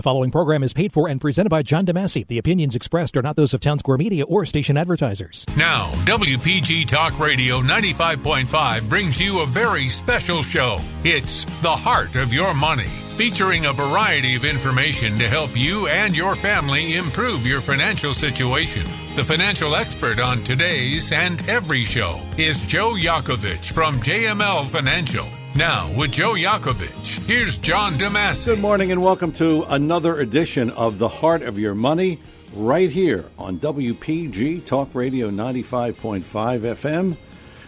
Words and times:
The 0.00 0.04
following 0.04 0.30
program 0.30 0.62
is 0.62 0.72
paid 0.72 0.94
for 0.94 1.08
and 1.08 1.20
presented 1.20 1.50
by 1.50 1.60
John 1.60 1.84
DeMasi. 1.84 2.26
The 2.26 2.38
opinions 2.38 2.74
expressed 2.74 3.18
are 3.18 3.22
not 3.22 3.36
those 3.36 3.52
of 3.52 3.60
Town 3.60 3.78
Square 3.78 3.98
Media 3.98 4.24
or 4.24 4.46
station 4.46 4.78
advertisers. 4.78 5.44
Now, 5.58 5.90
WPG 6.06 6.88
Talk 6.88 7.18
Radio 7.18 7.60
95.5 7.60 8.88
brings 8.88 9.20
you 9.20 9.40
a 9.40 9.46
very 9.46 9.90
special 9.90 10.42
show. 10.42 10.80
It's 11.04 11.44
The 11.60 11.76
Heart 11.76 12.16
of 12.16 12.32
Your 12.32 12.54
Money, 12.54 12.88
featuring 13.18 13.66
a 13.66 13.74
variety 13.74 14.36
of 14.36 14.46
information 14.46 15.18
to 15.18 15.28
help 15.28 15.54
you 15.54 15.86
and 15.88 16.16
your 16.16 16.34
family 16.34 16.96
improve 16.96 17.44
your 17.44 17.60
financial 17.60 18.14
situation. 18.14 18.86
The 19.16 19.24
financial 19.24 19.74
expert 19.74 20.18
on 20.18 20.42
today's 20.44 21.12
and 21.12 21.46
every 21.46 21.84
show 21.84 22.22
is 22.38 22.64
Joe 22.64 22.92
Yakovich 22.92 23.72
from 23.72 24.00
JML 24.00 24.64
Financial. 24.64 25.28
Now, 25.56 25.90
with 25.92 26.12
Joe 26.12 26.34
Yakovich, 26.34 27.26
here's 27.26 27.58
John 27.58 27.98
DeMasi. 27.98 28.46
Good 28.46 28.60
morning 28.60 28.92
and 28.92 29.02
welcome 29.02 29.32
to 29.32 29.64
another 29.68 30.18
edition 30.18 30.70
of 30.70 30.98
The 30.98 31.08
Heart 31.08 31.42
of 31.42 31.58
Your 31.58 31.74
Money 31.74 32.18
right 32.54 32.88
here 32.88 33.26
on 33.38 33.58
WPG 33.58 34.64
Talk 34.64 34.94
Radio 34.94 35.28
95.5 35.28 36.22
FM 36.22 37.16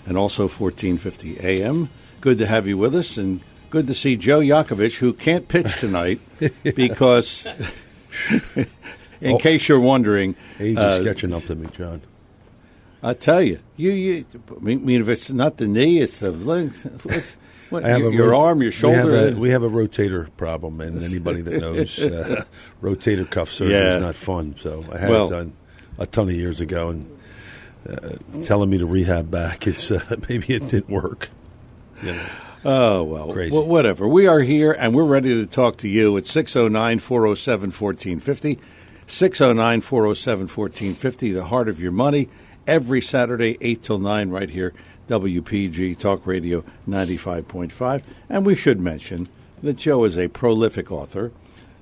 and 0.07 0.17
also 0.17 0.43
1450 0.45 1.39
AM. 1.41 1.91
Good 2.21 2.39
to 2.39 2.47
have 2.47 2.67
you 2.67 2.79
with 2.79 2.95
us 2.95 3.17
and 3.19 3.41
good 3.69 3.89
to 3.89 3.95
see 3.95 4.17
Joe 4.17 4.41
Yakovich, 4.41 4.99
who 4.99 5.13
can't 5.13 5.49
pitch 5.49 5.79
tonight 5.81 6.21
because, 6.75 7.47
in 9.21 9.33
Oh. 9.35 9.39
case 9.39 9.69
you're 9.69 9.81
wondering, 9.81 10.35
Age 10.61 10.79
is 10.79 10.79
uh, 10.79 11.03
catching 11.05 11.33
up 11.35 11.43
to 11.45 11.57
me, 11.57 11.67
John. 11.73 12.01
I 13.03 13.15
tell 13.15 13.43
you, 13.43 13.59
you, 13.77 13.91
you 13.91 14.25
I 14.57 14.61
mean, 14.63 14.85
mean, 14.85 15.01
if 15.03 15.09
it's 15.09 15.31
not 15.33 15.57
the 15.57 15.67
knee, 15.67 15.99
it's 16.01 16.19
the 16.21 16.31
leg. 16.31 16.73
What, 17.73 17.85
I 17.85 17.89
have 17.89 18.01
your, 18.01 18.11
a 18.11 18.15
your 18.15 18.35
arm, 18.35 18.63
your 18.63 18.71
shoulder. 18.73 19.07
We 19.07 19.13
have, 19.17 19.37
a, 19.37 19.41
we 19.41 19.51
have 19.51 19.63
a 19.63 19.69
rotator 19.71 20.29
problem, 20.37 20.81
and 20.81 21.03
anybody 21.03 21.41
that 21.43 21.61
knows 21.61 21.99
uh, 21.99 22.45
rotator 22.83 23.29
cuff 23.29 23.51
surgery 23.51 23.75
Yeah. 23.75 23.97
is 23.97 24.03
not 24.03 24.15
fun. 24.15 24.55
So 24.59 24.85
I 24.93 24.99
had 24.99 25.11
Well- 25.11 25.27
it 25.27 25.31
done 25.31 25.53
a 25.99 26.07
ton 26.07 26.29
of 26.29 26.35
years 26.35 26.61
ago, 26.61 26.91
and 26.91 27.19
uh, 27.89 28.11
telling 28.45 28.71
me 28.71 28.79
to 28.79 28.87
rehab 28.87 29.31
back, 29.31 29.67
it's 29.67 29.91
uh, 29.91 30.17
maybe 30.29 30.55
it 30.55 30.69
didn't 30.69 30.89
work. 30.91 31.31
Oh, 32.65 33.03
well, 33.03 33.33
Crazy. 33.33 33.55
wh- 33.57 33.67
whatever. 33.67 34.07
We 34.07 34.27
are 34.27 34.41
here 34.41 34.73
and 34.73 34.95
we're 34.95 35.05
ready 35.05 35.35
to 35.35 35.47
talk 35.47 35.77
to 35.79 35.89
you 35.89 36.17
at 36.17 36.27
609 36.27 36.99
407 37.01 37.71
1450. 37.71 38.59
609 39.07 39.81
407 39.81 40.41
1450, 40.47 41.33
the 41.33 41.45
heart 41.47 41.69
of 41.69 41.81
your 41.81 41.93
money, 41.93 42.29
every 42.67 43.01
Saturday, 43.01 43.57
8 43.61 43.83
till 43.83 43.99
9, 43.99 44.31
right 44.31 44.49
here, 44.49 44.73
WPG 45.09 45.99
Talk 45.99 46.27
Radio 46.27 46.65
95.5. 46.89 48.03
And 48.29 48.47
we 48.47 48.55
should 48.55 48.81
mention 48.81 49.29
that 49.63 49.77
Joe 49.77 50.05
is 50.05 50.19
a 50.19 50.29
prolific 50.29 50.91
author, 50.91 51.33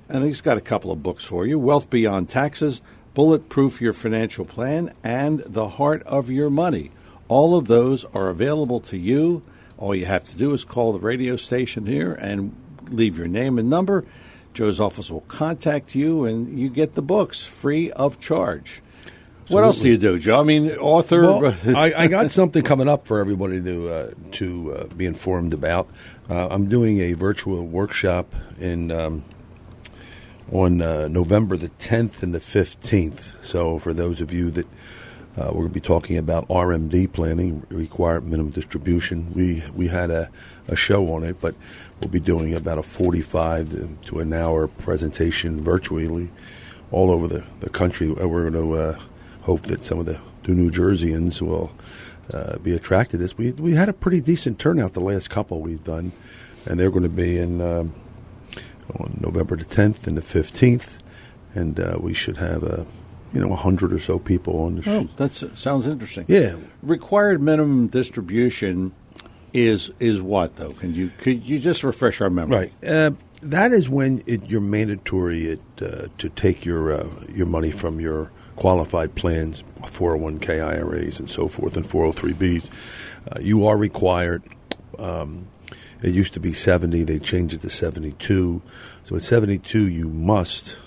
and 0.07 0.23
he's 0.23 0.41
got 0.41 0.57
a 0.57 0.61
couple 0.61 0.91
of 0.91 1.03
books 1.03 1.25
for 1.25 1.45
you 1.45 1.57
Wealth 1.57 1.89
Beyond 1.89 2.29
Taxes, 2.29 2.81
Bulletproof 3.13 3.81
Your 3.81 3.93
Financial 3.93 4.45
Plan, 4.45 4.93
and 5.03 5.39
The 5.45 5.69
Heart 5.69 6.03
of 6.03 6.29
Your 6.29 6.49
Money. 6.49 6.91
All 7.27 7.55
of 7.55 7.67
those 7.67 8.05
are 8.13 8.29
available 8.29 8.79
to 8.81 8.97
you. 8.97 9.41
All 9.77 9.95
you 9.95 10.05
have 10.05 10.23
to 10.23 10.35
do 10.35 10.53
is 10.53 10.63
call 10.63 10.93
the 10.93 10.99
radio 10.99 11.35
station 11.35 11.85
here 11.85 12.13
and 12.13 12.55
leave 12.89 13.17
your 13.17 13.27
name 13.27 13.57
and 13.57 13.69
number. 13.69 14.05
Joe's 14.53 14.79
office 14.79 15.09
will 15.09 15.21
contact 15.21 15.95
you, 15.95 16.25
and 16.25 16.59
you 16.59 16.69
get 16.69 16.95
the 16.95 17.01
books 17.01 17.45
free 17.45 17.89
of 17.91 18.19
charge. 18.19 18.80
What 19.51 19.63
else 19.63 19.79
do 19.79 19.89
you 19.89 19.97
do, 19.97 20.17
Joe? 20.17 20.39
I 20.39 20.43
mean, 20.43 20.71
author. 20.71 21.21
Well, 21.23 21.55
I, 21.75 21.93
I 21.95 22.07
got 22.07 22.31
something 22.31 22.63
coming 22.63 22.87
up 22.87 23.05
for 23.07 23.19
everybody 23.19 23.61
to 23.61 23.89
uh, 23.89 24.11
to 24.33 24.73
uh, 24.73 24.83
be 24.87 25.05
informed 25.05 25.53
about. 25.53 25.89
Uh, 26.29 26.47
I'm 26.49 26.69
doing 26.69 26.99
a 26.99 27.13
virtual 27.13 27.65
workshop 27.65 28.33
in 28.59 28.91
um, 28.91 29.23
on 30.51 30.81
uh, 30.81 31.07
November 31.07 31.57
the 31.57 31.69
10th 31.69 32.23
and 32.23 32.33
the 32.33 32.39
15th. 32.39 33.45
So 33.45 33.79
for 33.79 33.93
those 33.93 34.21
of 34.21 34.33
you 34.33 34.51
that 34.51 34.67
uh, 35.37 35.47
we're 35.47 35.63
going 35.63 35.67
to 35.69 35.73
be 35.73 35.79
talking 35.79 36.17
about 36.17 36.47
RMD 36.49 37.11
planning, 37.11 37.65
required 37.69 38.25
minimum 38.25 38.51
distribution. 38.51 39.33
We 39.33 39.63
we 39.73 39.87
had 39.87 40.11
a, 40.11 40.29
a 40.67 40.75
show 40.75 41.13
on 41.13 41.23
it, 41.23 41.39
but 41.41 41.55
we'll 41.99 42.09
be 42.09 42.19
doing 42.19 42.53
about 42.53 42.77
a 42.77 42.83
45 42.83 44.01
to 44.05 44.19
an 44.19 44.33
hour 44.33 44.67
presentation 44.67 45.61
virtually 45.61 46.29
all 46.91 47.09
over 47.11 47.27
the, 47.27 47.45
the 47.61 47.69
country. 47.69 48.09
Uh, 48.09 48.27
We're 48.27 48.49
going 48.49 48.53
to 48.65 48.73
uh, 48.73 48.99
hope 49.41 49.63
that 49.63 49.85
some 49.85 49.99
of 49.99 50.05
the, 50.05 50.19
the 50.43 50.51
New 50.51 50.69
Jerseyans 50.69 51.41
will 51.41 51.71
uh, 52.33 52.57
be 52.59 52.73
attracted 52.73 53.11
to 53.11 53.17
this. 53.17 53.37
We, 53.37 53.51
we 53.53 53.73
had 53.73 53.89
a 53.89 53.93
pretty 53.93 54.21
decent 54.21 54.59
turnout 54.59 54.93
the 54.93 55.01
last 55.01 55.29
couple 55.29 55.61
we've 55.61 55.83
done, 55.83 56.11
and 56.65 56.79
they're 56.79 56.91
going 56.91 57.03
to 57.03 57.09
be 57.09 57.37
in 57.37 57.61
um, 57.61 57.93
on 58.99 59.17
November 59.21 59.55
the 59.55 59.65
10th 59.65 60.07
and 60.07 60.17
the 60.17 60.21
15th, 60.21 60.99
and 61.55 61.79
uh, 61.79 61.97
we 61.99 62.13
should 62.13 62.37
have 62.37 62.63
a 62.63 62.85
you 63.33 63.39
know 63.39 63.53
a 63.53 63.55
hundred 63.55 63.93
or 63.93 63.99
so 63.99 64.19
people 64.19 64.61
on 64.61 64.75
the 64.75 64.89
Oh, 64.89 65.03
that 65.17 65.33
sounds 65.33 65.87
interesting. 65.87 66.25
Yeah. 66.27 66.57
Required 66.81 67.41
minimum 67.41 67.87
distribution 67.87 68.91
is 69.53 69.91
is 69.99 70.21
what 70.21 70.55
though? 70.57 70.71
Can 70.71 70.93
you 70.93 71.11
could 71.17 71.43
you 71.43 71.59
just 71.59 71.83
refresh 71.83 72.21
our 72.21 72.29
memory? 72.29 72.71
Right. 72.81 72.89
Uh, 72.89 73.11
that 73.41 73.71
is 73.71 73.89
when 73.89 74.23
it, 74.27 74.49
you're 74.49 74.61
mandatory 74.61 75.47
it, 75.47 75.61
uh, 75.81 76.07
to 76.17 76.29
take 76.29 76.65
your 76.65 76.93
uh, 76.93 77.09
your 77.33 77.47
money 77.47 77.71
from 77.71 77.99
your 77.99 78.31
qualified 78.61 79.15
plans, 79.15 79.63
401k 79.79 80.63
IRAs, 80.63 81.19
and 81.19 81.27
so 81.27 81.47
forth, 81.47 81.75
and 81.75 81.83
403bs. 81.83 82.69
Uh, 83.27 83.41
you 83.41 83.65
are 83.65 83.75
required. 83.75 84.43
Um, 84.99 85.47
it 86.03 86.13
used 86.13 86.35
to 86.35 86.39
be 86.39 86.53
70. 86.53 87.03
They 87.05 87.17
changed 87.17 87.55
it 87.55 87.61
to 87.61 87.71
72. 87.71 88.61
So 89.03 89.15
at 89.15 89.23
72, 89.23 89.87
you 89.87 90.09
must 90.09 90.79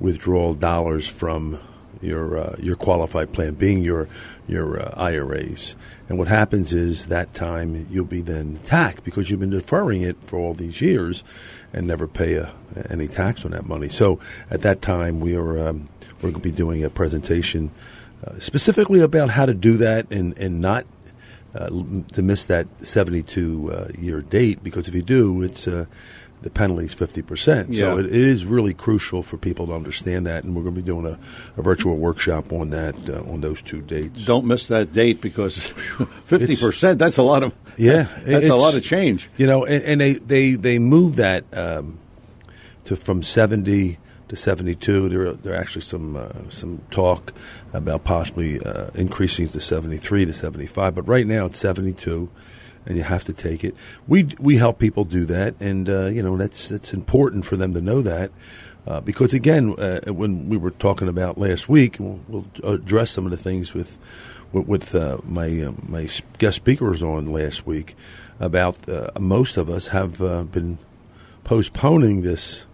withdraw 0.00 0.54
dollars 0.54 1.06
from 1.06 1.60
your 2.00 2.38
uh, 2.38 2.56
your 2.58 2.76
qualified 2.76 3.34
plan, 3.34 3.52
being 3.54 3.82
your 3.82 4.08
your 4.46 4.80
uh, 4.80 4.94
IRAs. 4.96 5.76
And 6.08 6.16
what 6.16 6.28
happens 6.28 6.72
is 6.72 7.08
that 7.08 7.34
time 7.34 7.86
you'll 7.90 8.06
be 8.06 8.22
then 8.22 8.60
taxed 8.64 9.04
because 9.04 9.28
you've 9.28 9.40
been 9.40 9.50
deferring 9.50 10.00
it 10.00 10.22
for 10.22 10.38
all 10.38 10.54
these 10.54 10.80
years 10.80 11.22
and 11.70 11.86
never 11.86 12.08
pay 12.08 12.34
a, 12.36 12.50
any 12.88 13.08
tax 13.08 13.44
on 13.44 13.50
that 13.50 13.66
money. 13.66 13.90
So 13.90 14.20
at 14.50 14.62
that 14.62 14.80
time 14.80 15.20
we 15.20 15.36
are 15.36 15.68
um, 15.68 15.90
we're 16.18 16.30
going 16.30 16.42
to 16.42 16.48
be 16.48 16.50
doing 16.50 16.84
a 16.84 16.90
presentation 16.90 17.70
uh, 18.26 18.38
specifically 18.38 19.00
about 19.00 19.30
how 19.30 19.46
to 19.46 19.54
do 19.54 19.76
that 19.78 20.10
and 20.10 20.36
and 20.38 20.60
not. 20.60 20.86
Uh, 21.54 21.70
to 22.12 22.20
miss 22.20 22.44
that 22.44 22.66
72 22.82 23.72
uh, 23.72 23.88
year 23.98 24.20
date 24.20 24.62
because 24.62 24.86
if 24.86 24.94
you 24.94 25.00
do, 25.00 25.42
it's 25.42 25.66
uh, 25.66 25.86
the 26.42 26.50
penalty 26.50 26.84
is 26.84 26.94
50 26.94 27.22
percent. 27.22 27.68
Yeah. 27.70 27.94
So 27.94 27.98
it 27.98 28.06
is 28.06 28.46
really 28.46 28.74
crucial 28.74 29.22
for 29.22 29.36
people 29.36 29.66
to 29.68 29.72
understand 29.72 30.26
that, 30.26 30.44
and 30.44 30.54
we're 30.54 30.62
going 30.62 30.74
to 30.74 30.80
be 30.80 30.86
doing 30.86 31.06
a, 31.06 31.18
a 31.56 31.62
virtual 31.62 31.96
workshop 31.96 32.52
on 32.52 32.70
that 32.70 32.94
uh, 33.08 33.22
on 33.30 33.40
those 33.40 33.62
two 33.62 33.80
dates. 33.80 34.24
Don't 34.24 34.46
miss 34.46 34.68
that 34.68 34.92
date 34.92 35.20
because 35.20 35.56
fifty 36.26 36.56
percent. 36.56 36.98
That's 36.98 37.16
a 37.16 37.22
lot 37.22 37.42
of 37.42 37.52
Yeah, 37.76 38.08
That's 38.26 38.48
a 38.48 38.54
lot 38.54 38.74
of 38.74 38.82
change. 38.82 39.28
You 39.36 39.46
know, 39.46 39.64
and, 39.64 39.82
and 39.82 40.00
they 40.00 40.14
they 40.14 40.52
they 40.52 40.78
moved 40.78 41.16
that 41.16 41.44
um, 41.56 41.98
to 42.84 42.96
from 42.96 43.22
70 43.22 43.98
to 44.28 44.36
72. 44.36 45.08
There 45.08 45.28
are, 45.28 45.32
there 45.32 45.54
are 45.54 45.56
actually 45.56 45.82
some 45.82 46.16
uh, 46.16 46.50
some 46.50 46.82
talk 46.90 47.32
about 47.72 48.04
possibly 48.04 48.60
uh, 48.60 48.90
increasing 48.94 49.46
it 49.46 49.52
to 49.52 49.60
73 49.60 50.26
to 50.26 50.32
75, 50.32 50.94
but 50.94 51.08
right 51.08 51.26
now 51.26 51.46
it's 51.46 51.58
72. 51.58 52.28
And 52.86 52.96
you 52.96 53.02
have 53.02 53.24
to 53.24 53.34
take 53.34 53.64
it. 53.64 53.74
We 54.06 54.28
we 54.38 54.56
help 54.56 54.78
people 54.78 55.04
do 55.04 55.26
that, 55.26 55.56
and 55.60 55.90
uh, 55.90 56.06
you 56.06 56.22
know 56.22 56.38
that's 56.38 56.68
that's 56.68 56.94
important 56.94 57.44
for 57.44 57.54
them 57.54 57.74
to 57.74 57.82
know 57.82 58.00
that, 58.00 58.30
uh, 58.86 59.02
because 59.02 59.34
again, 59.34 59.74
uh, 59.78 60.00
when 60.06 60.48
we 60.48 60.56
were 60.56 60.70
talking 60.70 61.06
about 61.06 61.36
last 61.36 61.68
week, 61.68 61.96
we'll, 62.00 62.20
we'll 62.28 62.46
address 62.64 63.10
some 63.10 63.26
of 63.26 63.30
the 63.30 63.36
things 63.36 63.74
with 63.74 63.98
with, 64.52 64.94
uh, 64.94 65.18
my 65.24 65.70
my 65.86 66.08
guest 66.38 66.56
speakers 66.56 67.02
on 67.02 67.30
last 67.30 67.66
week 67.66 67.94
about 68.40 68.78
most 69.20 69.58
of 69.58 69.68
us 69.68 69.88
have 69.88 70.18
been 70.50 70.78
postponing 71.44 72.22
this 72.22 72.67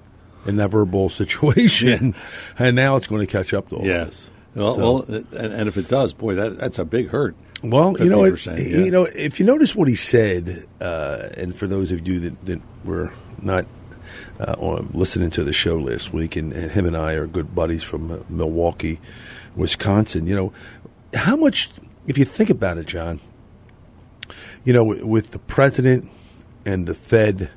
inevitable 0.47 1.09
situation, 1.09 2.15
and 2.59 2.77
now 2.77 2.97
it's 2.97 3.07
going 3.07 3.21
to 3.21 3.31
catch 3.31 3.55
up 3.55 3.69
to 3.71 3.77
all 3.77 3.91
us. 3.91 4.31
Well, 4.55 4.75
So- 4.75 4.81
well, 4.81 5.23
and, 5.33 5.69
if 5.69 5.77
it 5.77 5.89
does, 5.89 6.15
boy, 6.15 6.35
that 6.35 6.57
that's 6.59 6.79
a 6.79 6.85
big 6.85 7.09
hurt. 7.09 7.35
Well, 7.63 7.97
you 7.99 8.11
know, 8.11 8.25
it, 8.25 8.45
yeah. 8.47 8.57
you 8.57 8.91
know, 8.91 9.05
if 9.05 9.41
you 9.41 9.47
notice 9.47 9.75
what 9.75 9.89
he 9.89 9.95
said, 9.95 10.67
uh, 10.83 11.31
and 11.39 11.57
for 11.57 11.67
those 11.67 11.93
of 11.93 12.07
you 12.07 12.21
that, 12.21 12.45
that 12.45 12.61
were 12.85 13.11
not 13.41 13.65
uh, 14.39 14.55
on, 14.59 14.91
listening 14.93 15.31
to 15.31 15.45
the 15.45 15.53
show 15.55 15.77
last 15.79 16.13
week, 16.13 16.37
and, 16.37 16.53
and 16.53 16.71
him 16.71 16.85
and 16.85 16.95
I 16.95 17.15
are 17.15 17.27
good 17.27 17.55
buddies 17.55 17.83
from 17.83 18.11
uh, 18.11 18.19
Milwaukee, 18.29 19.01
Wisconsin. 19.57 20.27
You 20.27 20.37
know, 20.37 20.53
how 21.15 21.37
much, 21.37 21.71
if 22.07 22.19
you 22.19 22.27
think 22.27 22.51
about 22.51 22.77
it, 22.77 22.87
John, 22.87 23.19
you 24.65 24.75
know, 24.75 24.85
with, 24.85 25.03
with 25.03 25.31
the 25.31 25.39
president 25.39 26.11
and 26.67 26.87
the 26.87 26.95
Fed, 26.95 27.51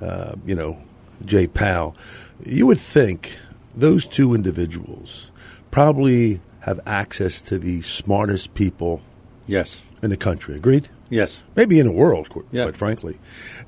uh, 0.00 0.36
you 0.46 0.54
know, 0.54 0.78
Jay 1.24 1.48
Powell, 1.48 1.96
you 2.44 2.66
would 2.66 2.78
think 2.78 3.38
those 3.76 4.06
two 4.06 4.34
individuals 4.34 5.30
probably 5.70 6.40
have 6.60 6.80
access 6.86 7.40
to 7.42 7.58
the 7.58 7.80
smartest 7.82 8.54
people 8.54 9.00
Yes. 9.46 9.80
in 10.02 10.10
the 10.10 10.16
country. 10.16 10.56
Agreed? 10.56 10.88
Yes. 11.10 11.42
maybe 11.56 11.78
in 11.80 11.86
the 11.86 11.92
world, 11.92 12.28
qu- 12.28 12.44
Yeah. 12.52 12.64
quite 12.64 12.76
frankly. 12.76 13.18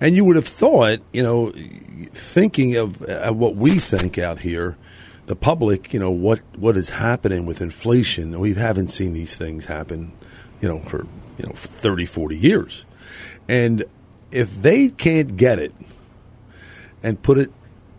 And 0.00 0.14
you 0.14 0.24
would 0.26 0.36
have 0.36 0.46
thought, 0.46 0.98
you 1.12 1.22
know, 1.22 1.52
thinking 2.12 2.76
of 2.76 3.00
uh, 3.08 3.32
what 3.32 3.56
we 3.56 3.78
think 3.78 4.18
out 4.18 4.40
here, 4.40 4.76
the 5.26 5.34
public, 5.36 5.94
you 5.94 6.00
know, 6.00 6.10
what 6.10 6.40
what 6.56 6.76
is 6.76 6.90
happening 6.90 7.46
with 7.46 7.62
inflation. 7.62 8.38
We 8.38 8.52
haven't 8.54 8.88
seen 8.88 9.14
these 9.14 9.34
things 9.36 9.64
happen, 9.66 10.12
you 10.60 10.68
know, 10.68 10.80
for 10.80 11.06
you 11.38 11.46
know 11.46 11.52
30, 11.54 12.04
40 12.04 12.36
years. 12.36 12.84
And 13.48 13.84
if 14.30 14.60
they 14.60 14.88
can't 14.90 15.36
get 15.38 15.58
it 15.58 15.72
and 17.02 17.22
put 17.22 17.38
it, 17.38 17.50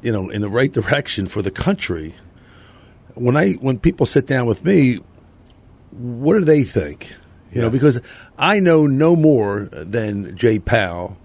you 0.01 0.11
know, 0.11 0.29
in 0.29 0.41
the 0.41 0.49
right 0.49 0.71
direction 0.71 1.27
for 1.27 1.41
the 1.41 1.51
country, 1.51 2.15
when 3.15 3.35
I 3.35 3.53
when 3.53 3.79
people 3.79 4.05
sit 4.05 4.27
down 4.27 4.45
with 4.45 4.63
me, 4.63 4.99
what 5.91 6.33
do 6.33 6.45
they 6.45 6.63
think? 6.63 7.13
You 7.51 7.61
know, 7.61 7.69
because 7.69 7.99
I 8.37 8.59
know 8.59 8.87
no 8.87 9.15
more 9.15 9.67
than 9.71 10.37
Jay 10.37 10.57
Powell 10.57 11.17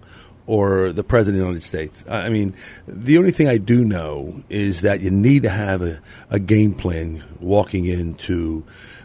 or 0.46 0.92
the 0.92 1.04
President 1.04 1.36
of 1.36 1.46
the 1.46 1.46
United 1.46 1.66
States. 1.66 2.04
I 2.08 2.26
I 2.26 2.28
mean, 2.30 2.54
the 2.86 3.18
only 3.18 3.30
thing 3.30 3.48
I 3.48 3.58
do 3.58 3.84
know 3.84 4.42
is 4.48 4.80
that 4.80 5.00
you 5.00 5.10
need 5.10 5.42
to 5.44 5.50
have 5.50 5.82
a, 5.82 6.00
a 6.30 6.38
game 6.38 6.74
plan 6.74 7.22
walking 7.40 7.84
into 7.86 8.64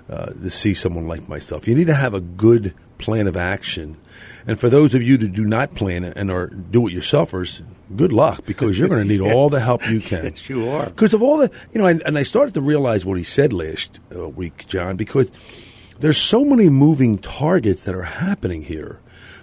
uh, 0.10 0.28
to 0.28 0.50
see 0.50 0.74
someone 0.74 1.08
like 1.08 1.30
myself. 1.30 1.68
You 1.68 1.76
need 1.76 1.88
to 1.88 1.94
have 1.94 2.14
a 2.14 2.22
good 2.22 2.74
plan 3.02 3.28
of 3.28 3.36
action. 3.36 3.98
And 4.48 4.60
for 4.60 4.70
those 4.70 4.96
of 4.96 5.04
you 5.04 5.18
that 5.18 5.34
do 5.34 5.44
not 5.44 5.76
plan 5.76 6.04
it 6.04 6.18
and 6.18 6.32
are 6.32 6.48
do-it-yourselfers, 6.48 7.62
good 7.96 8.14
luck 8.14 8.46
because 8.46 8.80
you're 8.80 8.88
going 8.88 9.04
to 9.08 9.08
need 9.08 9.22
all 9.22 9.50
the 9.50 9.60
help 9.60 9.88
you 9.90 10.00
can. 10.00 10.26
Yes, 10.26 10.50
you 10.50 10.70
are. 10.70 10.86
Because 10.86 11.14
of 11.14 11.22
all 11.22 11.38
the, 11.38 11.52
you 11.74 11.82
know, 11.82 11.88
and, 11.88 12.02
and 12.06 12.18
I 12.18 12.24
started 12.24 12.54
to 12.54 12.62
realize 12.62 13.06
what 13.06 13.18
he 13.18 13.24
said 13.24 13.52
last 13.52 14.00
uh, 14.16 14.30
week, 14.30 14.68
John, 14.68 14.96
because 14.96 15.32
there's 16.00 16.18
so 16.18 16.46
many 16.46 16.70
moving 16.70 17.18
targets 17.18 17.84
that 17.84 17.94
are 17.94 18.04
happening 18.04 18.64
here. 18.64 19.01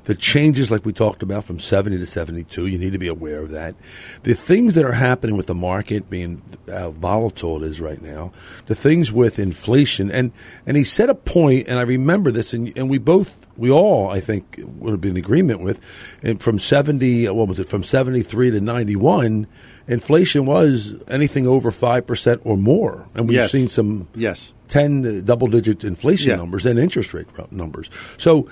The 0.08 0.14
changes, 0.14 0.70
like 0.70 0.86
we 0.86 0.94
talked 0.94 1.22
about, 1.22 1.44
from 1.44 1.60
70 1.60 1.98
to 1.98 2.06
72, 2.06 2.66
you 2.66 2.78
need 2.78 2.92
to 2.94 2.98
be 2.98 3.08
aware 3.08 3.42
of 3.42 3.50
that. 3.50 3.74
The 4.22 4.32
things 4.32 4.72
that 4.72 4.86
are 4.86 4.92
happening 4.92 5.36
with 5.36 5.48
the 5.48 5.54
market 5.54 6.08
being 6.08 6.40
how 6.66 6.92
volatile 6.92 7.62
it 7.62 7.66
is 7.66 7.78
right 7.78 8.00
now, 8.00 8.32
the 8.68 8.74
things 8.74 9.12
with 9.12 9.38
inflation, 9.38 10.10
and, 10.10 10.32
and 10.64 10.78
he 10.78 10.82
said 10.84 11.10
a 11.10 11.14
point, 11.14 11.68
and 11.68 11.78
I 11.78 11.82
remember 11.82 12.30
this, 12.30 12.54
and, 12.54 12.74
and 12.74 12.88
we 12.88 12.96
both, 12.96 13.34
we 13.58 13.70
all, 13.70 14.08
I 14.08 14.20
think, 14.20 14.58
would 14.78 14.92
have 14.92 15.00
been 15.02 15.10
in 15.10 15.16
agreement 15.18 15.60
with, 15.60 15.78
and 16.22 16.40
from 16.42 16.58
70, 16.58 17.28
what 17.28 17.46
was 17.46 17.60
it, 17.60 17.68
from 17.68 17.84
73 17.84 18.52
to 18.52 18.60
91, 18.62 19.46
inflation 19.88 20.46
was 20.46 21.04
anything 21.08 21.46
over 21.46 21.70
5% 21.70 22.40
or 22.44 22.56
more. 22.56 23.06
And 23.14 23.28
we've 23.28 23.36
Yes. 23.36 23.52
seen 23.52 23.68
some 23.68 24.08
Yes. 24.14 24.52
10 24.68 25.06
uh, 25.06 25.20
double 25.22 25.48
digit 25.48 25.84
inflation 25.84 26.30
Yeah. 26.30 26.36
numbers 26.36 26.64
and 26.66 26.78
interest 26.78 27.12
rate 27.14 27.26
numbers. 27.50 27.90
So 28.16 28.48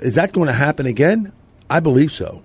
is 0.00 0.14
that 0.14 0.32
going 0.32 0.46
to 0.46 0.52
happen 0.52 0.86
again? 0.86 1.32
I 1.68 1.80
believe 1.80 2.12
so. 2.12 2.42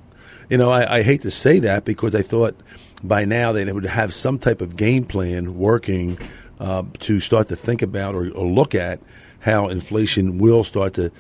You 0.50 0.58
know, 0.58 0.70
I, 0.70 0.98
I 0.98 1.02
hate 1.04 1.22
to 1.24 1.32
say 1.32 1.60
that 1.60 1.86
because 1.86 2.16
I 2.16 2.22
thought 2.22 2.56
by 3.04 3.26
now 3.26 3.52
they 3.52 3.72
would 3.72 3.86
have 3.86 4.14
some 4.14 4.40
type 4.40 4.62
of 4.62 4.78
game 4.78 5.04
plan 5.04 5.58
working 5.58 6.18
uh, 6.60 6.84
to 7.00 7.20
start 7.20 7.50
to 7.50 7.56
think 7.56 7.82
about 7.82 8.16
or, 8.16 8.30
or 8.32 8.46
look 8.46 8.74
at 8.74 9.00
how 9.40 9.68
inflation 9.68 10.38
will 10.38 10.64
start 10.64 10.94
to, 10.96 11.12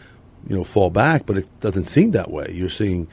you 0.48 0.56
know, 0.56 0.64
fall 0.64 0.90
back. 0.90 1.26
But 1.26 1.38
it 1.38 1.60
doesn't 1.60 1.86
seem 1.86 2.12
that 2.12 2.32
way. 2.32 2.52
You're 2.54 2.70
seeing 2.70 3.08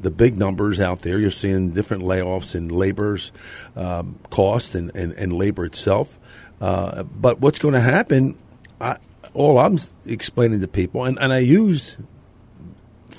the 0.00 0.10
big 0.10 0.36
numbers 0.36 0.80
out 0.80 1.00
there. 1.00 1.18
You're 1.18 1.30
seeing 1.30 1.70
different 1.70 2.02
layoffs 2.02 2.54
in 2.54 2.68
labor's 2.68 3.32
um, 3.74 4.18
cost 4.30 4.74
and, 4.74 4.94
and, 4.94 5.12
and 5.12 5.32
labor 5.32 5.64
itself. 5.64 6.18
Uh, 6.60 7.02
but 7.02 7.40
what's 7.40 7.58
going 7.58 7.74
to 7.74 7.80
happen? 7.80 8.38
I, 8.80 8.98
all 9.32 9.58
I'm 9.58 9.78
explaining 10.06 10.60
to 10.60 10.68
people, 10.68 11.04
and, 11.04 11.18
and 11.18 11.32
I 11.32 11.38
use 11.38 11.96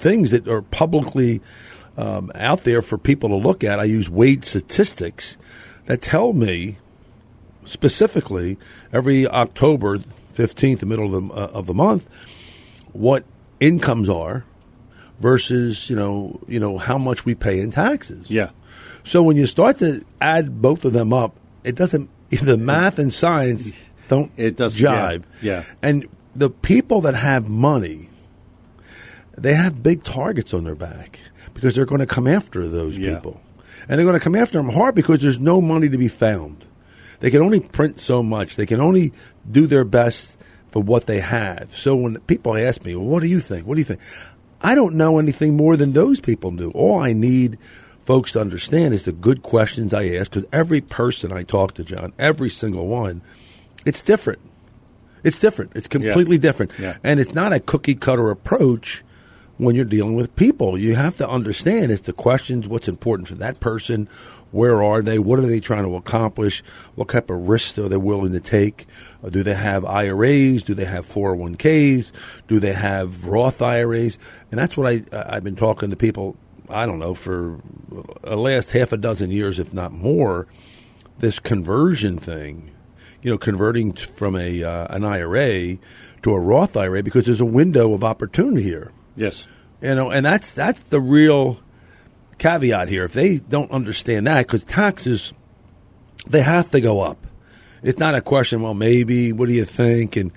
things 0.05 0.29
that 0.31 0.47
are 0.47 0.61
publicly 0.61 1.41
um, 1.97 2.31
out 2.35 2.59
there 2.61 2.81
for 2.81 2.97
people 2.97 3.29
to 3.29 3.35
look 3.47 3.63
at. 3.63 3.79
I 3.79 3.85
use 3.85 4.07
wage 4.09 4.43
statistics 4.45 5.37
that 5.87 6.01
tell 6.01 6.33
me 6.33 6.77
specifically 7.63 8.57
every 8.93 9.27
October 9.27 9.97
15th, 10.33 10.79
the 10.79 10.85
middle 10.85 11.05
of 11.05 11.27
the, 11.27 11.33
uh, 11.33 11.47
of 11.59 11.65
the 11.65 11.73
month, 11.73 12.07
what 12.93 13.23
incomes 13.59 14.09
are 14.09 14.43
versus 15.19 15.89
you 15.89 15.95
know 15.95 16.39
you 16.47 16.59
know 16.59 16.77
how 16.77 16.97
much 16.97 17.25
we 17.25 17.33
pay 17.35 17.59
in 17.59 17.71
taxes. 17.71 18.29
Yeah. 18.29 18.49
So 19.03 19.23
when 19.23 19.37
you 19.37 19.45
start 19.45 19.77
to 19.79 20.03
add 20.19 20.61
both 20.61 20.83
of 20.85 20.93
them 20.93 21.13
up, 21.13 21.35
it 21.63 21.75
doesn't. 21.75 22.09
The 22.41 22.57
math 22.57 22.99
and 22.99 23.13
science 23.13 23.73
don't 24.09 24.31
It 24.35 24.57
doesn't- 24.57 24.81
yeah, 24.81 25.11
jive. 25.17 25.23
yeah. 25.41 25.63
And 25.81 26.05
the 26.35 26.49
people 26.49 26.99
that 27.01 27.15
have 27.15 27.47
money, 27.49 28.09
they 29.37 29.53
have 29.53 29.83
big 29.83 30.03
targets 30.03 30.53
on 30.53 30.63
their 30.63 30.75
back 30.75 31.19
because 31.53 31.75
they're 31.75 31.85
going 31.85 31.99
to 31.99 32.05
come 32.07 32.27
after 32.27 32.67
those 32.67 32.97
Yeah. 32.97 33.15
people, 33.15 33.41
and 33.87 33.97
they're 33.97 34.05
going 34.05 34.17
to 34.17 34.23
come 34.23 34.35
after 34.35 34.57
them 34.57 34.69
hard 34.69 34.95
because 34.95 35.21
there's 35.21 35.39
no 35.39 35.61
money 35.61 35.89
to 35.89 35.97
be 35.97 36.07
found. 36.07 36.65
They 37.19 37.31
can 37.31 37.41
only 37.41 37.59
print 37.59 37.99
so 37.99 38.21
much. 38.21 38.55
They 38.55 38.65
can 38.65 38.81
only 38.81 39.13
do 39.49 39.67
their 39.67 39.85
best 39.85 40.37
for 40.71 40.81
what 40.81 41.05
they 41.05 41.19
have. 41.21 41.69
So 41.75 41.95
when 41.95 42.19
people 42.21 42.55
ask 42.57 42.83
me, 42.83 42.95
well, 42.95 43.05
"What 43.05 43.21
do 43.21 43.27
you 43.29 43.39
think? 43.39 43.65
What 43.65 43.75
do 43.75 43.81
you 43.81 43.85
think?" 43.85 44.01
I 44.61 44.75
don't 44.75 44.95
know 44.95 45.19
anything 45.19 45.55
more 45.55 45.77
than 45.77 45.93
those 45.93 46.19
people 46.19 46.51
do. 46.51 46.71
All 46.71 46.99
I 46.99 47.13
need 47.13 47.57
folks 48.01 48.33
to 48.33 48.41
understand 48.41 48.93
is 48.93 49.03
the 49.03 49.11
good 49.11 49.41
questions 49.43 49.93
I 49.93 50.09
ask 50.15 50.29
because 50.31 50.47
every 50.51 50.81
person 50.81 51.31
I 51.31 51.43
talk 51.43 51.73
to, 51.75 51.83
John, 51.83 52.13
every 52.19 52.49
single 52.49 52.87
one, 52.87 53.21
it's 53.85 54.01
different. 54.01 54.39
It's 55.23 55.39
different. 55.39 55.71
It's 55.75 55.87
completely 55.87 56.37
different. 56.37 56.71
Yeah. 56.79 56.97
And 57.03 57.19
it's 57.19 57.33
not 57.33 57.51
a 57.53 57.59
cookie 57.59 57.95
cutter 57.95 58.29
approach 58.29 59.03
when 59.57 59.75
you're 59.75 59.85
dealing 59.85 60.15
with 60.15 60.35
people. 60.35 60.77
You 60.77 60.95
have 60.95 61.17
to 61.17 61.29
understand 61.29 61.91
it's 61.91 62.01
the 62.01 62.13
questions, 62.13 62.67
what's 62.67 62.87
important 62.87 63.27
for 63.27 63.35
that 63.35 63.59
person, 63.59 64.07
where 64.51 64.83
are 64.83 65.01
they, 65.01 65.19
what 65.19 65.39
are 65.39 65.43
they 65.43 65.59
trying 65.59 65.85
to 65.85 65.95
accomplish, 65.95 66.61
what 66.95 67.09
type 67.09 67.29
of 67.29 67.47
risks 67.47 67.77
are 67.77 67.89
they 67.89 67.97
willing 67.97 68.33
to 68.33 68.39
take, 68.39 68.85
Uh, 69.23 69.29
do 69.29 69.43
they 69.43 69.53
have 69.53 69.85
IRAs, 69.85 70.63
do 70.63 70.73
they 70.73 70.85
have 70.85 71.05
401ks, 71.05 72.11
do 72.47 72.59
they 72.59 72.73
have 72.73 73.25
Roth 73.25 73.61
IRAs, 73.61 74.17
and 74.51 74.59
that's 74.59 74.77
what 74.77 74.87
I 74.87 75.01
I've 75.11 75.43
been 75.43 75.55
talking 75.55 75.89
to 75.89 75.95
people. 75.95 76.35
I 76.69 76.85
don't 76.85 76.99
know 76.99 77.13
for 77.13 77.59
the 78.23 78.35
last 78.35 78.71
half 78.71 78.91
a 78.91 78.97
dozen 78.97 79.31
years, 79.31 79.59
if 79.59 79.73
not 79.73 79.91
more, 79.91 80.47
this 81.19 81.39
conversion 81.39 82.17
thing 82.17 82.71
you 83.21 83.31
know, 83.31 83.39
converting 83.39 83.91
from 83.91 84.35
a 84.35 84.63
uh, 84.63 84.85
an 84.95 85.03
IRA 85.03 85.77
to 86.21 86.31
a 86.31 86.39
Roth 86.39 86.77
IRA 86.77 87.01
because 87.01 87.25
there's 87.25 87.41
a 87.41 87.45
window 87.45 87.93
of 87.95 88.03
opportunity 88.03 88.61
here. 88.61 88.91
Yes. 89.15 89.47
You 89.81 89.95
know, 89.95 90.11
and 90.11 90.25
that's 90.25 90.51
that's 90.51 90.79
the 90.81 91.01
real 91.01 91.59
caveat 92.37 92.89
here. 92.89 93.03
If 93.05 93.13
they 93.13 93.37
don't 93.37 93.71
understand 93.71 94.27
that, 94.27 94.47
because 94.47 94.63
taxes 94.63 95.33
they 96.27 96.41
have 96.41 96.71
to 96.71 96.81
go 96.81 97.01
up. 97.01 97.27
It's 97.83 97.99
not 97.99 98.15
a 98.15 98.21
question. 98.21 98.61
Well, 98.61 98.73
maybe. 98.73 99.31
What 99.31 99.47
do 99.47 99.53
you 99.53 99.65
think? 99.65 100.15
And 100.15 100.31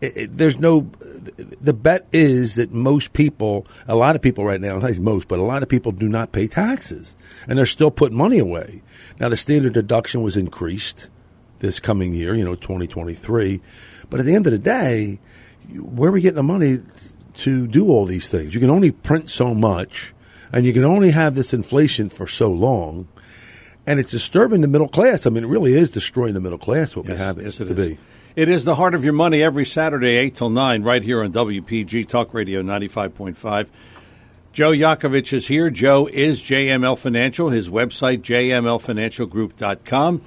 it, 0.00 0.16
it, 0.16 0.32
there's 0.32 0.58
no. 0.58 0.90
The 1.60 1.72
bet 1.72 2.06
is 2.12 2.56
that 2.56 2.72
most 2.72 3.12
people, 3.14 3.66
a 3.88 3.96
lot 3.96 4.14
of 4.14 4.22
people 4.22 4.44
right 4.44 4.60
now, 4.60 4.78
not 4.78 4.98
most, 4.98 5.26
but 5.26 5.38
a 5.38 5.42
lot 5.42 5.62
of 5.62 5.68
people 5.68 5.92
do 5.92 6.08
not 6.08 6.32
pay 6.32 6.46
taxes, 6.46 7.16
and 7.48 7.58
they're 7.58 7.66
still 7.66 7.90
putting 7.90 8.16
money 8.16 8.38
away. 8.38 8.82
Now, 9.18 9.30
the 9.30 9.36
standard 9.36 9.72
deduction 9.72 10.22
was 10.22 10.36
increased 10.36 11.08
this 11.60 11.80
coming 11.80 12.12
year, 12.14 12.34
you 12.34 12.44
know, 12.44 12.54
2023. 12.54 13.60
But 14.10 14.20
at 14.20 14.26
the 14.26 14.34
end 14.34 14.46
of 14.46 14.52
the 14.52 14.58
day, 14.58 15.18
where 15.78 16.10
are 16.10 16.12
we 16.12 16.20
getting 16.20 16.36
the 16.36 16.42
money 16.42 16.80
to 17.36 17.66
do 17.66 17.88
all 17.88 18.04
these 18.04 18.28
things? 18.28 18.54
You 18.54 18.60
can 18.60 18.70
only 18.70 18.90
print 18.90 19.30
so 19.30 19.54
much, 19.54 20.14
and 20.52 20.64
you 20.64 20.72
can 20.72 20.84
only 20.84 21.10
have 21.10 21.34
this 21.34 21.52
inflation 21.52 22.08
for 22.08 22.26
so 22.26 22.50
long. 22.50 23.08
And 23.86 24.00
it's 24.00 24.10
disturbing 24.10 24.62
the 24.62 24.68
middle 24.68 24.88
class. 24.88 25.26
I 25.26 25.30
mean, 25.30 25.44
it 25.44 25.48
really 25.48 25.74
is 25.74 25.90
destroying 25.90 26.34
the 26.34 26.40
middle 26.40 26.58
class, 26.58 26.96
what 26.96 27.06
we 27.06 27.14
have 27.14 27.40
yes, 27.40 27.60
it 27.60 27.66
to 27.66 27.78
is. 27.78 27.88
be. 27.88 27.98
It 28.34 28.48
is 28.48 28.64
the 28.64 28.76
heart 28.76 28.94
of 28.94 29.04
your 29.04 29.12
money 29.12 29.42
every 29.42 29.64
Saturday, 29.64 30.16
8 30.16 30.34
till 30.34 30.50
9, 30.50 30.82
right 30.82 31.02
here 31.02 31.22
on 31.22 31.32
WPG 31.32 32.08
Talk 32.08 32.34
Radio 32.34 32.62
95.5. 32.62 33.68
Joe 34.52 34.70
Yakovich 34.70 35.32
is 35.32 35.48
here. 35.48 35.68
Joe 35.68 36.06
is 36.06 36.42
JML 36.42 36.98
Financial, 36.98 37.50
his 37.50 37.68
website, 37.68 38.22
jmlfinancialgroup.com. 38.22 40.22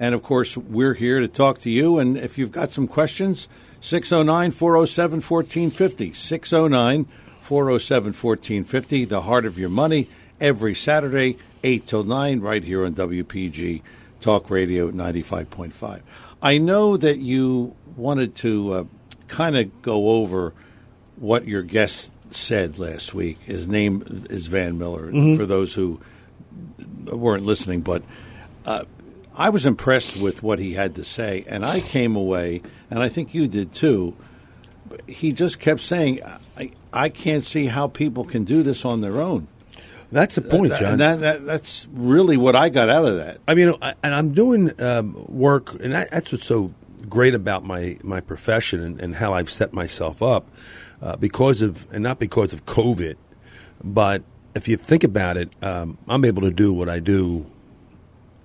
And 0.00 0.14
of 0.14 0.22
course, 0.22 0.56
we're 0.56 0.94
here 0.94 1.20
to 1.20 1.28
talk 1.28 1.60
to 1.60 1.70
you. 1.70 1.98
And 1.98 2.16
if 2.16 2.38
you've 2.38 2.52
got 2.52 2.70
some 2.70 2.86
questions, 2.86 3.48
609 3.80 4.50
407 4.50 5.20
1450. 5.20 6.12
609 6.12 7.06
407 7.40 8.06
1450, 8.08 9.04
the 9.06 9.22
heart 9.22 9.46
of 9.46 9.58
your 9.58 9.70
money, 9.70 10.08
every 10.40 10.74
Saturday, 10.74 11.38
8 11.62 11.86
till 11.86 12.04
9, 12.04 12.40
right 12.40 12.62
here 12.62 12.84
on 12.84 12.94
WPG 12.94 13.82
Talk 14.20 14.50
Radio 14.50 14.90
95.5. 14.90 16.00
I 16.42 16.58
know 16.58 16.96
that 16.96 17.18
you 17.18 17.74
wanted 17.96 18.36
to 18.36 18.72
uh, 18.72 18.84
kind 19.28 19.56
of 19.56 19.82
go 19.82 20.10
over 20.10 20.52
what 21.16 21.48
your 21.48 21.62
guest 21.62 22.12
said 22.30 22.78
last 22.78 23.14
week. 23.14 23.40
His 23.42 23.66
name 23.66 24.26
is 24.28 24.46
Van 24.46 24.78
Mueller, 24.78 25.10
for 25.36 25.46
those 25.46 25.74
who 25.74 26.00
weren't 27.06 27.44
listening, 27.44 27.80
but 27.80 28.02
uh, 28.66 28.84
I 29.34 29.50
was 29.50 29.66
impressed 29.66 30.16
with 30.16 30.42
what 30.42 30.58
he 30.58 30.74
had 30.74 30.96
to 30.96 31.04
say, 31.04 31.44
and 31.48 31.64
I 31.64 31.80
came 31.80 32.14
away, 32.14 32.62
and 32.90 33.02
I 33.02 33.08
think 33.08 33.34
you 33.34 33.48
did 33.48 33.72
too, 33.72 34.16
he 35.06 35.32
just 35.32 35.58
kept 35.58 35.80
saying, 35.80 36.20
I, 36.56 36.70
I 36.92 37.08
can't 37.08 37.44
see 37.44 37.66
how 37.66 37.88
people 37.88 38.24
can 38.24 38.44
do 38.44 38.62
this 38.62 38.84
on 38.84 39.00
their 39.00 39.20
own. 39.20 39.48
That's 40.10 40.36
the 40.36 40.40
point, 40.40 40.72
John. 40.72 40.92
And 40.92 41.00
that, 41.00 41.20
that, 41.20 41.46
that's 41.46 41.86
really 41.92 42.38
what 42.38 42.56
I 42.56 42.70
got 42.70 42.88
out 42.88 43.04
of 43.04 43.16
that. 43.16 43.38
I 43.46 43.54
mean, 43.54 43.74
I, 43.82 43.94
and 44.02 44.14
I'm 44.14 44.32
doing 44.32 44.80
um, 44.80 45.26
work, 45.28 45.74
and 45.82 45.92
that, 45.92 46.10
that's 46.10 46.32
what's 46.32 46.46
so 46.46 46.72
great 47.08 47.34
about 47.34 47.64
my, 47.64 47.98
my 48.02 48.20
profession 48.20 48.80
and, 48.80 49.00
and 49.00 49.14
how 49.16 49.34
I've 49.34 49.50
set 49.50 49.74
myself 49.74 50.22
up 50.22 50.48
uh, 51.02 51.16
because 51.16 51.60
of, 51.60 51.86
and 51.92 52.02
not 52.02 52.18
because 52.18 52.54
of 52.54 52.64
COVID, 52.64 53.16
but 53.84 54.22
if 54.54 54.66
you 54.66 54.78
think 54.78 55.04
about 55.04 55.36
it, 55.36 55.50
um, 55.62 55.98
I'm 56.08 56.24
able 56.24 56.42
to 56.42 56.50
do 56.50 56.72
what 56.72 56.88
I 56.88 57.00
do 57.00 57.46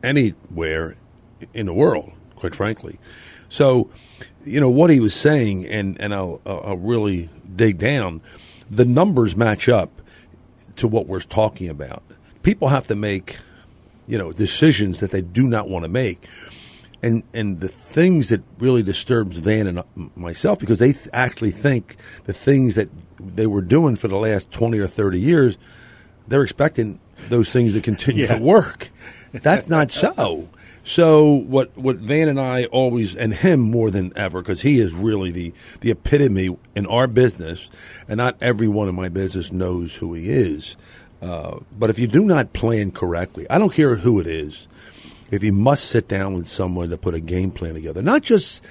anywhere 0.04 0.98
in 1.54 1.66
the 1.66 1.74
world, 1.74 2.12
quite 2.36 2.56
frankly. 2.56 3.00
So, 3.48 3.90
you 4.46 4.60
know, 4.60 4.70
what 4.70 4.90
he 4.90 5.00
was 5.00 5.14
saying, 5.14 5.66
and, 5.68 6.00
and 6.02 6.14
I'll, 6.14 6.42
I'll 6.46 6.78
really 6.78 7.30
dig 7.56 7.78
down, 7.78 8.22
the 8.70 8.86
numbers 8.86 9.36
match 9.36 9.70
up 9.70 9.90
to 10.78 10.88
what 10.88 11.08
we're 11.08 11.22
talking 11.22 11.70
about. 11.70 12.04
People 12.42 12.68
have 12.70 12.88
to 12.88 12.96
make, 12.96 13.38
you 14.08 14.18
know, 14.18 14.32
decisions 14.32 15.00
that 15.00 15.12
they 15.12 15.22
do 15.22 15.48
not 15.48 15.70
want 15.70 15.84
to 15.84 15.90
make. 15.90 16.28
And, 17.02 17.24
and 17.34 17.60
the 17.60 17.68
things 17.68 18.30
that 18.30 18.42
really 18.60 18.82
disturbs 18.82 19.38
Van 19.38 19.68
and 19.68 19.80
uh, 19.80 19.84
myself 20.16 20.60
because 20.60 20.78
they 20.78 20.94
th- 20.94 21.10
actually 21.12 21.52
think 21.52 21.98
the 22.26 22.34
things 22.34 22.76
that 22.76 22.90
they 23.20 23.46
were 23.46 23.62
doing 23.62 23.96
for 23.98 24.08
the 24.08 24.18
last 24.18 24.52
20 24.52 24.80
or 24.80 24.88
30 24.88 25.20
years, 25.20 25.58
they're 26.28 26.44
expecting 26.44 27.00
those 27.30 27.50
things 27.50 27.74
to 27.74 27.82
continue 27.82 28.26
Yeah. 28.26 28.38
to 28.38 28.42
work. 28.44 28.90
That's 29.34 29.68
not 29.68 29.92
so. 29.92 30.48
So 30.84 31.32
what 31.32 31.78
what 31.78 31.98
Van 31.98 32.28
and 32.28 32.40
I 32.40 32.66
always 32.66 33.16
and 33.16 33.34
him 33.34 33.62
more 33.62 33.90
than 33.90 34.12
ever 34.18 34.42
because 34.42 34.62
he 34.62 34.80
is 34.80 34.94
really 34.94 35.32
the 35.32 35.54
the 35.80 35.92
epitome 35.92 36.58
in 36.76 36.86
our 36.88 37.08
business, 37.08 37.70
and 38.08 38.18
not 38.18 38.36
everyone 38.42 38.90
in 38.90 38.96
my 38.96 39.10
business 39.10 39.52
knows 39.52 39.96
who 39.96 40.14
he 40.14 40.30
is. 40.30 40.76
Uh, 41.22 41.60
but 41.72 41.90
if 41.90 41.98
you 41.98 42.08
do 42.08 42.26
not 42.26 42.52
plan 42.52 42.92
correctly, 42.92 43.50
I 43.50 43.58
don't 43.58 43.72
care 43.72 43.96
who 43.96 44.20
it 44.20 44.28
is. 44.28 44.68
If 45.32 45.42
you 45.42 45.54
must 45.54 45.86
sit 45.86 46.10
down 46.10 46.34
with 46.34 46.50
someone 46.50 46.90
to 46.90 46.98
put 46.98 47.16
a 47.16 47.22
game 47.22 47.52
plan 47.52 47.76
together, 47.76 48.02
not 48.02 48.24
just 48.24 48.62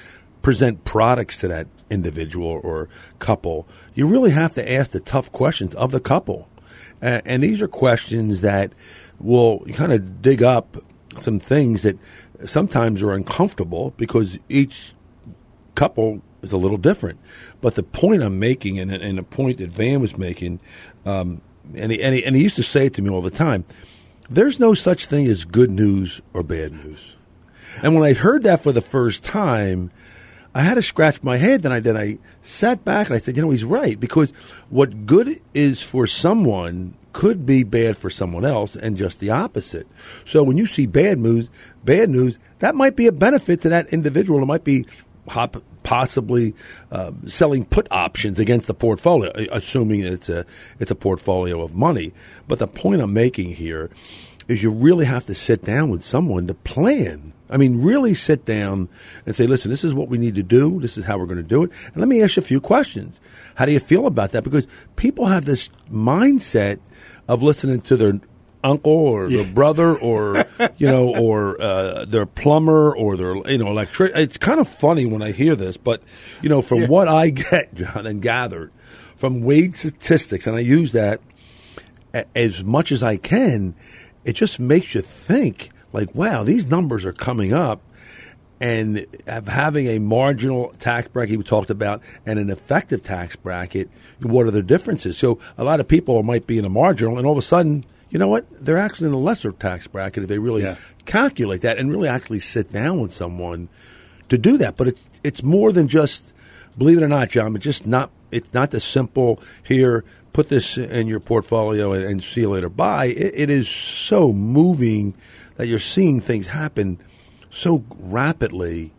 present 0.42 0.85
products 0.85 1.38
to 1.38 1.49
that 1.49 1.66
individual 1.88 2.61
or 2.62 2.90
couple, 3.21 3.66
you 3.95 4.07
really 4.07 4.33
have 4.33 4.54
to 4.54 4.73
ask 4.73 4.90
the 4.90 5.00
tough 5.00 5.33
questions 5.33 5.75
of 5.76 5.92
the 5.92 6.00
couple. 6.00 6.49
Uh, 7.00 7.23
and 7.25 7.42
these 7.42 7.62
are 7.62 7.69
questions 7.69 8.42
that 8.42 8.73
will 9.19 9.61
kind 9.73 9.92
of 9.92 10.21
dig 10.21 10.42
up 10.42 10.76
some 11.21 11.38
things 11.38 11.83
that 11.83 11.99
sometimes 12.45 13.02
are 13.02 13.12
uncomfortable 13.12 13.92
because 13.97 14.38
each 14.49 14.95
couple 15.75 16.23
is 16.42 16.52
a 16.52 16.57
little 16.57 16.76
different. 16.76 17.19
But 17.61 17.75
the 17.75 17.83
point 17.83 18.23
I'm 18.23 18.38
making, 18.38 18.78
and, 18.78 18.90
and 18.90 19.19
the 19.19 19.23
point 19.23 19.59
that 19.59 19.71
Van 19.71 20.00
was 20.00 20.19
making, 20.19 20.61
um, 21.07 21.40
and, 21.75 21.92
he, 21.92 22.02
and, 22.02 22.14
he, 22.14 22.25
and 22.25 22.37
he 22.37 22.42
used 22.42 22.57
to 22.57 22.62
say 22.62 22.87
it 22.87 22.95
to 22.95 23.02
me 23.02 23.11
all 23.11 23.23
the 23.23 23.31
time 23.31 23.64
there's 24.33 24.59
no 24.59 24.75
such 24.75 25.07
thing 25.07 25.26
as 25.26 25.45
good 25.45 25.71
news 25.71 26.21
or 26.33 26.42
bad 26.42 26.73
news. 26.73 27.16
And 27.83 27.95
when 27.95 28.02
I 28.02 28.12
heard 28.12 28.45
that 28.45 28.62
for 28.62 28.73
the 28.73 28.81
first 28.81 29.25
time, 29.25 29.90
I 30.54 30.62
had 30.62 30.75
to 30.75 30.83
scratch 30.83 31.23
my 31.23 31.37
head. 31.37 31.62
Then 31.62 31.73
I 31.73 31.81
then 31.81 31.97
I 31.97 32.19
sat 32.42 32.85
back 32.85 33.07
and 33.07 33.16
I 33.16 33.19
said, 33.19 33.37
you 33.37 33.42
know, 33.42 33.50
he's 33.50 33.64
right 33.64 33.99
because 33.99 34.31
what 34.69 35.07
good 35.07 35.40
is 35.54 35.83
for 35.83 36.07
someone 36.07 36.95
could 37.12 37.45
be 37.45 37.62
bad 37.62 37.97
for 37.97 38.11
someone 38.11 38.45
else, 38.45 38.75
and 38.75 38.97
just 38.97 39.21
the 39.21 39.31
opposite. 39.31 39.87
So 40.25 40.42
when 40.42 40.57
you 40.57 40.66
see 40.66 40.87
bad 40.87 41.19
news, 41.19 41.49
bad 41.85 42.11
news 42.11 42.38
that 42.61 42.76
might 42.76 42.95
be 42.95 43.09
a 43.09 43.12
benefit 43.12 43.61
to 43.62 43.69
that 43.71 43.92
individual. 43.92 44.40
It 44.40 44.47
might 44.47 44.64
be 44.64 44.87
possibly 45.83 46.54
uh, 46.90 47.12
selling 47.26 47.64
put 47.64 47.88
options 47.90 48.38
against 48.38 48.66
the 48.66 48.75
portfolio, 48.75 49.33
assuming 49.50 50.02
it's 50.02 50.28
a 50.28 50.47
it's 50.78 50.90
a 50.90 50.95
portfolio 50.95 51.61
of 51.61 51.75
money. 51.75 52.12
But 52.49 52.61
the 52.61 52.69
point 52.69 53.02
I'm 53.02 53.12
making 53.12 53.54
here 53.54 53.90
is 54.49 54.62
you 54.62 54.71
really 54.71 55.07
have 55.07 55.26
to 55.26 55.35
sit 55.35 55.62
down 55.62 55.90
with 55.90 56.04
someone 56.04 56.47
to 56.47 56.54
plan. 56.54 57.33
I 57.52 57.59
mean, 57.59 57.82
really 57.82 58.14
sit 58.14 58.44
down 58.44 58.88
and 59.26 59.37
say, 59.37 59.47
listen, 59.47 59.71
this 59.71 59.85
is 59.85 59.94
what 59.94 60.09
we 60.09 60.18
need 60.18 60.35
to 60.37 60.42
do. 60.42 60.80
This 60.80 60.97
is 60.97 61.04
how 61.04 61.18
we're 61.18 61.26
going 61.26 61.42
to 61.42 61.49
do 61.49 61.62
it. 61.62 61.71
And 61.88 61.97
let 61.97 62.09
me 62.09 62.23
ask 62.23 62.37
you 62.37 62.42
a 62.42 62.47
few 62.47 62.61
questions. 62.61 63.21
How 63.56 63.66
do 63.66 63.73
you 63.73 63.80
feel 63.80 64.06
about 64.06 64.32
that? 64.32 64.42
Because 64.42 64.66
people 64.97 65.26
have 65.26 65.44
this 65.44 65.68
mindset 65.90 66.80
of 67.28 67.42
listening 67.42 67.82
to 67.82 67.97
their 67.97 68.21
uncle 68.64 68.92
or 68.92 69.28
their 69.28 69.44
brother 69.44 69.97
or 69.97 70.44
you 70.76 70.87
know 70.87 71.14
or 71.16 71.61
uh, 71.61 72.04
their 72.04 72.26
plumber 72.26 72.97
or 72.97 73.16
their 73.16 73.37
you 73.50 73.59
know 73.59 73.68
electric. 73.68 74.12
It's 74.14 74.38
kind 74.38 74.61
of 74.61 74.68
funny 74.68 75.04
when 75.04 75.21
I 75.21 75.32
hear 75.32 75.56
this, 75.56 75.76
but 75.76 76.02
you 76.40 76.49
know 76.49 76.62
from 76.62 76.87
what 76.87 77.09
I 77.09 77.30
get, 77.30 77.75
John, 77.75 78.06
and 78.06 78.23
gathered 78.23 78.73
from 79.16 79.42
wage 79.42 79.76
statistics, 79.76 80.47
and 80.47 80.56
I 80.56 80.61
use 80.61 80.92
that 80.92 81.21
as 82.35 82.64
much 82.64 82.92
as 82.92 83.02
I 83.02 83.16
can, 83.16 83.75
it 84.25 84.35
just 84.35 84.61
makes 84.61 84.94
you 84.94 85.00
think 85.00 85.71
like, 85.92 86.14
wow, 86.14 86.44
these 86.44 86.66
numbers 86.70 87.04
are 87.04 87.12
coming 87.12 87.52
up. 87.52 87.80
And 88.61 89.06
having 89.49 89.88
a 89.88 89.99
marginal 89.99 90.70
tax 90.78 91.08
bracket 91.08 91.37
we 91.37 91.42
talked 91.42 91.70
about 91.70 92.00
and 92.25 92.38
an 92.38 92.49
effective 92.49 93.02
tax 93.02 93.34
bracket, 93.34 93.90
what 94.20 94.46
are 94.46 94.52
the 94.52 94.62
differences? 94.62 95.18
So 95.18 95.40
a 95.58 95.64
lot 95.64 95.80
of 95.80 95.88
people 95.88 96.22
might 96.22 96.46
be 96.46 96.58
in 96.58 96.64
a 96.64 96.68
marginal, 96.68 97.18
and 97.18 97.26
all 97.26 97.32
of 97.32 97.38
a 97.38 97.42
sudden, 97.42 97.84
you 98.08 98.20
know 98.20 98.28
what? 98.28 98.46
They're 98.64 98.78
actually 98.78 99.08
in 99.08 99.14
a 99.14 99.18
lesser 99.18 99.50
tax 99.50 99.88
bracket 99.88 100.22
if 100.22 100.28
they 100.28 100.38
really 100.38 100.62
Yeah. 100.62 100.76
calculate 101.06 101.62
that 101.62 101.76
and 101.78 101.90
really 101.90 102.06
actually 102.06 102.38
sit 102.38 102.72
down 102.72 103.00
with 103.00 103.12
someone 103.12 103.68
to 104.28 104.38
do 104.38 104.56
that. 104.58 104.76
But 104.76 104.88
it's 104.88 105.02
it's 105.25 105.42
more 105.42 105.72
than 105.72 105.88
just 105.88 106.32
believe 106.78 106.99
it 106.99 107.02
or 107.02 107.08
not, 107.08 107.30
John. 107.30 107.56
It's 107.56 107.64
just 107.64 107.84
not 107.84 108.11
it's 108.30 108.54
not 108.54 108.70
the 108.70 108.78
simple 108.78 109.40
here. 109.64 110.04
Put 110.32 110.50
this 110.50 110.78
in 110.78 111.08
your 111.08 111.18
portfolio 111.20 111.92
and, 111.92 112.04
and 112.04 112.22
see 112.22 112.42
you 112.42 112.50
later. 112.50 112.68
Bye. 112.68 113.06
It, 113.06 113.32
it 113.34 113.50
is 113.50 113.68
so 113.68 114.32
moving 114.32 115.14
that 115.56 115.68
you're 115.68 115.78
seeing 115.78 116.21
things 116.21 116.49
happen 116.49 116.99
so 117.50 117.85
rapidly, 117.99 118.92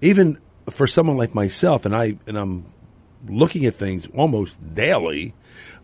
even 0.00 0.38
for 0.70 0.86
someone 0.86 1.16
like 1.16 1.34
myself. 1.34 1.84
And 1.84 1.94
I 1.94 2.16
and 2.26 2.38
I'm 2.38 2.66
looking 3.26 3.64
at 3.66 3.74
things 3.74 4.06
almost 4.14 4.74
daily 4.74 5.34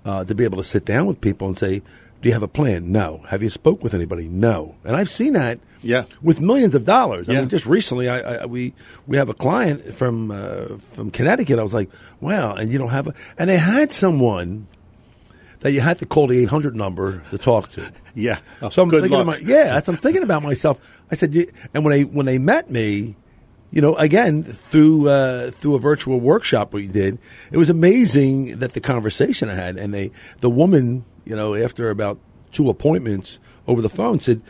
uh, 0.05 0.25
to 0.25 0.35
be 0.35 0.45
able 0.45 0.59
to 0.59 0.65
sit 0.65 0.85
down 0.85 1.07
with 1.07 1.21
people 1.21 1.49
and 1.49 1.57
say, 1.59 1.81
"Do 2.21 2.29
you 2.29 2.33
have 2.33 2.43
a 2.43 2.49
plan?" 2.49 2.93
No. 2.93 3.25
Have 3.29 3.43
you 3.43 3.51
spoke 3.51 3.83
with 3.83 3.95
anybody? 3.95 4.29
No. 4.29 4.77
And 4.85 4.97
I've 4.97 5.11
seen 5.11 5.35
that. 5.35 5.59
Yeah. 5.83 6.05
With 6.21 6.43
millions 6.43 6.75
of 6.75 6.85
dollars. 6.85 7.31
I 7.31 7.35
mean, 7.35 7.49
just 7.49 7.65
recently, 7.65 8.09
I, 8.09 8.43
I 8.43 8.47
we 8.47 8.75
we 9.07 9.17
have 9.17 9.31
a 9.31 9.35
client 9.35 9.95
from 9.95 10.31
uh, 10.31 10.77
from 10.77 11.11
Connecticut. 11.11 11.59
I 11.59 11.63
was 11.63 11.73
like, 11.73 11.91
"Wow!" 12.21 12.55
And 12.55 12.71
you 12.71 12.79
don't 12.79 12.91
have 12.91 13.07
a, 13.09 13.15
and 13.39 13.49
they 13.49 13.57
had 13.57 13.91
someone 13.91 14.67
that 15.61 15.73
you 15.73 15.81
had 15.81 15.99
to 15.99 16.07
call 16.07 16.27
the 16.27 16.39
eight 16.43 16.51
hundred 16.51 16.77
number 16.77 17.23
to 17.31 17.39
talk 17.39 17.71
to. 17.73 17.91
Yeah. 18.15 18.39
So 18.71 18.83
I'm 18.83 18.89
Good 18.89 19.03
thinking, 19.03 19.19
luck. 19.19 19.27
my, 19.27 19.39
yeah, 19.39 19.75
that's, 19.75 19.89
I'm 19.89 19.97
thinking 20.05 20.23
about 20.23 20.43
myself. 20.43 20.81
I 21.11 21.15
said, 21.15 21.35
and 21.75 21.85
when 21.85 21.93
they 21.93 22.05
when 22.05 22.27
they 22.27 22.39
met 22.39 22.71
me, 22.71 23.17
you 23.71 23.81
know, 23.81 23.95
again 23.97 24.43
through 24.43 25.09
uh, 25.09 25.51
through 25.51 25.77
a 25.77 25.79
virtual 25.79 26.21
workshop 26.21 26.73
we 26.73 26.89
did, 26.89 27.19
it 27.51 27.57
was 27.57 27.71
amazing 27.71 28.59
that 28.59 28.73
the 28.73 28.81
conversation 28.81 29.49
I 29.49 29.55
had, 29.55 29.77
and 29.77 29.95
they 29.95 30.11
the 30.41 30.51
woman, 30.51 31.05
you 31.25 31.37
know, 31.37 31.55
after 31.55 31.91
about 31.91 32.19
two 32.53 32.69
appointments 32.69 33.39
over 33.67 33.81
the 33.83 33.91
phone 33.91 34.21
said. 34.21 34.43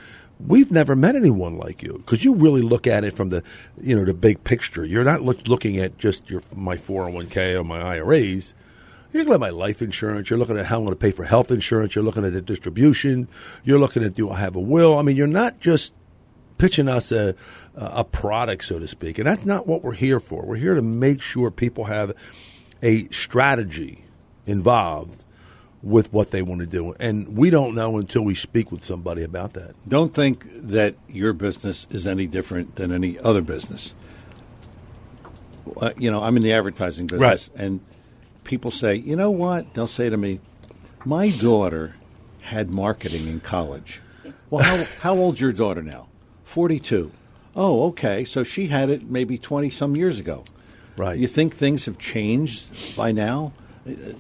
We've 0.46 0.72
never 0.72 0.96
met 0.96 1.16
anyone 1.16 1.58
like 1.58 1.82
you 1.82 1.98
because 1.98 2.24
you 2.24 2.34
really 2.34 2.62
look 2.62 2.86
at 2.86 3.04
it 3.04 3.12
from 3.12 3.28
the, 3.28 3.42
you 3.78 3.94
know, 3.94 4.06
the 4.06 4.14
big 4.14 4.42
picture. 4.42 4.86
You're 4.86 5.04
not 5.04 5.20
look, 5.20 5.46
looking 5.48 5.76
at 5.76 5.98
just 5.98 6.30
your 6.30 6.40
my 6.56 6.76
401k 6.76 7.60
or 7.60 7.62
my 7.62 7.78
IRAs. 7.96 8.54
You're 9.12 9.22
looking 9.24 9.34
at 9.34 9.40
my 9.40 9.50
life 9.50 9.82
insurance. 9.82 10.30
You're 10.30 10.38
looking 10.38 10.56
at 10.58 10.66
how 10.66 10.78
I'm 10.78 10.84
going 10.84 10.94
to 10.94 10.98
pay 11.00 11.10
for 11.10 11.24
health 11.24 11.50
insurance. 11.50 11.94
You're 11.94 12.04
looking 12.04 12.24
at 12.24 12.32
the 12.32 12.40
distribution. 12.40 13.28
You're 13.64 13.78
looking 13.80 14.04
at 14.04 14.14
do 14.14 14.30
I 14.30 14.38
have 14.40 14.54
a 14.56 14.60
will? 14.60 14.98
I 14.98 15.02
mean, 15.02 15.16
you're 15.16 15.26
not 15.26 15.58
just 15.60 15.92
pitching 16.58 16.88
us 16.88 17.10
a 17.10 17.34
a 17.74 18.04
product, 18.04 18.64
so 18.64 18.78
to 18.78 18.86
speak, 18.86 19.18
and 19.18 19.26
that's 19.26 19.46
not 19.46 19.66
what 19.66 19.82
we're 19.82 19.94
here 19.94 20.20
for. 20.20 20.44
We're 20.44 20.56
here 20.56 20.74
to 20.74 20.82
make 20.82 21.22
sure 21.22 21.50
people 21.50 21.84
have 21.84 22.12
a 22.82 23.08
strategy 23.08 24.04
involved 24.46 25.24
with 25.82 26.12
what 26.12 26.30
they 26.30 26.42
want 26.42 26.60
to 26.60 26.66
do, 26.66 26.92
and 27.00 27.36
we 27.36 27.48
don't 27.48 27.74
know 27.74 27.96
until 27.96 28.22
we 28.22 28.34
speak 28.34 28.70
with 28.70 28.84
somebody 28.84 29.22
about 29.22 29.54
that. 29.54 29.74
Don't 29.88 30.12
think 30.12 30.44
that 30.52 30.94
your 31.08 31.32
business 31.32 31.86
is 31.90 32.06
any 32.06 32.26
different 32.26 32.76
than 32.76 32.92
any 32.92 33.18
other 33.18 33.40
business. 33.40 33.94
Uh, 35.76 35.92
you 35.96 36.10
know, 36.10 36.22
I'm 36.22 36.36
in 36.36 36.42
the 36.42 36.52
advertising 36.52 37.06
business, 37.06 37.48
Right. 37.54 37.60
and 37.64 37.80
people 38.50 38.72
say, 38.72 38.96
you 38.96 39.14
know 39.16 39.30
what? 39.30 39.72
They'll 39.74 39.86
say 39.86 40.10
to 40.10 40.16
me, 40.16 40.40
my 41.04 41.30
daughter 41.30 41.94
had 42.42 42.72
marketing 42.72 43.28
in 43.28 43.38
college. 43.40 44.00
Well, 44.50 44.64
how, 44.64 44.84
how 45.02 45.14
old's 45.14 45.40
your 45.40 45.52
daughter 45.52 45.82
now? 45.82 46.08
42. 46.44 47.12
Oh, 47.54 47.84
okay. 47.88 48.24
So 48.24 48.42
she 48.42 48.66
had 48.66 48.90
it 48.90 49.08
maybe 49.08 49.38
20 49.38 49.70
some 49.70 49.96
years 49.96 50.18
ago. 50.18 50.42
Right. 50.96 51.16
You 51.18 51.28
think 51.28 51.56
things 51.56 51.84
have 51.86 51.96
changed 51.98 52.96
by 52.96 53.12
now? 53.12 53.52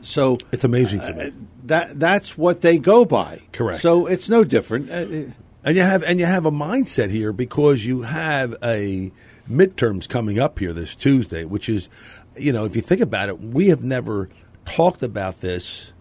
So 0.02 0.38
It's 0.52 0.64
amazing 0.64 1.00
to 1.00 1.12
me. 1.12 1.22
uh, 1.26 1.30
that 1.64 2.00
that's 2.00 2.38
what 2.38 2.60
they 2.62 2.78
go 2.78 3.04
by. 3.04 3.42
Correct. 3.52 3.82
So 3.82 4.06
it's 4.06 4.28
no 4.30 4.44
different. 4.44 4.90
Uh, 4.90 5.32
And 5.62 5.76
you 5.76 5.82
have 5.82 6.02
and 6.02 6.18
you 6.18 6.24
have 6.24 6.46
a 6.46 6.50
mindset 6.50 7.10
here 7.10 7.32
because 7.34 7.84
you 7.84 8.02
have 8.02 8.54
a 8.64 9.12
midterms 9.48 10.08
coming 10.08 10.38
up 10.38 10.58
here 10.58 10.72
this 10.72 10.94
Tuesday, 10.94 11.44
which 11.44 11.68
is, 11.68 11.90
you 12.40 12.52
know, 12.52 12.64
if 12.64 12.76
you 12.76 12.82
think 12.82 13.00
about 13.00 13.28
it, 13.28 13.40
we 13.40 13.68
have 13.68 13.84
never 13.84 14.28
talked 14.64 15.02
about 15.02 15.40
this 15.40 15.92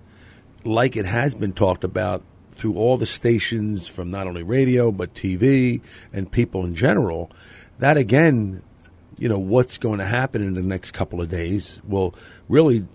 like 0.63 0.95
it 0.95 1.05
has 1.05 1.33
been 1.33 1.53
talked 1.53 1.83
about 1.83 2.23
through 2.51 2.75
all 2.75 2.97
the 2.97 3.05
stations 3.05 3.87
from 3.87 4.11
not 4.11 4.27
only 4.27 4.43
radio 4.43 4.91
but 4.91 5.13
TV 5.13 5.81
and 6.11 6.31
people 6.31 6.65
in 6.65 6.75
general. 6.75 7.31
That 7.77 7.97
again, 7.97 8.61
you 9.17 9.29
know, 9.29 9.39
what's 9.39 9.77
going 9.77 9.99
to 9.99 10.05
happen 10.05 10.41
in 10.41 10.53
the 10.53 10.61
next 10.61 10.91
couple 10.91 11.21
of 11.21 11.29
days 11.29 11.81
will 11.87 12.13
really 12.47 12.85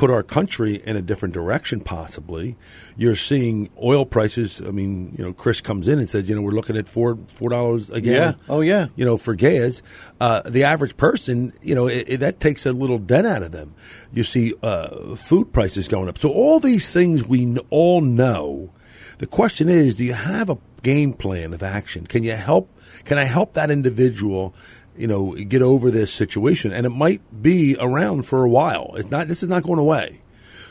put 0.00 0.10
our 0.10 0.22
country 0.22 0.76
in 0.86 0.96
a 0.96 1.02
different 1.02 1.34
direction, 1.34 1.78
possibly. 1.78 2.56
You're 2.96 3.14
seeing 3.14 3.68
oil 3.82 4.06
prices. 4.06 4.58
I 4.66 4.70
mean, 4.70 5.14
you 5.18 5.22
know, 5.22 5.34
Chris 5.34 5.60
comes 5.60 5.88
in 5.88 5.98
and 5.98 6.08
says, 6.08 6.26
you 6.26 6.34
know, 6.34 6.40
we're 6.40 6.52
looking 6.52 6.74
at 6.78 6.88
four 6.88 7.18
four 7.34 7.50
dollars 7.50 7.90
again. 7.90 8.14
Yeah. 8.14 8.32
Oh, 8.48 8.62
yeah. 8.62 8.86
You 8.96 9.04
know, 9.04 9.18
for 9.18 9.34
gas, 9.34 9.82
uh, 10.18 10.40
the 10.48 10.64
average 10.64 10.96
person, 10.96 11.52
you 11.60 11.74
know, 11.74 11.86
it, 11.86 12.06
it, 12.08 12.20
that 12.20 12.40
takes 12.40 12.64
a 12.64 12.72
little 12.72 12.96
dent 12.96 13.26
out 13.26 13.42
of 13.42 13.52
them. 13.52 13.74
You 14.10 14.24
see 14.24 14.54
uh, 14.62 15.16
food 15.16 15.52
prices 15.52 15.86
going 15.86 16.08
up. 16.08 16.16
So 16.16 16.30
all 16.30 16.60
these 16.60 16.88
things 16.88 17.26
we 17.26 17.42
n- 17.42 17.58
all 17.68 18.00
know. 18.00 18.72
The 19.18 19.26
question 19.26 19.68
is, 19.68 19.96
do 19.96 20.04
you 20.04 20.14
have 20.14 20.48
a 20.48 20.56
game 20.82 21.12
plan 21.12 21.52
of 21.52 21.62
action? 21.62 22.06
Can 22.06 22.24
you 22.24 22.32
help? 22.32 22.70
Can 23.04 23.18
I 23.18 23.24
help 23.24 23.52
that 23.52 23.70
individual? 23.70 24.54
You 24.96 25.06
know, 25.06 25.32
get 25.34 25.62
over 25.62 25.90
this 25.90 26.12
situation. 26.12 26.72
And 26.72 26.86
it 26.86 26.90
might 26.90 27.42
be 27.42 27.76
around 27.78 28.22
for 28.22 28.44
a 28.44 28.48
while. 28.48 28.92
It's 28.96 29.10
not, 29.10 29.28
this 29.28 29.42
is 29.42 29.48
not 29.48 29.62
going 29.62 29.78
away. 29.78 30.20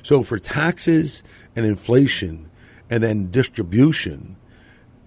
So 0.01 0.23
for 0.23 0.39
taxes 0.39 1.23
and 1.55 1.65
inflation 1.65 2.49
and 2.89 3.03
then 3.03 3.31
distribution 3.31 4.35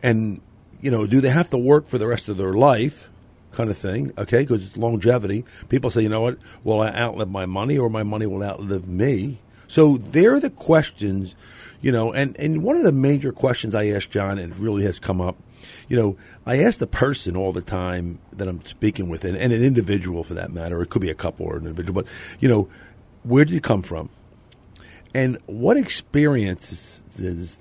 and, 0.02 0.40
you 0.80 0.90
know, 0.90 1.06
do 1.06 1.20
they 1.20 1.30
have 1.30 1.50
to 1.50 1.58
work 1.58 1.86
for 1.86 1.98
the 1.98 2.06
rest 2.06 2.28
of 2.28 2.36
their 2.36 2.54
life? 2.54 3.10
Kind 3.52 3.70
of 3.70 3.78
thing, 3.78 4.12
okay? 4.18 4.40
Because 4.40 4.66
it's 4.66 4.76
longevity. 4.76 5.44
People 5.68 5.90
say, 5.90 6.02
you 6.02 6.08
know 6.08 6.22
what? 6.22 6.38
Will 6.64 6.80
I 6.80 6.88
outlive 6.88 7.30
my 7.30 7.46
money 7.46 7.78
or 7.78 7.88
my 7.88 8.02
money 8.02 8.26
will 8.26 8.42
outlive 8.42 8.88
me? 8.88 9.38
So 9.68 9.96
they're 9.96 10.40
the 10.40 10.50
questions, 10.50 11.34
you 11.80 11.92
know, 11.92 12.12
and, 12.12 12.38
and 12.38 12.62
one 12.62 12.76
of 12.76 12.82
the 12.82 12.92
major 12.92 13.32
questions 13.32 13.74
I 13.74 13.86
asked 13.86 14.10
John, 14.10 14.38
and 14.38 14.56
really 14.58 14.82
has 14.84 14.98
come 14.98 15.20
up, 15.20 15.36
you 15.88 15.96
know, 15.96 16.16
I 16.44 16.58
ask 16.62 16.78
the 16.78 16.86
person 16.86 17.36
all 17.36 17.52
the 17.52 17.62
time 17.62 18.18
that 18.32 18.48
I'm 18.48 18.64
speaking 18.64 19.08
with, 19.08 19.24
and, 19.24 19.36
and 19.36 19.52
an 19.52 19.62
individual 19.62 20.24
for 20.24 20.34
that 20.34 20.50
matter, 20.50 20.82
it 20.82 20.90
could 20.90 21.02
be 21.02 21.10
a 21.10 21.14
couple 21.14 21.46
or 21.46 21.56
an 21.56 21.66
individual, 21.66 22.02
but, 22.02 22.10
you 22.40 22.48
know, 22.48 22.68
where 23.22 23.44
did 23.44 23.54
you 23.54 23.60
come 23.60 23.82
from? 23.82 24.10
And 25.14 25.38
what 25.46 25.76
experiences 25.76 27.02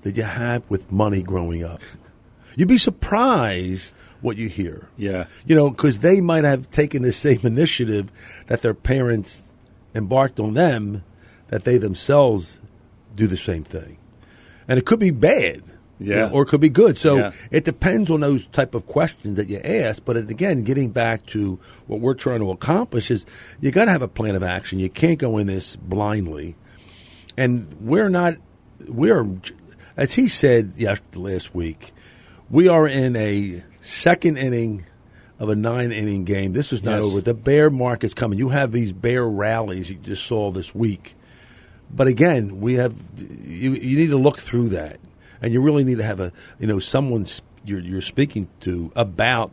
did 0.01 0.17
you 0.17 0.23
have 0.23 0.67
with 0.69 0.91
money 0.91 1.21
growing 1.21 1.63
up? 1.63 1.81
You'd 2.55 2.69
be 2.69 2.77
surprised 2.77 3.93
what 4.21 4.37
you 4.37 4.49
hear. 4.49 4.87
Yeah. 4.97 5.25
You 5.45 5.55
know, 5.55 5.69
because 5.69 5.99
they 5.99 6.21
might 6.21 6.43
have 6.43 6.71
taken 6.71 7.01
the 7.03 7.13
same 7.13 7.39
initiative 7.43 8.11
that 8.47 8.61
their 8.61 8.73
parents 8.73 9.43
embarked 9.93 10.39
on 10.39 10.53
them, 10.53 11.03
that 11.49 11.65
they 11.65 11.77
themselves 11.77 12.59
do 13.15 13.27
the 13.27 13.37
same 13.37 13.63
thing. 13.63 13.97
And 14.67 14.79
it 14.79 14.85
could 14.85 14.99
be 14.99 15.11
bad. 15.11 15.63
Yeah. 16.03 16.15
You 16.15 16.21
know, 16.21 16.29
or 16.31 16.43
it 16.43 16.47
could 16.47 16.61
be 16.61 16.69
good. 16.69 16.97
So 16.97 17.17
Yeah. 17.17 17.31
it 17.51 17.63
depends 17.63 18.09
on 18.09 18.21
those 18.21 18.47
type 18.47 18.73
of 18.73 18.87
questions 18.87 19.37
that 19.37 19.49
you 19.49 19.59
ask. 19.63 20.03
But 20.03 20.17
again, 20.17 20.63
getting 20.63 20.89
back 20.89 21.25
to 21.27 21.59
what 21.87 21.99
we're 21.99 22.15
trying 22.15 22.39
to 22.39 22.49
accomplish 22.51 23.11
is 23.11 23.25
you 23.59 23.69
got 23.71 23.85
to 23.85 23.91
have 23.91 24.01
a 24.01 24.07
plan 24.07 24.35
of 24.35 24.41
action. 24.43 24.79
You 24.79 24.89
can't 24.89 25.19
go 25.19 25.37
in 25.37 25.47
this 25.47 25.75
blindly. 25.75 26.55
And 27.37 27.67
we're 27.79 28.09
not, 28.09 28.35
we're, 28.87 29.25
as 29.95 30.15
he 30.15 30.27
said 30.27 30.73
yes, 30.75 30.99
last 31.13 31.53
week, 31.53 31.91
we 32.49 32.67
are 32.67 32.87
in 32.87 33.15
a 33.15 33.63
second 33.79 34.37
inning 34.37 34.85
of 35.39 35.49
a 35.49 35.55
nine 35.55 35.91
inning 35.91 36.23
game. 36.23 36.53
This 36.53 36.71
is 36.73 36.83
not 36.83 36.95
Yes. 36.97 37.03
over. 37.03 37.21
The 37.21 37.33
bear 37.33 37.69
market's 37.69 38.13
coming. 38.13 38.37
You 38.37 38.49
have 38.49 38.71
these 38.71 38.91
bear 38.91 39.27
rallies 39.27 39.89
you 39.89 39.95
just 39.95 40.25
saw 40.25 40.51
this 40.51 40.73
week. 40.75 41.15
But 41.93 42.07
again, 42.07 42.59
we 42.61 42.75
have 42.75 42.93
you. 43.45 43.71
You 43.73 43.97
need 43.97 44.11
to 44.11 44.17
look 44.17 44.37
through 44.39 44.69
that, 44.69 44.99
and 45.41 45.53
you 45.53 45.61
really 45.61 45.83
need 45.83 45.97
to 45.97 46.03
have 46.03 46.19
a 46.19 46.31
you 46.59 46.67
know 46.67 46.79
someone 46.79 47.25
you're 47.65 47.79
you're 47.79 48.01
speaking 48.01 48.49
to 48.61 48.91
about 48.95 49.51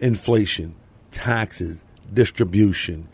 inflation, 0.00 0.74
taxes, 1.10 1.84
distribution, 2.12 3.08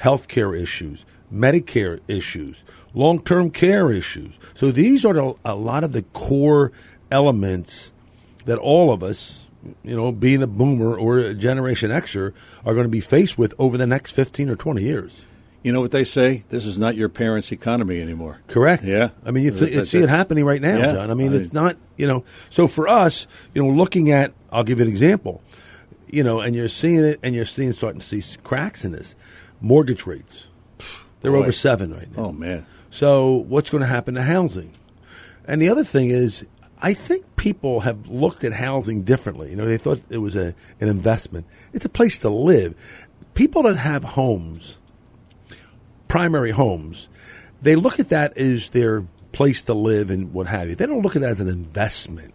healthcare 0.00 0.58
issues, 0.60 1.04
Medicare 1.32 2.00
issues, 2.08 2.64
long 2.94 3.20
term 3.20 3.50
care 3.50 3.92
issues. 3.92 4.38
So 4.54 4.70
these 4.70 5.04
are 5.04 5.34
a 5.44 5.54
lot 5.54 5.84
of 5.84 5.92
the 5.92 6.02
core 6.14 6.72
elements 7.10 7.92
that 8.46 8.58
all 8.58 8.90
of 8.90 9.02
us, 9.02 9.46
you 9.82 9.94
know, 9.94 10.10
being 10.10 10.42
a 10.42 10.46
boomer 10.46 10.96
or 10.96 11.18
a 11.18 11.34
Generation 11.34 11.90
Xer, 11.90 12.32
are 12.64 12.74
going 12.74 12.86
to 12.86 12.90
be 12.90 13.00
faced 13.00 13.36
with 13.36 13.54
over 13.58 13.76
the 13.76 13.86
next 13.86 14.12
fifteen 14.12 14.48
or 14.48 14.56
twenty 14.56 14.84
years. 14.84 15.26
You 15.62 15.72
know 15.72 15.80
what 15.80 15.90
they 15.90 16.04
say? 16.04 16.44
This 16.50 16.64
is 16.66 16.78
not 16.78 16.94
your 16.94 17.08
parents' 17.08 17.50
economy 17.52 18.00
anymore. 18.00 18.40
Correct. 18.46 18.84
Yeah. 18.84 19.10
I 19.26 19.32
mean, 19.32 19.44
you, 19.44 19.50
th- 19.50 19.72
you 19.74 19.84
see 19.84 19.98
it 19.98 20.08
happening 20.08 20.44
right 20.44 20.62
now, 20.62 20.78
Yeah. 20.78 20.92
John. 20.92 21.10
I 21.10 21.14
mean, 21.14 21.32
I- 21.32 21.36
it's 21.38 21.52
not, 21.52 21.76
you 21.96 22.06
know. 22.06 22.24
So 22.48 22.66
for 22.68 22.86
us, 22.88 23.26
you 23.54 23.62
know, 23.62 23.68
looking 23.70 24.10
at, 24.12 24.32
I'll 24.52 24.62
give 24.64 24.78
you 24.78 24.84
an 24.84 24.90
example, 24.90 25.42
you 26.06 26.22
know, 26.22 26.40
and 26.40 26.54
you're 26.54 26.68
seeing 26.68 27.00
it, 27.04 27.18
and 27.22 27.34
you're 27.34 27.44
seeing 27.44 27.72
starting 27.72 28.00
to 28.00 28.06
see 28.22 28.38
cracks 28.42 28.84
in 28.84 28.92
this. 28.92 29.14
Mortgage 29.60 30.06
rates, 30.06 30.46
they're 31.20 31.32
Boy. 31.32 31.38
over 31.38 31.52
seven 31.52 31.92
right 31.92 32.16
now. 32.16 32.26
Oh 32.26 32.32
man. 32.32 32.64
So 32.90 33.32
what's 33.34 33.68
going 33.70 33.82
to 33.82 33.88
happen 33.88 34.14
to 34.14 34.22
housing? 34.22 34.72
And 35.44 35.60
the 35.60 35.68
other 35.68 35.82
thing 35.84 36.10
is, 36.10 36.46
I 36.80 36.94
think 36.94 37.24
people 37.36 37.80
have 37.80 38.08
looked 38.08 38.44
at 38.44 38.52
housing 38.52 39.02
differently. 39.02 39.50
You 39.50 39.56
know, 39.56 39.66
they 39.66 39.76
thought 39.76 40.00
it 40.08 40.18
was 40.18 40.36
a, 40.36 40.54
an 40.80 40.88
investment. 40.88 41.46
It's 41.72 41.84
a 41.84 41.88
place 41.88 42.18
to 42.20 42.28
live. 42.30 42.74
People 43.34 43.64
that 43.64 43.76
have 43.76 44.04
homes, 44.04 44.78
primary 46.08 46.50
homes, 46.50 47.08
they 47.62 47.76
look 47.76 48.00
at 48.00 48.08
that 48.08 48.36
as 48.36 48.70
their 48.70 49.04
place 49.32 49.62
to 49.62 49.74
live 49.74 50.10
and 50.10 50.32
what 50.32 50.46
have 50.46 50.68
you. 50.68 50.74
They 50.74 50.86
don't 50.86 51.02
look 51.02 51.16
at 51.16 51.22
it 51.22 51.26
as 51.26 51.40
an 51.40 51.48
investment. 51.48 52.34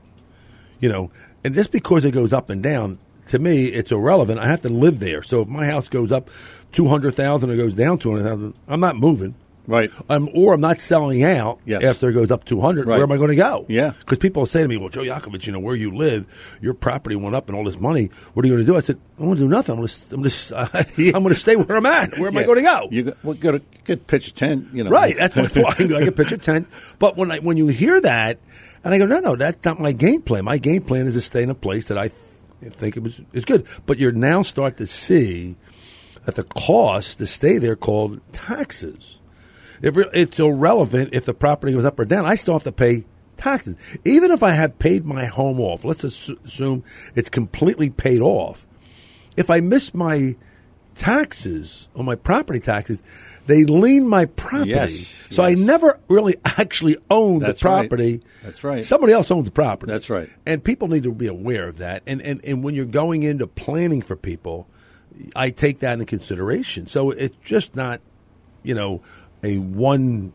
You 0.79 0.89
know, 0.89 1.11
and 1.43 1.53
just 1.53 1.71
because 1.71 2.05
it 2.05 2.11
goes 2.11 2.33
up 2.33 2.49
and 2.49 2.61
down, 2.61 2.99
to 3.27 3.39
me, 3.39 3.65
it's 3.65 3.91
irrelevant. 3.91 4.39
I 4.39 4.47
have 4.47 4.61
to 4.61 4.69
live 4.69 4.99
there. 4.99 5.23
So 5.23 5.41
if 5.41 5.47
my 5.47 5.65
house 5.65 5.89
goes 5.89 6.11
up 6.11 6.29
two 6.71 6.87
hundred 6.87 7.15
thousand 7.15 7.49
or 7.51 7.57
goes 7.57 7.73
down 7.73 7.99
two 7.99 8.11
hundred 8.11 8.23
thousand, 8.23 8.53
I'm 8.67 8.79
not 8.79 8.97
moving. 8.97 9.35
Right. 9.65 9.89
Um, 10.09 10.29
or 10.33 10.53
I'm 10.53 10.61
not 10.61 10.79
selling 10.79 11.23
out 11.23 11.59
Yes. 11.65 11.83
after 11.83 12.09
it 12.09 12.13
goes 12.13 12.31
up 12.31 12.43
200. 12.43 12.85
Right. 12.85 12.95
Where 12.97 13.03
am 13.03 13.11
I 13.11 13.17
going 13.17 13.29
to 13.29 13.35
go? 13.35 13.65
Yeah. 13.69 13.93
Because 13.99 14.17
people 14.17 14.45
say 14.45 14.61
to 14.61 14.67
me, 14.67 14.75
well, 14.77 14.89
Joe 14.89 15.01
Yakovich, 15.03 15.45
you 15.45 15.53
know, 15.53 15.59
where 15.59 15.75
you 15.75 15.95
live, 15.95 16.57
your 16.61 16.73
property 16.73 17.15
went 17.15 17.33
up 17.35 17.47
and 17.47 17.57
all 17.57 17.63
this 17.63 17.79
money. 17.79 18.09
What 18.33 18.43
are 18.43 18.47
you 18.49 18.55
going 18.55 18.65
to 18.65 18.71
do? 18.71 18.77
I 18.77 18.81
said, 18.81 18.99
I'm 19.17 19.25
going 19.25 19.37
to 19.37 19.43
do 19.43 19.47
nothing. 19.47 19.73
I'm 19.73 19.77
going 19.79 19.87
to, 19.87 20.01
I'm 20.11 20.21
going 20.21 20.29
to, 20.29 20.55
uh, 20.57 20.67
I'm 21.15 21.23
going 21.23 21.33
to 21.33 21.39
stay 21.39 21.55
where 21.55 21.77
I'm 21.77 21.85
at. 21.85 22.17
Where 22.17 22.27
am 22.27 22.37
I 22.37 22.43
going 22.43 22.57
to 22.57 22.63
go? 22.63 22.87
You 22.91 23.03
got, 23.03 23.23
well, 23.23 23.33
got 23.35 23.55
a 23.55 23.61
good 23.85 24.05
pitch 24.07 24.27
a 24.27 24.33
tent. 24.33 24.67
You 24.73 24.83
know. 24.83 24.89
Right. 24.89 25.15
That's 25.17 25.35
what 25.35 25.55
I 25.55 25.73
can, 25.75 25.93
I 25.95 26.03
can 26.03 26.13
pitch 26.13 26.31
a 26.31 26.37
tent. 26.37 26.67
But 26.99 27.15
when 27.17 27.31
I, 27.31 27.39
when 27.39 27.57
you 27.57 27.67
hear 27.67 27.99
that, 28.01 28.39
and 28.83 28.93
I 28.93 28.97
go, 28.97 29.05
no, 29.05 29.19
no, 29.19 29.35
that's 29.35 29.63
not 29.65 29.79
my 29.79 29.91
game 29.93 30.21
plan. 30.21 30.43
My 30.45 30.57
game 30.57 30.83
plan 30.83 31.07
is 31.07 31.13
to 31.13 31.21
stay 31.21 31.43
in 31.43 31.49
a 31.49 31.55
place 31.55 31.87
that 31.87 31.97
I 31.97 32.09
th- 32.09 32.73
think 32.73 32.97
it 32.97 33.03
was 33.03 33.21
is 33.33 33.45
good. 33.45 33.65
But 33.85 33.97
you're 33.97 34.11
now 34.11 34.41
start 34.41 34.77
to 34.77 34.87
see 34.87 35.55
that 36.25 36.35
the 36.35 36.43
cost 36.43 37.17
to 37.19 37.27
stay 37.27 37.57
there 37.57 37.75
called 37.75 38.19
taxes. 38.31 39.19
If 39.83 39.95
re- 39.95 40.09
it's 40.13 40.39
irrelevant 40.39 41.09
if 41.13 41.25
the 41.25 41.33
property 41.35 41.73
goes 41.73 41.85
up 41.85 41.99
or 41.99 42.05
down. 42.05 42.25
I 42.25 42.33
still 42.35 42.55
have 42.55 42.63
to 42.63 42.71
pay 42.71 43.03
taxes, 43.37 43.75
even 44.05 44.31
if 44.31 44.41
I 44.41 44.51
have 44.51 44.79
paid 44.79 45.05
my 45.05 45.25
home 45.25 45.59
off. 45.59 45.83
Let's 45.83 46.03
assume 46.03 46.83
it's 47.13 47.29
completely 47.29 47.89
paid 47.91 48.21
off. 48.21 48.65
If 49.37 49.49
I 49.49 49.59
miss 49.59 49.93
my 49.93 50.35
taxes 50.95 51.89
on 51.95 52.05
my 52.05 52.15
property 52.15 52.59
taxes, 52.59 53.01
they 53.45 53.65
lien 53.65 54.07
my 54.07 54.25
property. 54.25 54.69
Yes, 54.69 55.27
So 55.29 55.43
I 55.43 55.55
never 55.55 55.99
really 56.07 56.35
actually 56.45 56.97
own 57.09 57.39
That's 57.39 57.61
the 57.61 57.67
right. 57.67 57.89
property. 57.89 58.21
That's 58.43 58.63
right. 58.63 58.85
Somebody 58.85 59.11
else 59.11 59.29
owns 59.31 59.45
the 59.45 59.51
property. 59.51 59.91
That's 59.91 60.09
right. 60.09 60.29
And 60.45 60.63
people 60.63 60.87
need 60.87 61.03
to 61.03 61.13
be 61.13 61.27
aware 61.27 61.67
of 61.67 61.77
that. 61.79 62.03
And, 62.07 62.21
and, 62.21 62.39
and 62.45 62.63
when 62.63 62.73
you're 62.75 62.85
going 62.85 63.23
into 63.23 63.47
planning 63.47 64.01
for 64.01 64.15
people, 64.15 64.67
I 65.35 65.49
take 65.49 65.79
that 65.79 65.93
into 65.93 66.05
consideration. 66.05 66.87
So 66.87 67.11
it's 67.11 67.35
just 67.43 67.75
not, 67.75 67.99
you 68.63 68.75
know, 68.75 69.01
a 69.43 69.57
one 69.57 70.33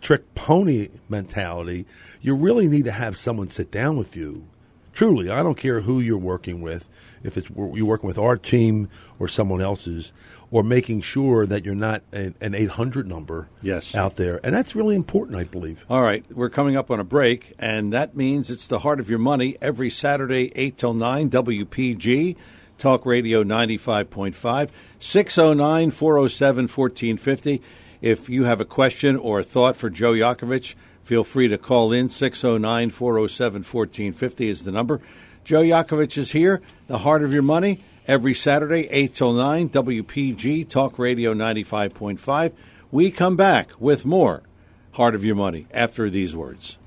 trick 0.00 0.34
pony 0.34 0.88
mentality. 1.08 1.86
You 2.20 2.34
really 2.34 2.68
need 2.68 2.84
to 2.86 2.92
have 2.92 3.16
someone 3.16 3.50
sit 3.50 3.70
down 3.70 3.96
with 3.96 4.16
you. 4.16 4.46
Truly, 4.92 5.30
I 5.30 5.42
don't 5.42 5.56
care 5.56 5.80
who 5.80 6.00
you're 6.00 6.18
working 6.18 6.60
with, 6.60 6.86
if 7.22 7.38
it's 7.38 7.48
you're 7.48 7.86
working 7.86 8.06
with 8.06 8.18
our 8.18 8.36
team 8.36 8.90
or 9.18 9.26
someone 9.26 9.62
else's, 9.62 10.12
or 10.50 10.62
making 10.62 11.00
sure 11.00 11.46
that 11.46 11.64
you're 11.64 11.74
not 11.74 12.02
an, 12.12 12.34
an 12.42 12.54
800 12.54 13.08
number 13.08 13.48
Yes. 13.62 13.94
out 13.94 14.16
there. 14.16 14.38
And 14.44 14.54
that's 14.54 14.76
really 14.76 14.94
important, 14.94 15.38
I 15.38 15.44
believe. 15.44 15.86
All 15.88 16.02
right, 16.02 16.26
we're 16.30 16.50
coming 16.50 16.76
up 16.76 16.90
on 16.90 17.00
a 17.00 17.04
break, 17.04 17.54
and 17.58 17.90
that 17.94 18.14
means 18.14 18.50
it's 18.50 18.66
the 18.66 18.80
heart 18.80 19.00
of 19.00 19.08
your 19.08 19.18
money 19.18 19.56
every 19.62 19.88
Saturday, 19.88 20.52
8 20.54 20.76
till 20.76 20.92
9, 20.92 21.30
WPG, 21.30 22.36
Talk 22.76 23.06
Radio 23.06 23.42
95.5, 23.44 24.68
609 24.98 25.90
407 25.90 26.64
1450. 26.64 27.62
If 28.02 28.28
you 28.28 28.44
have 28.44 28.60
a 28.60 28.64
question 28.64 29.16
or 29.16 29.38
a 29.38 29.44
thought 29.44 29.76
for 29.76 29.88
Joe 29.88 30.12
Yakovich, 30.12 30.74
feel 31.04 31.22
free 31.22 31.46
to 31.46 31.56
call 31.56 31.92
in. 31.92 32.08
609 32.08 32.90
407 32.90 33.58
1450 33.58 34.48
is 34.48 34.64
the 34.64 34.72
number. 34.72 35.00
Joe 35.44 35.62
Yakovich 35.62 36.18
is 36.18 36.32
here, 36.32 36.60
the 36.88 36.98
heart 36.98 37.22
of 37.22 37.32
your 37.32 37.42
money, 37.42 37.84
every 38.08 38.34
Saturday, 38.34 38.88
8 38.90 39.14
till 39.14 39.32
9, 39.32 39.68
WPG 39.68 40.68
Talk 40.68 40.98
Radio 40.98 41.32
95.5. 41.32 42.52
We 42.90 43.12
come 43.12 43.36
back 43.36 43.70
with 43.78 44.04
more 44.04 44.42
Heart 44.92 45.14
of 45.14 45.24
Your 45.24 45.36
Money 45.36 45.66
after 45.70 46.10
these 46.10 46.34
words. 46.34 46.78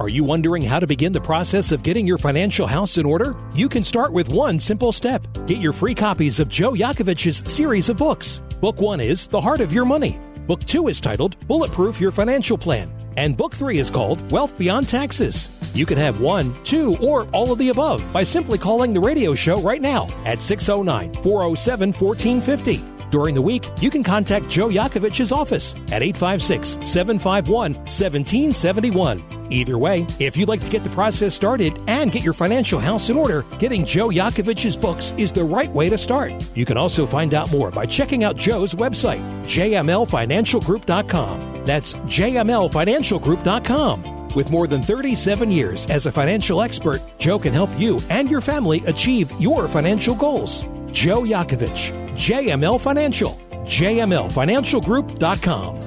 Are 0.00 0.08
you 0.08 0.24
wondering 0.24 0.62
how 0.62 0.80
to 0.80 0.86
begin 0.86 1.12
the 1.12 1.20
process 1.20 1.72
of 1.72 1.82
getting 1.82 2.06
your 2.06 2.18
financial 2.18 2.66
house 2.66 2.96
in 2.98 3.04
order? 3.06 3.36
You 3.54 3.68
can 3.68 3.84
start 3.84 4.12
with 4.12 4.30
one 4.30 4.58
simple 4.58 4.92
step. 4.92 5.26
Get 5.46 5.58
your 5.58 5.72
free 5.72 5.94
copies 5.94 6.40
of 6.40 6.48
Joe 6.48 6.72
Yakovich's 6.72 7.50
series 7.50 7.88
of 7.88 7.96
books. 7.98 8.40
Book 8.60 8.80
one 8.80 9.00
is 9.00 9.26
The 9.28 9.40
Heart 9.40 9.60
of 9.60 9.70
Your 9.70 9.84
Money. 9.84 10.18
Book 10.46 10.64
two 10.64 10.88
is 10.88 10.98
titled 10.98 11.36
Bulletproof 11.46 12.00
Your 12.00 12.10
Financial 12.10 12.56
Plan. 12.56 12.90
And 13.18 13.36
book 13.36 13.54
three 13.54 13.78
is 13.78 13.90
called 13.90 14.32
Wealth 14.32 14.56
Beyond 14.56 14.88
Taxes. 14.88 15.50
You 15.74 15.84
can 15.84 15.98
have 15.98 16.22
one, 16.22 16.54
two, 16.64 16.96
or 16.96 17.26
all 17.32 17.52
of 17.52 17.58
the 17.58 17.68
above 17.68 18.02
by 18.14 18.22
simply 18.22 18.56
calling 18.56 18.94
the 18.94 19.00
radio 19.00 19.34
show 19.34 19.60
right 19.60 19.82
now 19.82 20.08
at 20.24 20.40
609 20.40 21.12
407 21.22 21.92
1450. 21.92 22.95
During 23.10 23.34
the 23.34 23.42
week, 23.42 23.68
you 23.80 23.90
can 23.90 24.02
contact 24.02 24.48
Joe 24.48 24.68
Yakovich's 24.68 25.32
office 25.32 25.74
at 25.92 26.02
856 26.02 26.88
751 26.88 27.74
1771. 27.74 29.22
Either 29.50 29.76
way, 29.78 30.04
if 30.18 30.36
you'd 30.36 30.48
like 30.48 30.64
to 30.64 30.70
get 30.70 30.82
the 30.82 30.90
process 30.90 31.32
started 31.34 31.78
and 31.86 32.10
get 32.10 32.24
your 32.24 32.32
financial 32.32 32.80
house 32.80 33.10
in 33.10 33.16
order, 33.16 33.44
getting 33.58 33.84
Joe 33.84 34.08
Yakovich's 34.08 34.76
books 34.76 35.12
is 35.16 35.32
the 35.32 35.44
right 35.44 35.70
way 35.70 35.88
to 35.88 35.96
start. 35.96 36.32
You 36.56 36.64
can 36.64 36.76
also 36.76 37.06
find 37.06 37.32
out 37.32 37.52
more 37.52 37.70
by 37.70 37.86
checking 37.86 38.24
out 38.24 38.34
Joe's 38.36 38.74
website, 38.74 39.20
jmlfinancialgroup.com. 39.44 41.64
That's 41.64 41.94
jmlfinancialgroup.com. 41.94 44.16
With 44.34 44.50
more 44.50 44.66
than 44.66 44.82
37 44.82 45.50
years 45.50 45.86
as 45.86 46.04
a 46.04 46.12
financial 46.12 46.60
expert, 46.60 47.00
Joe 47.18 47.38
can 47.38 47.54
help 47.54 47.70
you 47.78 48.00
and 48.10 48.30
your 48.30 48.42
family 48.42 48.82
achieve 48.86 49.32
your 49.40 49.66
financial 49.66 50.14
goals. 50.14 50.66
Joe 50.92 51.26
Yakovich, 51.26 51.92
JML 52.14 52.78
Financial, 52.80 53.36
jmlfinancialgroup.com. 53.64 55.85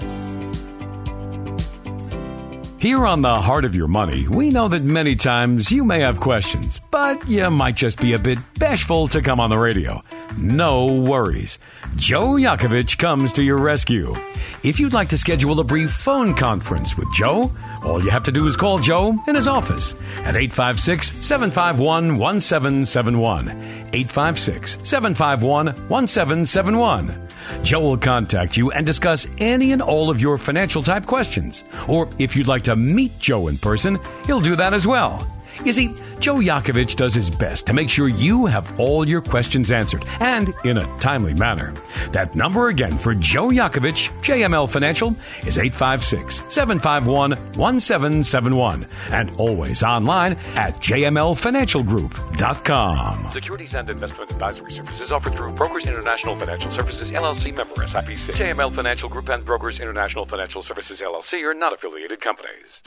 Here 2.79 3.05
on 3.05 3.21
the 3.21 3.41
Heart 3.41 3.65
of 3.65 3.75
Your 3.75 3.89
Money, 3.89 4.25
we 4.29 4.51
know 4.51 4.69
that 4.69 4.83
many 4.83 5.13
times 5.13 5.69
you 5.69 5.83
may 5.83 5.99
have 5.99 6.21
questions, 6.21 6.79
but 6.91 7.27
you 7.27 7.49
might 7.49 7.75
just 7.75 7.99
be 7.99 8.13
a 8.13 8.17
bit 8.17 8.39
bashful 8.57 9.09
to 9.09 9.21
come 9.21 9.41
on 9.41 9.49
the 9.49 9.57
radio. 9.57 10.01
No 10.37 10.85
worries. 10.85 11.59
Joe 11.97 12.35
Yakovich 12.35 12.97
comes 12.97 13.33
to 13.33 13.43
your 13.43 13.57
rescue. 13.57 14.15
If 14.63 14.79
you'd 14.79 14.93
like 14.93 15.09
to 15.09 15.17
schedule 15.17 15.59
a 15.59 15.63
brief 15.65 15.91
phone 15.91 16.33
conference 16.35 16.95
with 16.95 17.13
Joe, 17.13 17.51
all 17.83 18.01
you 18.01 18.11
have 18.11 18.23
to 18.23 18.31
do 18.31 18.47
is 18.47 18.55
call 18.55 18.79
Joe 18.79 19.13
in 19.27 19.35
his 19.35 19.49
office 19.49 19.93
at 20.19 20.37
856 20.37 21.07
751 21.19 22.17
1771. 22.17 23.49
856 23.91 24.77
751 24.83 25.65
1771. 25.89 27.28
Joe 27.63 27.81
will 27.81 27.97
contact 27.97 28.57
you 28.57 28.71
and 28.71 28.85
discuss 28.85 29.27
any 29.37 29.71
and 29.71 29.81
all 29.81 30.09
of 30.09 30.21
your 30.21 30.37
financial 30.37 30.83
type 30.83 31.05
questions. 31.05 31.63
Or 31.87 32.09
if 32.19 32.35
you'd 32.35 32.47
like 32.47 32.63
to 32.63 32.75
meet 32.75 33.17
Joe 33.19 33.47
in 33.47 33.57
person, 33.57 33.99
he'll 34.25 34.41
do 34.41 34.55
that 34.55 34.73
as 34.73 34.87
well. 34.87 35.25
You 35.65 35.73
see, 35.73 35.93
Joe 36.19 36.35
Yakovich 36.35 36.95
does 36.95 37.13
his 37.13 37.29
best 37.29 37.67
to 37.67 37.73
make 37.73 37.89
sure 37.89 38.07
you 38.07 38.45
have 38.45 38.79
all 38.79 39.05
your 39.07 39.21
questions 39.21 39.71
answered 39.71 40.05
and 40.19 40.53
in 40.63 40.77
a 40.77 40.99
timely 40.99 41.33
manner. 41.33 41.73
That 42.11 42.35
number 42.35 42.67
again 42.69 42.97
for 42.97 43.13
Joe 43.15 43.49
Yakovich, 43.49 44.09
JML 44.21 44.69
Financial, 44.69 45.15
is 45.45 45.57
856 45.57 46.43
751 46.47 47.31
1771 47.57 48.87
and 49.11 49.31
always 49.37 49.83
online 49.83 50.33
at 50.55 50.75
jmlfinancialgroup.com. 50.75 53.29
Securities 53.29 53.75
and 53.75 53.89
investment 53.89 54.31
advisory 54.31 54.71
services 54.71 55.11
offered 55.11 55.33
through 55.33 55.51
Brokers 55.53 55.85
International 55.85 56.35
Financial 56.35 56.71
Services 56.71 57.11
LLC 57.11 57.55
member 57.55 57.75
SIPC. 57.75 58.33
JML 58.33 58.71
Financial 58.71 59.09
Group 59.09 59.29
and 59.29 59.45
Brokers 59.45 59.79
International 59.79 60.25
Financial 60.25 60.63
Services 60.63 61.01
LLC 61.01 61.43
are 61.43 61.53
not 61.53 61.73
affiliated 61.73 62.19
companies. 62.21 62.81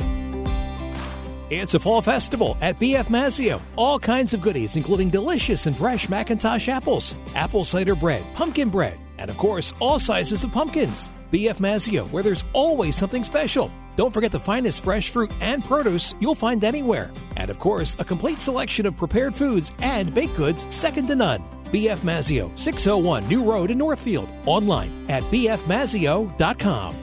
It's 1.54 1.74
a 1.74 1.78
fall 1.78 2.00
festival 2.00 2.56
at 2.62 2.78
BF 2.78 3.08
Mazzeo. 3.08 3.60
All 3.76 3.98
kinds 3.98 4.32
of 4.32 4.40
goodies, 4.40 4.76
including 4.76 5.10
delicious 5.10 5.66
and 5.66 5.76
fresh 5.76 6.06
McIntosh 6.06 6.66
apples, 6.70 7.14
apple 7.34 7.62
cider 7.62 7.94
bread, 7.94 8.24
pumpkin 8.34 8.70
bread, 8.70 8.98
and 9.18 9.28
of 9.28 9.36
course, 9.36 9.74
all 9.78 9.98
sizes 9.98 10.44
of 10.44 10.50
pumpkins. 10.50 11.10
BF 11.30 11.58
Mazzeo, 11.58 12.10
where 12.10 12.22
there's 12.22 12.42
always 12.54 12.96
something 12.96 13.22
special. 13.22 13.70
Don't 13.96 14.14
forget 14.14 14.32
the 14.32 14.40
finest 14.40 14.82
fresh 14.82 15.10
fruit 15.10 15.30
and 15.42 15.62
produce 15.62 16.14
you'll 16.20 16.34
find 16.34 16.64
anywhere. 16.64 17.10
And 17.36 17.50
of 17.50 17.58
course, 17.58 17.96
a 17.98 18.04
complete 18.04 18.40
selection 18.40 18.86
of 18.86 18.96
prepared 18.96 19.34
foods 19.34 19.72
and 19.82 20.14
baked 20.14 20.36
goods 20.38 20.64
second 20.74 21.06
to 21.08 21.14
none. 21.14 21.44
BF 21.64 21.98
Mazzeo, 21.98 22.50
601 22.58 23.28
New 23.28 23.44
Road 23.44 23.70
in 23.70 23.76
Northfield. 23.76 24.30
Online 24.46 24.90
at 25.10 25.22
bfmazzeo.com. 25.24 26.96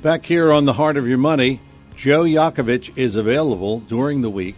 Back 0.00 0.24
here 0.24 0.52
on 0.52 0.66
the 0.66 0.72
Heart 0.72 0.98
of 0.98 1.08
Your 1.08 1.18
Money, 1.18 1.60
Joe 1.96 2.22
Yakovich 2.24 2.96
is 2.96 3.16
available 3.16 3.80
during 3.80 4.20
the 4.20 4.30
week, 4.30 4.56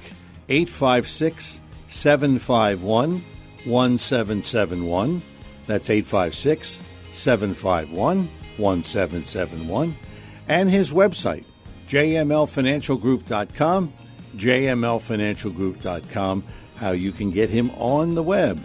856 0.49 1.61
751 1.87 3.25
1771. 3.65 5.23
That's 5.67 5.89
856 5.89 6.81
751 7.13 8.29
1771. 8.57 9.97
And 10.49 10.69
his 10.69 10.93
website, 10.93 11.45
jmlfinancialgroup.com, 11.89 13.93
jmlfinancialgroup.com, 14.37 16.45
how 16.77 16.91
you 16.91 17.13
can 17.13 17.31
get 17.31 17.51
him 17.51 17.71
on 17.71 18.17
the 18.17 18.23
web. 18.23 18.61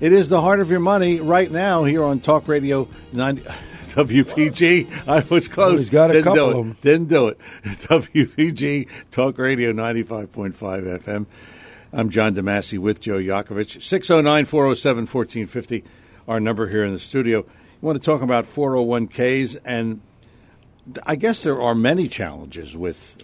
It 0.00 0.12
is 0.12 0.28
the 0.28 0.40
heart 0.40 0.60
of 0.60 0.70
your 0.70 0.80
money 0.80 1.20
right 1.20 1.50
now 1.50 1.84
here 1.84 2.04
on 2.04 2.20
Talk 2.20 2.48
Radio 2.48 2.88
90. 3.12 3.44
WPG. 3.96 5.08
I 5.08 5.24
was 5.30 5.48
close. 5.48 5.78
he's 5.78 5.90
got 5.90 6.10
a 6.10 6.14
Didn't 6.14 6.24
couple 6.24 6.36
do 6.36 6.50
it. 6.50 6.60
of 6.60 6.66
'em. 6.66 6.76
Didn't 6.82 7.08
do 7.08 7.28
it. 7.28 7.38
WPG 7.64 8.88
Talk 9.10 9.38
Radio 9.38 9.72
95.5 9.72 10.52
FM. 10.54 11.26
I'm 11.94 12.10
John 12.10 12.34
DeMasi 12.34 12.78
with 12.78 13.00
Joe 13.00 13.16
Yakovich. 13.18 13.80
609 13.82 14.44
407 14.44 15.02
1450, 15.06 15.82
our 16.28 16.38
number 16.40 16.68
here 16.68 16.84
in 16.84 16.92
the 16.92 16.98
studio. 16.98 17.38
You 17.38 17.46
want 17.80 17.98
to 17.98 18.04
talk 18.04 18.20
about 18.20 18.44
401ks, 18.44 19.56
and 19.64 20.02
I 21.06 21.16
guess 21.16 21.42
there 21.42 21.60
are 21.60 21.74
many 21.74 22.06
challenges 22.08 22.76
with 22.76 23.16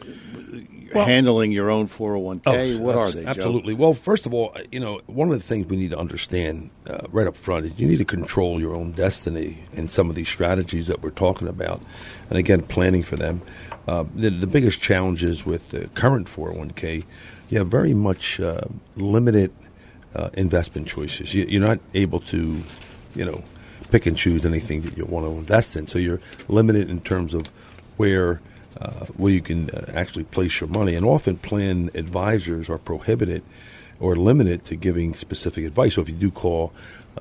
Well- 0.94 1.06
handling 1.06 1.52
your 1.52 1.70
own 1.70 1.86
401k. 1.86 2.78
what 2.78 2.96
are 2.96 3.10
they, 3.10 3.20
Joe? 3.22 3.26
Oh, 3.26 3.30
Absolutely. 3.30 3.74
Well, 3.74 3.94
first 3.94 4.26
of 4.26 4.34
all, 4.34 4.54
you 4.70 4.80
know, 4.80 5.00
one 5.06 5.28
of 5.30 5.34
the 5.34 5.44
things 5.44 5.66
we 5.66 5.76
need 5.76 5.90
to 5.92 5.98
understand 5.98 6.70
uh, 6.86 7.06
right 7.10 7.26
up 7.26 7.36
front 7.36 7.64
is 7.66 7.72
you 7.76 7.86
need 7.86 7.98
to 7.98 8.04
control 8.04 8.60
your 8.60 8.74
own 8.74 8.92
destiny 8.92 9.64
in 9.72 9.88
some 9.88 10.10
of 10.10 10.16
these 10.16 10.28
strategies 10.28 10.88
that 10.88 11.02
we're 11.02 11.10
talking 11.10 11.46
about, 11.48 11.80
and 12.28 12.38
again, 12.38 12.62
planning 12.62 13.02
for 13.02 13.16
them. 13.16 13.42
Uh, 13.86 14.04
the, 14.14 14.30
the 14.30 14.46
biggest 14.46 14.80
challenges 14.80 15.46
with 15.46 15.68
the 15.70 15.88
current 15.94 16.26
401k, 16.28 17.04
you 17.48 17.58
have 17.58 17.68
very 17.68 17.94
much 17.94 18.40
uh, 18.40 18.60
limited 18.96 19.52
uh, 20.14 20.30
investment 20.34 20.86
choices. 20.88 21.32
You, 21.32 21.44
you're 21.48 21.60
not 21.66 21.78
able 21.94 22.20
to, 22.20 22.62
you 23.14 23.24
know, 23.24 23.44
pick 23.92 24.06
and 24.06 24.16
choose 24.16 24.46
anything 24.46 24.80
that 24.80 24.96
you 24.96 25.04
want 25.04 25.26
to 25.26 25.32
invest 25.32 25.76
in. 25.76 25.86
So 25.86 25.98
you're 25.98 26.20
limited 26.48 26.90
in 26.90 27.02
terms 27.02 27.34
of 27.34 27.48
where 27.98 28.40
uh, 28.80 29.04
where 29.18 29.30
you 29.30 29.42
can 29.42 29.68
uh, 29.70 29.92
actually 29.94 30.24
place 30.24 30.60
your 30.60 30.68
money. 30.68 30.94
And 30.94 31.04
often, 31.04 31.36
plan 31.36 31.90
advisors 31.94 32.70
are 32.70 32.78
prohibited 32.78 33.42
or 34.00 34.16
limited 34.16 34.64
to 34.64 34.76
giving 34.76 35.14
specific 35.14 35.66
advice. 35.66 35.94
So 35.94 36.00
if 36.00 36.08
you 36.08 36.14
do 36.14 36.30
call 36.30 36.72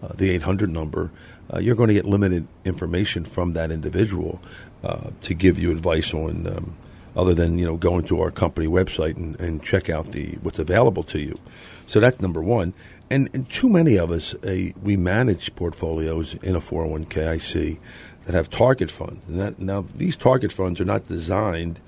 uh, 0.02 0.14
the 0.16 0.32
800 0.32 0.70
number, 0.70 1.12
uh, 1.54 1.60
you're 1.60 1.76
going 1.76 1.90
to 1.90 1.94
get 1.94 2.06
limited 2.06 2.48
information 2.64 3.26
from 3.26 3.52
that 3.54 3.70
individual 3.70 4.42
uh, 4.82 5.10
to 5.24 5.34
give 5.34 5.60
you 5.60 5.72
advice 5.72 6.14
on. 6.14 6.48
Um, 6.48 6.78
other 7.16 7.34
than 7.34 7.58
you 7.58 7.66
know 7.66 7.78
going 7.78 8.04
to 8.06 8.20
our 8.22 8.32
company 8.32 8.68
website 8.68 9.18
and, 9.18 9.40
and 9.40 9.64
check 9.64 9.90
out 9.90 10.08
the 10.08 10.38
what's 10.42 10.60
available 10.60 11.04
to 11.04 11.20
you, 11.20 11.40
so 11.88 12.00
that's 12.00 12.22
number 12.22 12.42
one. 12.42 12.74
And, 13.10 13.30
and 13.34 13.50
too 13.50 13.68
many 13.68 13.98
of 13.98 14.10
us 14.10 14.34
uh, 14.36 14.70
we 14.82 14.96
manage 14.96 15.54
portfolios 15.56 16.36
in 16.36 16.56
a 16.56 16.60
401k. 16.60 17.28
I 17.28 17.38
see 17.40 17.78
that 18.26 18.36
have 18.36 18.50
target 18.50 18.90
funds. 18.90 19.22
And 19.28 19.40
that, 19.40 19.60
now 19.60 19.82
these 19.82 20.16
target 20.16 20.52
funds 20.52 20.80
are 20.80 20.86
not 20.86 21.08
designed 21.08 21.80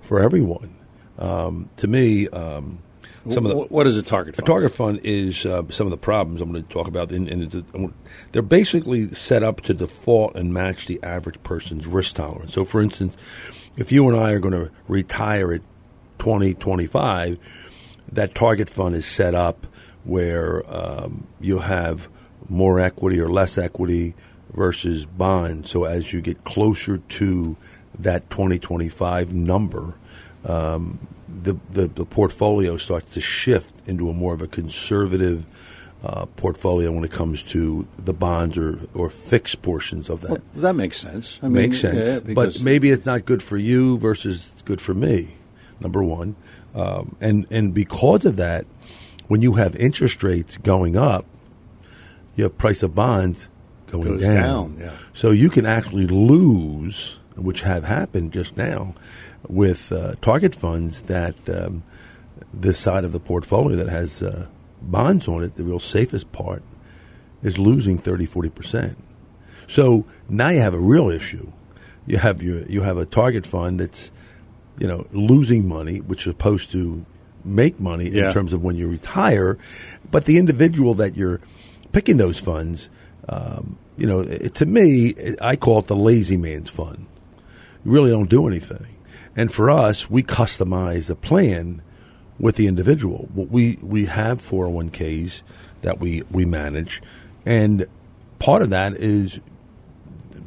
for 0.00 0.20
everyone. 0.20 0.74
Um, 1.18 1.70
to 1.76 1.86
me, 1.86 2.28
um, 2.28 2.80
some 3.30 3.46
of 3.46 3.50
the 3.52 3.56
what 3.56 3.86
is 3.86 3.96
a 3.96 4.02
target 4.02 4.36
fund? 4.36 4.46
a 4.46 4.50
target 4.50 4.74
fund 4.74 5.00
is 5.02 5.46
uh, 5.46 5.62
some 5.70 5.86
of 5.86 5.90
the 5.90 5.96
problems 5.96 6.42
I'm 6.42 6.52
going 6.52 6.62
to 6.62 6.68
talk 6.68 6.88
about. 6.88 7.10
In, 7.10 7.26
in, 7.28 7.64
in, 7.72 7.94
they're 8.32 8.42
basically 8.42 9.12
set 9.14 9.42
up 9.42 9.62
to 9.62 9.74
default 9.74 10.34
and 10.34 10.52
match 10.52 10.86
the 10.86 11.02
average 11.02 11.42
person's 11.42 11.86
risk 11.86 12.16
tolerance. 12.16 12.52
So, 12.52 12.64
for 12.64 12.82
instance, 12.82 13.16
if 13.76 13.92
you 13.92 14.08
and 14.08 14.16
I 14.16 14.32
are 14.32 14.40
going 14.40 14.54
to 14.54 14.70
retire 14.88 15.52
at 15.52 15.62
20, 16.18 16.54
25, 16.54 17.38
that 18.12 18.34
target 18.34 18.70
fund 18.70 18.94
is 18.94 19.06
set 19.06 19.34
up 19.34 19.66
where 20.04 20.62
um, 20.72 21.26
you'll 21.40 21.60
have 21.60 22.08
more 22.48 22.78
equity 22.78 23.20
or 23.20 23.28
less 23.28 23.58
equity 23.58 24.14
versus 24.52 25.06
bonds. 25.06 25.70
So 25.70 25.84
as 25.84 26.12
you 26.12 26.20
get 26.20 26.44
closer 26.44 26.98
to 26.98 27.56
that 27.98 28.28
2025 28.30 29.32
number, 29.34 29.96
um, 30.44 30.98
the, 31.26 31.56
the 31.70 31.86
the 31.86 32.04
portfolio 32.04 32.76
starts 32.76 33.14
to 33.14 33.20
shift 33.20 33.74
into 33.86 34.08
a 34.08 34.12
more 34.12 34.34
of 34.34 34.42
a 34.42 34.46
conservative 34.46 35.46
uh, 36.04 36.26
portfolio 36.36 36.92
when 36.92 37.02
it 37.02 37.10
comes 37.10 37.42
to 37.42 37.88
the 37.98 38.12
bonds 38.12 38.58
or, 38.58 38.78
or 38.92 39.08
fixed 39.08 39.62
portions 39.62 40.10
of 40.10 40.20
that. 40.20 40.30
Well, 40.30 40.42
that 40.56 40.74
makes 40.74 40.98
sense. 40.98 41.38
I 41.42 41.46
mean, 41.46 41.54
makes 41.54 41.80
sense, 41.80 42.26
yeah, 42.26 42.34
but 42.34 42.60
maybe 42.60 42.90
it's 42.90 43.06
not 43.06 43.24
good 43.24 43.42
for 43.42 43.56
you 43.56 43.96
versus 43.98 44.52
good 44.66 44.82
for 44.82 44.92
me. 44.92 45.36
Number 45.80 46.02
one, 46.02 46.36
um, 46.74 47.16
and 47.20 47.46
and 47.50 47.72
because 47.72 48.24
of 48.24 48.36
that, 48.36 48.66
when 49.28 49.40
you 49.40 49.54
have 49.54 49.74
interest 49.76 50.22
rates 50.22 50.58
going 50.58 50.94
up, 50.96 51.24
you 52.36 52.44
have 52.44 52.58
price 52.58 52.82
of 52.82 52.94
bonds 52.94 53.48
going 53.86 54.18
down. 54.18 54.42
down, 54.42 54.76
yeah. 54.78 54.92
So 55.14 55.30
you 55.30 55.48
can 55.48 55.64
actually 55.66 56.06
lose, 56.06 57.18
which 57.34 57.62
have 57.62 57.84
happened 57.84 58.32
just 58.32 58.56
now, 58.56 58.94
with 59.48 59.90
uh, 59.90 60.14
target 60.20 60.54
funds 60.54 61.02
that 61.02 61.48
um, 61.48 61.82
this 62.52 62.78
side 62.78 63.04
of 63.04 63.12
the 63.12 63.20
portfolio 63.20 63.76
that 63.76 63.88
has 63.88 64.22
uh, 64.22 64.46
bonds 64.90 65.26
on 65.28 65.42
it, 65.42 65.54
the 65.56 65.64
real 65.64 65.78
safest 65.80 66.30
part, 66.32 66.62
is 67.42 67.58
losing 67.58 67.98
30, 67.98 68.26
40 68.26 68.48
percent. 68.50 68.98
So 69.66 70.04
now 70.28 70.48
you 70.50 70.60
have 70.60 70.74
a 70.74 70.78
real 70.80 71.10
issue. 71.10 71.50
You 72.06 72.18
have 72.18 72.42
your 72.42 72.62
you 72.66 72.82
have 72.82 72.96
a 72.98 73.06
target 73.06 73.46
fund 73.46 73.80
that's 73.80 74.10
you 74.78 74.86
know 74.86 75.06
losing 75.12 75.66
money, 75.66 75.98
which 76.00 76.26
is 76.26 76.32
supposed 76.32 76.70
to 76.72 77.04
make 77.44 77.78
money 77.80 78.08
Yeah. 78.10 78.28
in 78.28 78.32
terms 78.34 78.52
of 78.52 78.62
when 78.62 78.76
you 78.76 78.88
retire, 78.88 79.58
but 80.10 80.24
the 80.24 80.38
individual 80.38 80.94
that 80.94 81.14
you're 81.16 81.40
picking 81.92 82.16
those 82.16 82.38
funds, 82.38 82.88
um, 83.28 83.76
you 83.98 84.06
know, 84.06 84.20
it, 84.20 84.54
to 84.56 84.66
me, 84.66 85.14
I 85.42 85.56
call 85.56 85.80
it 85.80 85.86
the 85.86 85.96
lazy 85.96 86.38
man's 86.38 86.70
fund. 86.70 87.06
You 87.84 87.92
really 87.92 88.10
don't 88.10 88.30
do 88.30 88.48
anything, 88.48 88.96
and 89.36 89.52
for 89.52 89.68
us, 89.70 90.08
we 90.10 90.22
customize 90.22 91.06
the 91.08 91.16
plan 91.16 91.82
with 92.38 92.56
the 92.56 92.66
individual. 92.66 93.28
We 93.34 93.78
we 93.82 94.06
have 94.06 94.40
401ks 94.40 95.42
that 95.82 96.00
we 96.00 96.22
we 96.30 96.44
manage, 96.44 97.02
and 97.44 97.86
part 98.38 98.62
of 98.62 98.70
that 98.70 98.94
is 98.94 99.40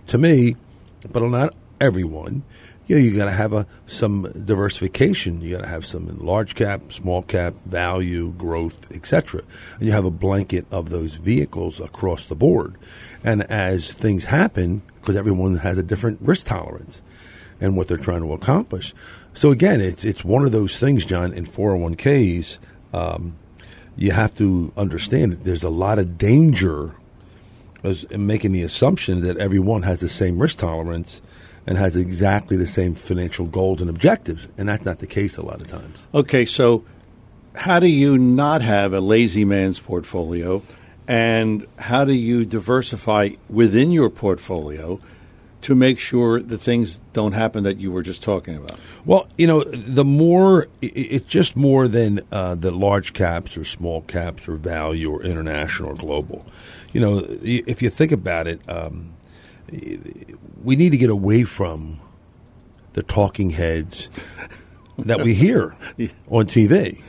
to 0.08 0.18
me, 0.18 0.56
but 1.12 1.22
not 1.24 1.54
everyone. 1.80 2.44
You 2.88 2.96
know, 2.96 3.02
you 3.02 3.18
got 3.18 3.26
to 3.26 3.32
have 3.32 3.52
a 3.52 3.68
some 3.86 4.32
diversification. 4.32 5.42
You 5.42 5.56
got 5.56 5.64
to 5.64 5.68
have 5.68 5.86
some 5.86 6.08
in 6.08 6.20
large 6.20 6.56
cap, 6.56 6.94
small 6.94 7.22
cap, 7.22 7.54
value, 7.66 8.32
growth, 8.32 8.90
etc. 8.94 9.42
And 9.78 9.88
you 9.88 9.92
have 9.92 10.06
a 10.06 10.12
blanket 10.12 10.66
of 10.72 10.90
those 10.90 11.16
vehicles 11.16 11.82
across 11.82 12.24
the 12.24 12.36
board. 12.36 12.76
And 13.26 13.44
as 13.44 13.92
things 13.92 14.26
happen, 14.26 14.84
because 15.02 15.18
everyone 15.18 15.58
has 15.58 15.78
a 15.78 15.84
different 15.84 16.20
risk 16.22 16.46
tolerance 16.46 17.02
and 17.60 17.76
what 17.76 17.88
they're 17.88 17.98
trying 17.98 18.22
to 18.22 18.34
accomplish. 18.34 18.94
So 19.38 19.52
again, 19.52 19.82
it's 19.82 20.04
it's 20.04 20.26
one 20.26 20.46
of 20.46 20.52
those 20.52 20.78
things, 20.78 21.06
John. 21.06 21.32
In 21.32 21.46
401ks, 21.46 22.58
um, 22.92 23.38
you 23.96 24.10
have 24.10 24.36
to 24.40 24.74
understand 24.76 25.32
that 25.32 25.44
there's 25.44 25.64
a 25.64 25.70
lot 25.70 26.00
of 26.00 26.18
danger 26.18 26.96
in 28.10 28.26
making 28.26 28.54
the 28.54 28.64
assumption 28.64 29.22
that 29.22 29.38
everyone 29.38 29.84
has 29.84 30.00
the 30.00 30.10
same 30.10 30.40
risk 30.40 30.58
tolerance 30.58 31.22
and 31.68 31.78
has 31.78 31.96
exactly 31.96 32.58
the 32.58 32.66
same 32.66 32.96
financial 32.96 33.46
goals 33.46 33.80
and 33.80 33.92
objectives, 33.92 34.48
and 34.58 34.68
that's 34.70 34.86
not 34.86 34.98
the 34.98 35.06
case 35.06 35.38
a 35.38 35.46
lot 35.46 35.62
of 35.62 35.68
times. 35.68 36.00
Okay, 36.16 36.44
so 36.44 36.84
how 37.54 37.80
do 37.80 37.88
you 37.88 38.18
not 38.18 38.64
have 38.64 38.92
a 38.92 39.00
lazy 39.00 39.46
man's 39.46 39.78
portfolio, 39.78 40.64
and 41.08 41.68
how 41.78 42.06
do 42.06 42.14
you 42.14 42.44
diversify 42.44 43.30
within 43.52 43.92
your 43.92 44.10
portfolio 44.10 45.00
to 45.68 45.76
make 45.76 46.00
sure 46.00 46.40
that 46.40 46.62
things 46.62 47.02
don't 47.12 47.34
happen 47.34 47.66
that 47.66 47.76
you 47.76 47.92
were 47.92 48.02
just 48.02 48.24
talking 48.24 48.56
about? 48.56 48.80
Well, 49.04 49.28
you 49.38 49.46
know, 49.48 49.66
the 49.66 50.06
more 50.06 50.70
it's 50.82 51.26
just 51.26 51.58
more 51.58 51.90
than 51.90 52.22
uh, 52.32 52.56
the 52.56 52.72
large 52.72 53.12
caps 53.12 53.58
or 53.58 53.66
small 53.66 54.00
caps 54.04 54.48
or 54.48 54.56
value 54.56 55.12
or 55.12 55.22
international 55.22 55.90
or 55.90 55.96
global. 55.96 56.46
You 56.94 57.02
know, 57.02 57.26
if 57.42 57.82
you 57.82 57.90
think 57.90 58.14
about 58.14 58.48
it, 58.48 58.62
um, 58.70 59.12
we 60.64 60.78
need 60.78 60.92
to 60.92 60.98
get 60.98 61.10
away 61.10 61.44
from 61.44 62.00
the 62.94 63.04
talking 63.04 63.50
heads 63.50 64.10
that 64.98 65.20
we 65.20 65.34
hear 65.34 65.76
on 66.30 66.46
TV. 66.46 67.04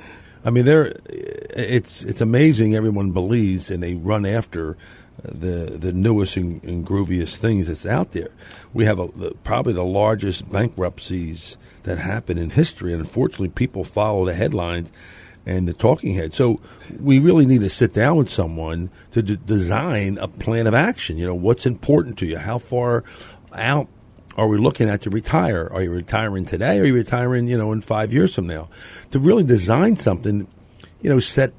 I 0.45 0.51
mean, 0.51 0.65
they're 0.65 0.99
it's 1.09 2.03
it's 2.03 2.21
amazing. 2.21 2.75
Everyone 2.75 3.13
believes 3.13 3.71
and 3.71 3.85
they 3.85 3.95
run 3.95 4.27
after 4.27 4.77
the 5.23 5.77
the 5.79 5.93
newest 5.93 6.37
and, 6.37 6.63
and 6.65 6.87
grooviest 6.87 7.37
things 7.37 7.67
that's 7.67 7.87
out 7.87 8.13
there. 8.13 8.31
We 8.73 8.85
have 8.85 8.99
a, 8.99 9.09
the, 9.09 9.35
probably 9.45 9.73
the 9.73 9.85
largest 9.85 10.51
bankruptcies 10.51 11.57
that 11.83 11.99
happen 11.99 12.39
in 12.39 12.51
history, 12.51 12.93
and 12.93 13.01
unfortunately, 13.01 13.49
people 13.49 13.85
follow 13.85 14.25
the 14.27 14.35
headlines 14.35 14.91
and 15.47 15.67
the 15.67 15.73
talking 15.73 16.15
head. 16.15 16.35
So 16.35 16.61
we 17.01 17.19
really 17.19 17.47
need 17.47 17.63
to 17.63 17.71
sit 17.71 17.95
down 17.95 18.17
with 18.17 18.31
someone 18.31 18.91
to 19.13 19.23
d- 19.23 19.39
design 19.47 20.19
a 20.19 20.29
plan 20.29 20.67
of 20.67 20.75
action. 20.75 21.17
You 21.17 21.27
know, 21.27 21.35
what's 21.35 21.65
important 21.65 22.19
to 22.19 22.27
you? 22.27 22.37
How 22.37 22.59
far 22.59 23.03
out 23.55 23.89
are 24.37 24.47
we 24.47 24.59
looking 24.59 24.89
at 24.89 25.03
to 25.03 25.11
retire? 25.11 25.69
Are 25.73 25.83
you 25.83 25.91
retiring 25.91 26.45
today? 26.45 26.79
Are 26.79 26.85
you 26.85 26.95
retiring, 26.95 27.49
you 27.49 27.57
know, 27.57 27.73
in 27.73 27.81
five 27.81 28.13
years 28.13 28.35
from 28.35 28.47
now? 28.47 28.69
To 29.13 29.19
really 29.19 29.43
design 29.43 29.97
something, 29.97 30.47
you 31.01 31.11
know, 31.11 31.19
set 31.19 31.53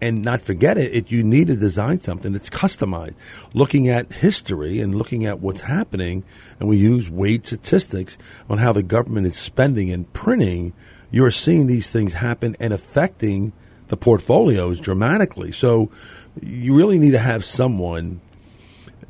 and 0.00 0.22
not 0.22 0.42
forget 0.42 0.76
it, 0.76 0.94
it 0.94 1.10
you 1.10 1.22
need 1.22 1.48
to 1.48 1.56
design 1.56 1.98
something 1.98 2.32
that's 2.32 2.50
customized. 2.50 3.14
Looking 3.54 3.88
at 3.88 4.12
history 4.12 4.80
and 4.80 4.94
looking 4.94 5.24
at 5.24 5.40
what's 5.40 5.62
happening, 5.62 6.24
and 6.60 6.68
we 6.68 6.76
use 6.76 7.10
wage 7.10 7.46
statistics 7.46 8.18
on 8.48 8.58
how 8.58 8.72
the 8.72 8.82
government 8.82 9.26
is 9.26 9.36
spending 9.36 9.90
and 9.90 10.12
printing, 10.12 10.72
you're 11.10 11.30
seeing 11.30 11.66
these 11.66 11.88
things 11.88 12.14
happen 12.14 12.56
and 12.60 12.72
affecting 12.72 13.52
the 13.88 13.96
portfolios 13.96 14.80
dramatically. 14.80 15.52
So 15.52 15.90
you 16.40 16.74
really 16.74 16.98
need 16.98 17.12
to 17.12 17.18
have 17.18 17.44
someone 17.44 18.20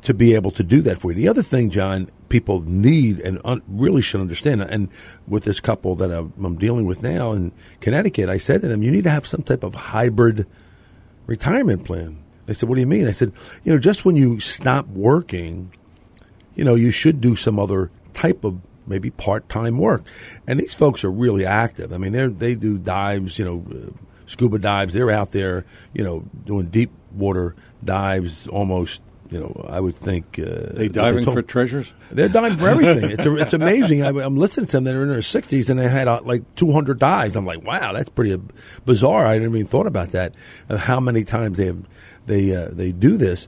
to 0.03 0.13
be 0.13 0.35
able 0.35 0.51
to 0.51 0.63
do 0.63 0.81
that 0.81 0.99
for 0.99 1.11
you. 1.11 1.15
The 1.15 1.27
other 1.27 1.41
thing, 1.41 1.69
John, 1.69 2.09
people 2.29 2.61
need 2.61 3.19
and 3.19 3.41
un- 3.43 3.63
really 3.67 4.01
should 4.01 4.21
understand, 4.21 4.61
and 4.61 4.89
with 5.27 5.43
this 5.43 5.59
couple 5.59 5.95
that 5.95 6.11
I'm 6.11 6.57
dealing 6.57 6.85
with 6.85 7.01
now 7.01 7.31
in 7.31 7.51
Connecticut, 7.81 8.29
I 8.29 8.37
said 8.37 8.61
to 8.61 8.67
them, 8.67 8.83
you 8.83 8.91
need 8.91 9.05
to 9.05 9.09
have 9.09 9.25
some 9.25 9.41
type 9.41 9.63
of 9.63 9.73
hybrid 9.73 10.45
retirement 11.27 11.85
plan. 11.85 12.23
They 12.47 12.53
said, 12.53 12.67
what 12.69 12.75
do 12.75 12.81
you 12.81 12.87
mean? 12.87 13.07
I 13.07 13.11
said, 13.11 13.33
you 13.63 13.71
know, 13.71 13.77
just 13.77 14.05
when 14.05 14.15
you 14.15 14.39
stop 14.39 14.87
working, 14.87 15.71
you 16.55 16.63
know, 16.63 16.75
you 16.75 16.91
should 16.91 17.21
do 17.21 17.35
some 17.35 17.59
other 17.59 17.91
type 18.13 18.43
of 18.43 18.59
maybe 18.87 19.11
part-time 19.11 19.77
work. 19.77 20.03
And 20.47 20.59
these 20.59 20.73
folks 20.73 21.03
are 21.03 21.11
really 21.11 21.45
active. 21.45 21.91
I 21.91 21.97
mean, 21.97 22.13
they 22.13 22.27
they 22.27 22.55
do 22.55 22.77
dives, 22.77 23.37
you 23.37 23.45
know, 23.45 23.65
uh, 23.69 23.91
scuba 24.25 24.57
dives. 24.59 24.93
They're 24.93 25.11
out 25.11 25.33
there, 25.33 25.65
you 25.93 26.03
know, 26.03 26.25
doing 26.45 26.67
deep 26.67 26.91
water 27.11 27.55
dives 27.83 28.47
almost. 28.47 29.01
You 29.29 29.39
know, 29.41 29.65
I 29.69 29.79
would 29.79 29.95
think 29.95 30.39
uh, 30.39 30.71
They 30.73 30.87
diving 30.87 31.25
told- 31.25 31.35
for 31.37 31.41
treasures? 31.41 31.93
They're 32.11 32.29
diving 32.29 32.57
for 32.57 32.69
everything. 32.69 33.11
it's 33.11 33.25
a, 33.25 33.35
it's 33.35 33.53
amazing. 33.53 34.03
I, 34.03 34.09
I'm 34.09 34.37
listening 34.37 34.67
to 34.67 34.71
them. 34.71 34.83
They're 34.85 35.03
in 35.03 35.09
their 35.09 35.19
60s 35.19 35.69
and 35.69 35.79
they 35.79 35.89
had 35.89 36.07
uh, 36.07 36.21
like 36.23 36.43
200 36.55 36.97
dives. 36.97 37.35
I'm 37.35 37.45
like, 37.45 37.63
wow, 37.63 37.91
that's 37.93 38.09
pretty 38.09 38.33
uh, 38.33 38.37
bizarre. 38.85 39.27
I 39.27 39.37
never 39.37 39.55
even 39.55 39.67
thought 39.67 39.87
about 39.87 40.09
that. 40.09 40.33
Uh, 40.69 40.77
how 40.77 40.99
many 41.01 41.23
times 41.25 41.57
they 41.57 41.65
have, 41.65 41.83
they 42.25 42.55
uh, 42.55 42.69
they 42.71 42.91
do 42.91 43.17
this? 43.17 43.47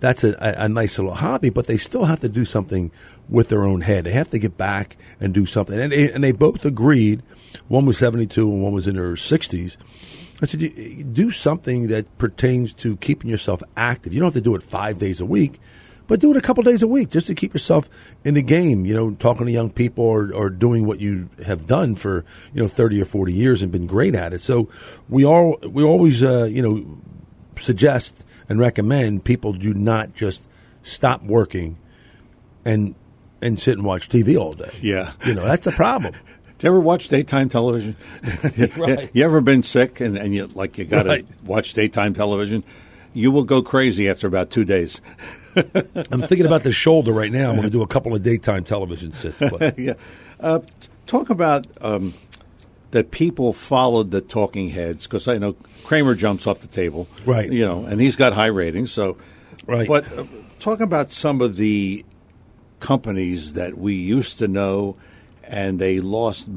That's 0.00 0.24
a, 0.24 0.32
a, 0.40 0.64
a 0.64 0.68
nice 0.68 0.98
little 0.98 1.14
hobby, 1.14 1.50
but 1.50 1.66
they 1.66 1.76
still 1.76 2.06
have 2.06 2.20
to 2.20 2.28
do 2.28 2.44
something 2.44 2.90
with 3.28 3.50
their 3.50 3.64
own 3.64 3.82
head. 3.82 4.04
They 4.04 4.12
have 4.12 4.30
to 4.30 4.38
get 4.38 4.56
back 4.56 4.96
and 5.20 5.32
do 5.34 5.46
something. 5.46 5.78
And 5.78 5.92
they, 5.92 6.10
and 6.10 6.24
they 6.24 6.32
both 6.32 6.64
agreed. 6.64 7.22
One 7.68 7.86
was 7.86 7.98
72 7.98 8.50
and 8.50 8.62
one 8.62 8.72
was 8.72 8.88
in 8.88 8.96
her 8.96 9.12
60s. 9.12 9.76
I 10.42 10.46
said, 10.46 11.14
do 11.14 11.30
something 11.30 11.88
that 11.88 12.16
pertains 12.18 12.72
to 12.74 12.96
keeping 12.96 13.30
yourself 13.30 13.62
active. 13.76 14.14
You 14.14 14.20
don't 14.20 14.28
have 14.28 14.34
to 14.34 14.40
do 14.40 14.54
it 14.54 14.62
five 14.62 14.98
days 14.98 15.20
a 15.20 15.26
week, 15.26 15.60
but 16.06 16.18
do 16.18 16.30
it 16.30 16.36
a 16.36 16.40
couple 16.40 16.62
days 16.62 16.82
a 16.82 16.88
week 16.88 17.10
just 17.10 17.26
to 17.26 17.34
keep 17.34 17.52
yourself 17.52 17.88
in 18.24 18.34
the 18.34 18.42
game. 18.42 18.86
You 18.86 18.94
know, 18.94 19.10
talking 19.12 19.46
to 19.46 19.52
young 19.52 19.70
people 19.70 20.04
or, 20.04 20.32
or 20.34 20.48
doing 20.50 20.86
what 20.86 20.98
you 20.98 21.28
have 21.44 21.66
done 21.66 21.94
for 21.94 22.24
you 22.54 22.62
know 22.62 22.68
thirty 22.68 23.00
or 23.00 23.04
forty 23.04 23.32
years 23.32 23.62
and 23.62 23.70
been 23.70 23.86
great 23.86 24.14
at 24.14 24.32
it. 24.32 24.40
So 24.40 24.68
we 25.08 25.24
all 25.24 25.58
we 25.62 25.84
always 25.84 26.24
uh, 26.24 26.44
you 26.44 26.62
know 26.62 26.98
suggest 27.58 28.24
and 28.48 28.58
recommend 28.58 29.24
people 29.24 29.52
do 29.52 29.74
not 29.74 30.14
just 30.14 30.42
stop 30.82 31.22
working 31.22 31.78
and 32.64 32.94
and 33.42 33.60
sit 33.60 33.76
and 33.76 33.86
watch 33.86 34.08
TV 34.08 34.38
all 34.38 34.54
day. 34.54 34.72
Yeah. 34.80 35.12
you 35.24 35.34
know 35.34 35.44
that's 35.44 35.64
the 35.64 35.72
problem. 35.72 36.14
Do 36.60 36.66
you 36.66 36.72
ever 36.72 36.80
watch 36.80 37.08
daytime 37.08 37.48
television? 37.48 37.96
Right. 38.76 39.08
You 39.14 39.24
ever 39.24 39.40
been 39.40 39.62
sick 39.62 39.98
and, 40.00 40.18
and 40.18 40.34
you 40.34 40.46
like 40.48 40.76
you 40.76 40.84
got 40.84 41.04
to 41.04 41.08
Right. 41.08 41.26
watch 41.42 41.72
daytime 41.72 42.12
television? 42.12 42.62
You 43.14 43.30
will 43.32 43.44
go 43.44 43.62
crazy 43.62 44.10
after 44.10 44.26
about 44.26 44.50
two 44.50 44.66
days. 44.66 45.00
I'm 45.56 46.20
thinking 46.28 46.44
about 46.44 46.62
the 46.62 46.70
shoulder 46.70 47.12
right 47.12 47.32
now. 47.32 47.48
I'm 47.48 47.56
going 47.56 47.62
to 47.66 47.70
do 47.70 47.80
a 47.82 47.86
couple 47.86 48.14
of 48.14 48.22
daytime 48.22 48.64
television 48.64 49.12
sits. 49.14 49.38
But. 49.38 49.78
yeah. 49.78 49.94
Uh, 50.38 50.60
talk 51.06 51.30
about 51.30 51.66
um, 51.80 52.12
that 52.90 53.10
people 53.10 53.54
followed 53.54 54.10
the 54.10 54.20
talking 54.20 54.68
heads 54.68 55.06
because 55.06 55.28
I 55.28 55.38
know 55.38 55.56
Cramer 55.84 56.14
jumps 56.14 56.46
off 56.46 56.58
the 56.60 56.66
table, 56.68 57.08
Right. 57.24 57.50
You 57.50 57.64
know, 57.64 57.86
and 57.86 58.00
he's 58.02 58.16
got 58.16 58.34
high 58.34 58.46
ratings. 58.46 58.92
So, 58.92 59.16
Right. 59.66 59.88
But 59.88 60.12
uh, 60.16 60.24
talk 60.58 60.80
about 60.80 61.10
some 61.10 61.40
of 61.40 61.56
the 61.56 62.04
companies 62.80 63.54
that 63.54 63.78
we 63.78 63.94
used 63.94 64.38
to 64.40 64.46
know 64.48 64.96
and 65.44 65.78
they 65.78 66.00
lost 66.00 66.48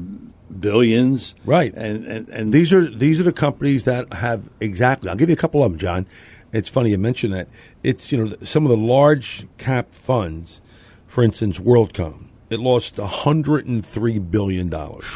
billions. 0.60 1.34
Right. 1.44 1.72
And 1.74 2.06
and, 2.06 2.28
and 2.28 2.52
These 2.52 2.72
are 2.72 2.88
these 2.88 3.20
are 3.20 3.24
the 3.24 3.32
companies 3.32 3.84
that 3.84 4.12
have 4.12 4.50
exactly. 4.60 5.08
I'll 5.10 5.16
give 5.16 5.28
you 5.28 5.34
a 5.34 5.36
couple 5.36 5.62
of 5.62 5.70
them, 5.70 5.78
John. 5.78 6.06
It's 6.52 6.68
funny 6.68 6.90
you 6.90 6.98
mention 6.98 7.30
that. 7.32 7.48
It's 7.82 8.12
you 8.12 8.24
know 8.24 8.36
some 8.42 8.64
of 8.64 8.70
the 8.70 8.76
large 8.76 9.46
cap 9.58 9.92
funds, 9.92 10.60
for 11.06 11.24
instance, 11.24 11.58
WorldCom. 11.58 12.28
It 12.50 12.60
lost 12.60 12.98
103 12.98 14.18
billion 14.18 14.68
dollars. 14.68 15.06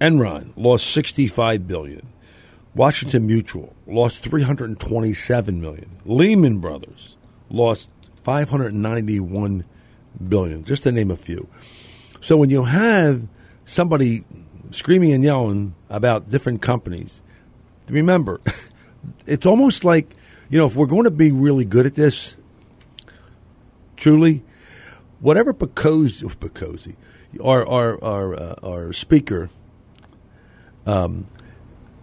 Enron 0.00 0.52
lost 0.56 0.90
65 0.90 1.68
billion. 1.68 2.08
Washington 2.74 3.26
Mutual 3.26 3.74
lost 3.86 4.22
327 4.24 5.60
million. 5.60 5.98
Lehman 6.04 6.58
Brothers 6.58 7.16
lost 7.48 7.88
591 8.22 9.64
billion, 10.28 10.64
just 10.64 10.82
to 10.82 10.92
name 10.92 11.10
a 11.10 11.16
few. 11.16 11.48
So 12.24 12.38
when 12.38 12.48
you 12.48 12.64
have 12.64 13.28
somebody 13.66 14.24
screaming 14.70 15.12
and 15.12 15.22
yelling 15.22 15.74
about 15.90 16.30
different 16.30 16.62
companies, 16.62 17.20
remember, 17.86 18.40
it's 19.26 19.44
almost 19.44 19.84
like, 19.84 20.16
you 20.48 20.56
know, 20.56 20.64
if 20.64 20.74
we're 20.74 20.86
going 20.86 21.04
to 21.04 21.10
be 21.10 21.32
really 21.32 21.66
good 21.66 21.84
at 21.84 21.96
this, 21.96 22.34
truly, 23.98 24.42
whatever 25.20 25.52
Picosi, 25.52 26.22
Picosi 26.36 26.96
our, 27.42 27.66
our, 27.68 28.02
our, 28.02 28.34
uh, 28.34 28.54
our 28.62 28.92
speaker, 28.94 29.50
um, 30.86 31.26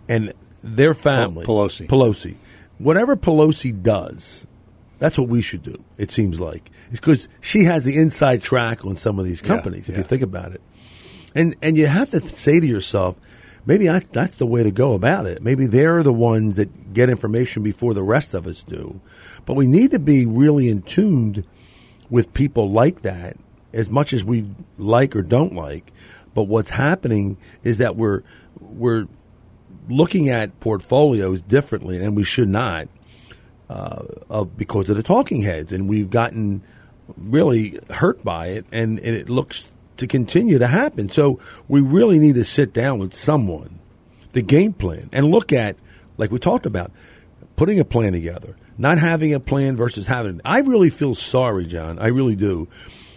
and 0.07 0.33
their 0.61 0.93
family, 0.93 1.47
Pelosi. 1.47 1.87
Pelosi, 1.87 2.35
whatever 2.77 3.15
Pelosi 3.15 3.81
does, 3.81 4.45
that's 4.99 5.17
what 5.17 5.29
we 5.29 5.41
should 5.41 5.63
do. 5.63 5.83
It 5.97 6.11
seems 6.11 6.39
like 6.39 6.69
because 6.91 7.27
she 7.39 7.63
has 7.63 7.83
the 7.83 7.97
inside 7.97 8.41
track 8.41 8.85
on 8.85 8.95
some 8.95 9.17
of 9.17 9.25
these 9.25 9.41
companies. 9.41 9.87
if 9.89 9.97
you 9.97 10.03
think 10.03 10.21
about 10.21 10.51
it, 10.51 10.61
and 11.33 11.55
and 11.61 11.77
you 11.77 11.87
have 11.87 12.09
to 12.11 12.19
say 12.19 12.59
to 12.59 12.67
yourself, 12.67 13.17
maybe 13.65 13.89
I, 13.89 13.99
that's 13.99 14.37
the 14.37 14.45
way 14.45 14.63
to 14.63 14.71
go 14.71 14.93
about 14.93 15.25
it. 15.25 15.41
Maybe 15.41 15.65
they're 15.65 16.03
the 16.03 16.13
ones 16.13 16.57
that 16.57 16.93
get 16.93 17.09
information 17.09 17.63
before 17.63 17.93
the 17.93 18.03
rest 18.03 18.33
of 18.33 18.47
us 18.47 18.63
do. 18.63 19.01
But 19.45 19.55
we 19.55 19.67
need 19.67 19.91
to 19.91 19.99
be 19.99 20.25
really 20.25 20.69
in 20.69 20.81
tuned 20.81 21.45
with 22.09 22.33
people 22.33 22.69
like 22.69 23.01
that, 23.03 23.37
as 23.73 23.89
much 23.89 24.13
as 24.13 24.23
we 24.25 24.45
like 24.77 25.15
or 25.15 25.21
don't 25.21 25.53
like. 25.53 25.91
But 26.33 26.43
what's 26.43 26.71
happening 26.71 27.37
is 27.63 27.77
that 27.79 27.95
we're 27.95 28.21
we're 28.59 29.07
looking 29.89 30.29
at 30.29 30.59
portfolios 30.59 31.41
differently, 31.41 32.01
and 32.03 32.15
we 32.15 32.23
should 32.23 32.49
not, 32.49 32.87
uh, 33.69 34.03
of 34.29 34.57
because 34.57 34.89
of 34.89 34.97
the 34.97 35.03
talking 35.03 35.41
heads, 35.41 35.73
and 35.73 35.87
we've 35.87 36.09
gotten 36.09 36.61
really 37.17 37.79
hurt 37.89 38.23
by 38.23 38.47
it, 38.47 38.65
and, 38.71 38.99
and 38.99 39.15
it 39.15 39.29
looks 39.29 39.67
to 39.97 40.07
continue 40.07 40.59
to 40.59 40.67
happen. 40.67 41.09
So 41.09 41.39
we 41.67 41.81
really 41.81 42.19
need 42.19 42.35
to 42.35 42.43
sit 42.43 42.73
down 42.73 42.99
with 42.99 43.15
someone, 43.15 43.79
the 44.33 44.41
game 44.41 44.73
plan, 44.73 45.09
and 45.11 45.27
look 45.27 45.53
at, 45.53 45.75
like 46.17 46.31
we 46.31 46.39
talked 46.39 46.65
about, 46.65 46.91
putting 47.55 47.79
a 47.79 47.85
plan 47.85 48.13
together, 48.13 48.57
not 48.77 48.97
having 48.97 49.33
a 49.33 49.39
plan 49.39 49.75
versus 49.75 50.07
having. 50.07 50.41
I 50.43 50.59
really 50.59 50.89
feel 50.89 51.15
sorry, 51.15 51.65
John. 51.65 51.99
I 51.99 52.07
really 52.07 52.35
do, 52.35 52.67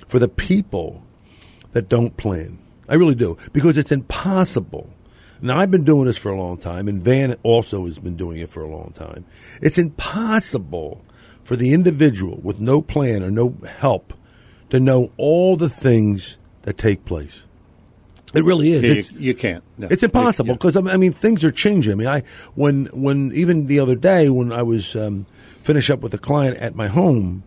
for 0.07 0.19
the 0.19 0.29
people 0.29 1.03
that 1.73 1.89
don't 1.89 2.17
plan. 2.17 2.59
I 2.89 2.95
really 2.95 3.15
do 3.15 3.37
because 3.53 3.79
it's 3.79 3.93
impossible. 3.93 4.93
Now 5.41 5.59
I've 5.59 5.71
been 5.71 5.85
doing 5.85 6.07
this 6.07 6.19
for 6.19 6.31
a 6.31 6.37
long 6.37 6.59
time, 6.59 6.89
and 6.89 7.03
Van 7.03 7.37
also 7.43 7.87
has 7.87 7.99
been 7.99 8.17
doing 8.17 8.39
it 8.39 8.49
for 8.49 8.63
a 8.63 8.69
long 8.69 8.93
time. 8.95 9.25
It's 9.61 9.79
impossible 9.79 11.04
for 11.45 11.57
the 11.57 11.73
individual 11.73 12.41
with 12.43 12.59
no 12.59 12.83
plan 12.83 13.23
or 13.23 13.31
no 13.31 13.57
help 13.79 14.13
to 14.71 14.81
know 14.81 15.13
all 15.17 15.57
the 15.57 15.69
things 15.69 16.39
that 16.63 16.77
take 16.79 17.05
place. 17.05 17.43
It 18.35 18.43
really 18.43 18.73
is. 18.73 18.83
you, 18.83 18.91
It's- 18.91 19.13
you 19.13 19.35
can't. 19.35 19.63
No. 19.79 19.87
it's 19.91 20.03
impossible 20.03 20.55
because 20.55 20.77
I 20.77 20.97
mean 20.97 21.13
things 21.13 21.45
are 21.45 21.51
changing. 21.53 21.93
I 21.93 21.95
mean, 21.95 22.09
I 22.09 22.23
when 22.55 22.87
when 22.87 23.31
even 23.33 23.67
the 23.67 23.79
other 23.79 23.95
day 23.95 24.29
when 24.29 24.51
I 24.53 24.63
was 24.63 24.97
um, 24.97 25.27
finish 25.63 25.89
up 25.91 26.01
with 26.01 26.13
a 26.15 26.19
client 26.19 26.57
at 26.59 26.75
my 26.75 26.89
home, 26.89 27.45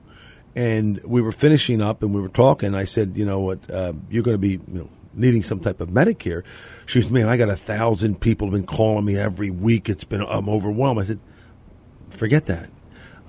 and 0.56 1.02
we 1.04 1.22
were 1.22 1.32
finishing 1.34 1.82
up 1.82 2.04
and 2.04 2.14
we 2.14 2.22
were 2.22 2.30
talking. 2.30 2.74
I 2.74 2.86
said, 2.86 3.18
you 3.18 3.26
know 3.26 3.40
what, 3.42 3.70
uh, 3.70 3.94
you're 4.10 4.24
going 4.24 4.36
to 4.36 4.40
be 4.40 4.52
you 4.52 4.62
know, 4.68 4.90
needing 5.14 5.44
some 5.44 5.60
type 5.60 5.82
of 5.82 5.90
Medicare. 5.90 6.44
She 6.86 7.08
man, 7.10 7.28
I 7.28 7.36
got 7.38 7.50
a 7.50 7.56
thousand 7.58 8.22
people 8.22 8.48
have 8.48 8.54
been 8.54 8.66
calling 8.66 9.04
me 9.04 9.18
every 9.18 9.50
week. 9.52 9.90
It's 9.90 10.06
been 10.06 10.22
I'm 10.22 10.48
overwhelmed. 10.48 11.02
I 11.02 11.04
said, 11.04 11.20
forget 12.10 12.46
that. 12.46 12.70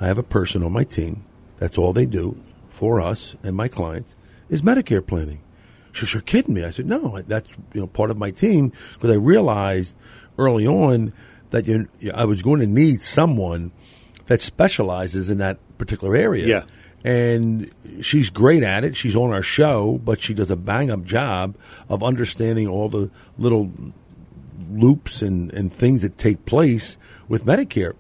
I 0.01 0.07
have 0.07 0.19
a 0.19 0.23
person 0.23 0.63
on 0.63 0.73
my 0.73 0.85
team. 0.85 1.25
That's 1.59 1.79
all 1.79 1.93
they 1.93 2.07
do 2.07 2.41
for 2.69 3.01
us 3.01 3.37
and 3.43 3.57
my 3.57 3.69
clients 3.69 4.15
is 4.49 4.63
Medicare 4.63 5.05
planning. 5.05 5.41
She 5.93 6.07
said, 6.07 6.15
you're 6.15 6.23
kidding 6.23 6.55
me. 6.55 6.65
I 6.65 6.71
said, 6.71 6.87
no, 6.87 7.21
that's 7.23 7.49
you 7.75 7.81
know 7.81 7.87
part 7.87 8.11
of 8.11 8.17
my 8.17 8.31
team 8.31 8.73
because 8.95 9.11
I 9.11 9.15
realized 9.15 9.97
early 10.39 10.67
on 10.67 11.13
that 11.51 11.67
you, 11.67 11.89
I 12.15 12.25
was 12.25 12.43
going 12.43 12.61
to 12.61 12.67
need 12.67 13.01
someone 13.01 13.73
that 14.27 14.41
specializes 14.41 15.31
in 15.31 15.39
that 15.39 15.59
particular 15.79 16.15
area. 16.15 16.47
Yeah. 16.47 16.65
And 17.05 17.71
she's 18.03 18.29
great 18.29 18.63
at 18.63 18.85
it. 18.85 18.97
She's 18.97 19.17
on 19.17 19.33
our 19.33 19.43
show, 19.43 20.01
but 20.05 20.21
she 20.21 20.35
does 20.35 20.51
a 20.51 20.57
bang 20.57 20.91
up 20.91 21.05
job 21.05 21.57
of 21.89 22.03
understanding 22.03 22.69
all 22.69 22.89
the 22.89 23.11
little 23.39 23.73
loops 24.71 25.23
and, 25.23 25.53
and 25.55 25.73
things 25.73 26.03
that 26.03 26.19
take 26.19 26.45
place 26.45 26.97
with 27.29 27.45
Medicare. 27.45 27.95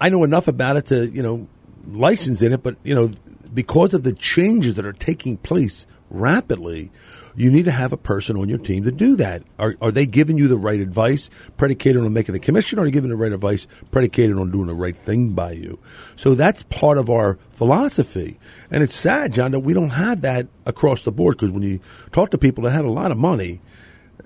I 0.00 0.08
know 0.08 0.24
enough 0.24 0.48
about 0.48 0.76
it 0.76 0.86
to, 0.86 1.08
you 1.08 1.22
know, 1.22 1.48
license 1.86 2.42
in 2.42 2.52
it, 2.52 2.62
but, 2.62 2.76
you 2.82 2.94
know, 2.94 3.10
because 3.52 3.94
of 3.94 4.02
the 4.02 4.12
changes 4.12 4.74
that 4.74 4.86
are 4.86 4.92
taking 4.92 5.36
place 5.36 5.86
rapidly, 6.08 6.90
you 7.36 7.50
need 7.50 7.64
to 7.64 7.70
have 7.70 7.92
a 7.92 7.96
person 7.96 8.36
on 8.36 8.48
your 8.48 8.58
team 8.58 8.84
to 8.84 8.90
do 8.90 9.16
that. 9.16 9.42
Are, 9.58 9.76
are 9.80 9.92
they 9.92 10.06
giving 10.06 10.36
you 10.36 10.48
the 10.48 10.56
right 10.56 10.80
advice 10.80 11.30
predicated 11.56 12.02
on 12.02 12.12
making 12.12 12.34
a 12.34 12.38
commission, 12.38 12.78
or 12.78 12.82
are 12.82 12.84
they 12.86 12.90
giving 12.90 13.10
the 13.10 13.16
right 13.16 13.32
advice 13.32 13.66
predicated 13.90 14.36
on 14.36 14.50
doing 14.50 14.66
the 14.66 14.74
right 14.74 14.96
thing 14.96 15.32
by 15.32 15.52
you? 15.52 15.78
So 16.16 16.34
that's 16.34 16.64
part 16.64 16.98
of 16.98 17.08
our 17.08 17.38
philosophy. 17.50 18.38
And 18.70 18.82
it's 18.82 18.96
sad, 18.96 19.32
John, 19.32 19.52
that 19.52 19.60
we 19.60 19.74
don't 19.74 19.90
have 19.90 20.22
that 20.22 20.48
across 20.66 21.02
the 21.02 21.12
board 21.12 21.36
because 21.36 21.50
when 21.50 21.62
you 21.62 21.80
talk 22.12 22.30
to 22.30 22.38
people 22.38 22.64
that 22.64 22.72
have 22.72 22.84
a 22.84 22.90
lot 22.90 23.12
of 23.12 23.18
money, 23.18 23.60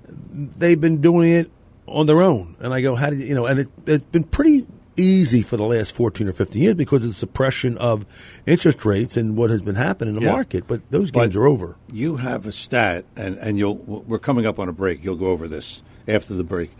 they've 0.08 0.80
been 0.80 1.00
doing 1.00 1.30
it 1.30 1.50
on 1.86 2.06
their 2.06 2.22
own. 2.22 2.56
And 2.60 2.72
I 2.72 2.80
go, 2.80 2.94
how 2.94 3.10
did 3.10 3.20
you, 3.20 3.26
you 3.26 3.34
know, 3.34 3.46
and 3.46 3.60
it, 3.60 3.68
it's 3.86 4.04
been 4.04 4.24
pretty 4.24 4.66
easy 4.96 5.42
for 5.42 5.56
the 5.56 5.64
last 5.64 5.94
14 5.94 6.28
or 6.28 6.32
15 6.32 6.62
years 6.62 6.74
because 6.74 7.02
of 7.02 7.08
the 7.08 7.14
suppression 7.14 7.76
of 7.78 8.06
interest 8.46 8.84
rates 8.84 9.16
and 9.16 9.36
what 9.36 9.50
has 9.50 9.60
been 9.62 9.74
happening 9.74 10.14
in 10.14 10.20
the 10.20 10.26
Yeah. 10.26 10.32
market. 10.32 10.64
But 10.66 10.90
those 10.90 11.10
But 11.10 11.22
games 11.24 11.36
are 11.36 11.46
over. 11.46 11.76
You 11.92 12.16
have 12.16 12.46
a 12.46 12.52
stat, 12.52 13.04
and, 13.16 13.36
and 13.38 13.58
you'll. 13.58 13.76
We're 13.76 14.18
coming 14.18 14.46
up 14.46 14.58
on 14.58 14.68
a 14.68 14.72
break. 14.72 15.02
You'll 15.04 15.16
go 15.16 15.26
over 15.28 15.48
this 15.48 15.82
after 16.06 16.34
the 16.34 16.44
break. 16.44 16.70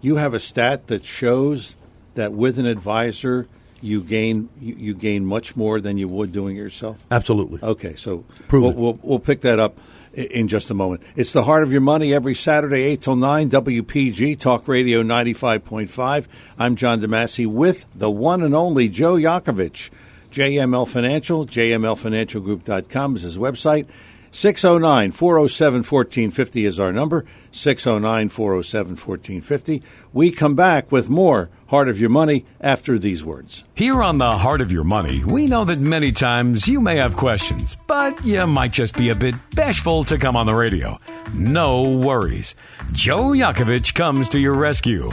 You 0.00 0.16
have 0.16 0.32
a 0.34 0.40
stat 0.40 0.86
that 0.86 1.04
shows 1.04 1.76
that 2.14 2.32
with 2.32 2.58
an 2.58 2.66
advisor, 2.66 3.46
you 3.82 4.02
gain 4.02 4.48
you, 4.60 4.74
you 4.78 4.94
gain 4.94 5.24
much 5.24 5.56
more 5.56 5.80
than 5.80 5.96
you 5.98 6.08
would 6.08 6.32
doing 6.32 6.56
it 6.56 6.60
yourself. 6.60 6.98
Absolutely. 7.10 7.60
Okay, 7.62 7.94
so 7.96 8.24
Prove 8.48 8.62
we'll, 8.62 8.70
it. 8.72 8.76
we'll 8.76 8.98
we'll 9.02 9.18
pick 9.18 9.40
that 9.42 9.58
up 9.58 9.78
in 10.14 10.48
just 10.48 10.70
a 10.70 10.74
moment. 10.74 11.02
It's 11.16 11.32
the 11.32 11.44
heart 11.44 11.62
of 11.62 11.72
your 11.72 11.80
money 11.80 12.12
every 12.12 12.34
Saturday, 12.34 12.82
eight 12.82 13.02
till 13.02 13.16
nine. 13.16 13.50
WPG 13.50 14.38
Talk 14.38 14.66
Radio 14.68 15.02
ninety 15.02 15.32
five 15.32 15.64
point 15.64 15.90
five. 15.90 16.28
I'm 16.58 16.76
John 16.76 17.00
Demasi 17.00 17.46
with 17.46 17.86
the 17.94 18.10
one 18.10 18.42
and 18.42 18.54
only 18.54 18.88
Joe 18.88 19.14
Yakovich. 19.14 19.90
JML 20.30 20.86
Financial, 20.86 21.44
JMLFinancialGroup.com 21.46 23.16
is 23.16 23.22
his 23.22 23.36
website. 23.36 23.86
609 24.32 25.10
407 25.10 25.78
1450 25.78 26.64
is 26.64 26.78
our 26.78 26.92
number. 26.92 27.24
609 27.52 28.28
407 28.28 28.90
1450. 28.92 29.82
We 30.12 30.30
come 30.30 30.54
back 30.54 30.90
with 30.90 31.08
more 31.08 31.50
Heart 31.68 31.88
of 31.88 32.00
Your 32.00 32.10
Money 32.10 32.44
after 32.60 32.98
these 32.98 33.24
words. 33.24 33.62
Here 33.74 34.02
on 34.02 34.18
the 34.18 34.38
Heart 34.38 34.60
of 34.60 34.72
Your 34.72 34.82
Money, 34.82 35.24
we 35.24 35.46
know 35.46 35.64
that 35.64 35.78
many 35.78 36.10
times 36.10 36.66
you 36.66 36.80
may 36.80 36.96
have 36.96 37.16
questions, 37.16 37.76
but 37.86 38.24
you 38.24 38.44
might 38.46 38.72
just 38.72 38.96
be 38.96 39.08
a 39.10 39.14
bit 39.14 39.36
bashful 39.54 40.02
to 40.04 40.18
come 40.18 40.36
on 40.36 40.46
the 40.46 40.54
radio. 40.54 40.98
No 41.32 41.82
worries. 41.82 42.56
Joe 42.90 43.28
Yakovich 43.28 43.94
comes 43.94 44.28
to 44.30 44.40
your 44.40 44.54
rescue. 44.54 45.10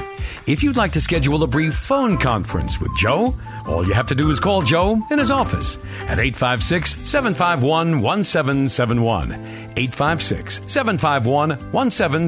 If 0.47 0.63
you'd 0.63 0.77
like 0.77 0.93
to 0.93 1.01
schedule 1.01 1.43
a 1.43 1.47
brief 1.47 1.75
phone 1.75 2.17
conference 2.17 2.81
with 2.81 2.95
Joe, 2.97 3.35
all 3.67 3.85
you 3.85 3.93
have 3.93 4.07
to 4.07 4.15
do 4.15 4.31
is 4.31 4.39
call 4.39 4.63
Joe 4.63 4.99
in 5.11 5.19
his 5.19 5.29
office 5.29 5.77
at 6.07 6.17
856 6.17 7.07
751 7.07 8.01
1771. 8.01 9.31
856 9.77 10.61
751 10.65 11.49
1771. 11.71 12.26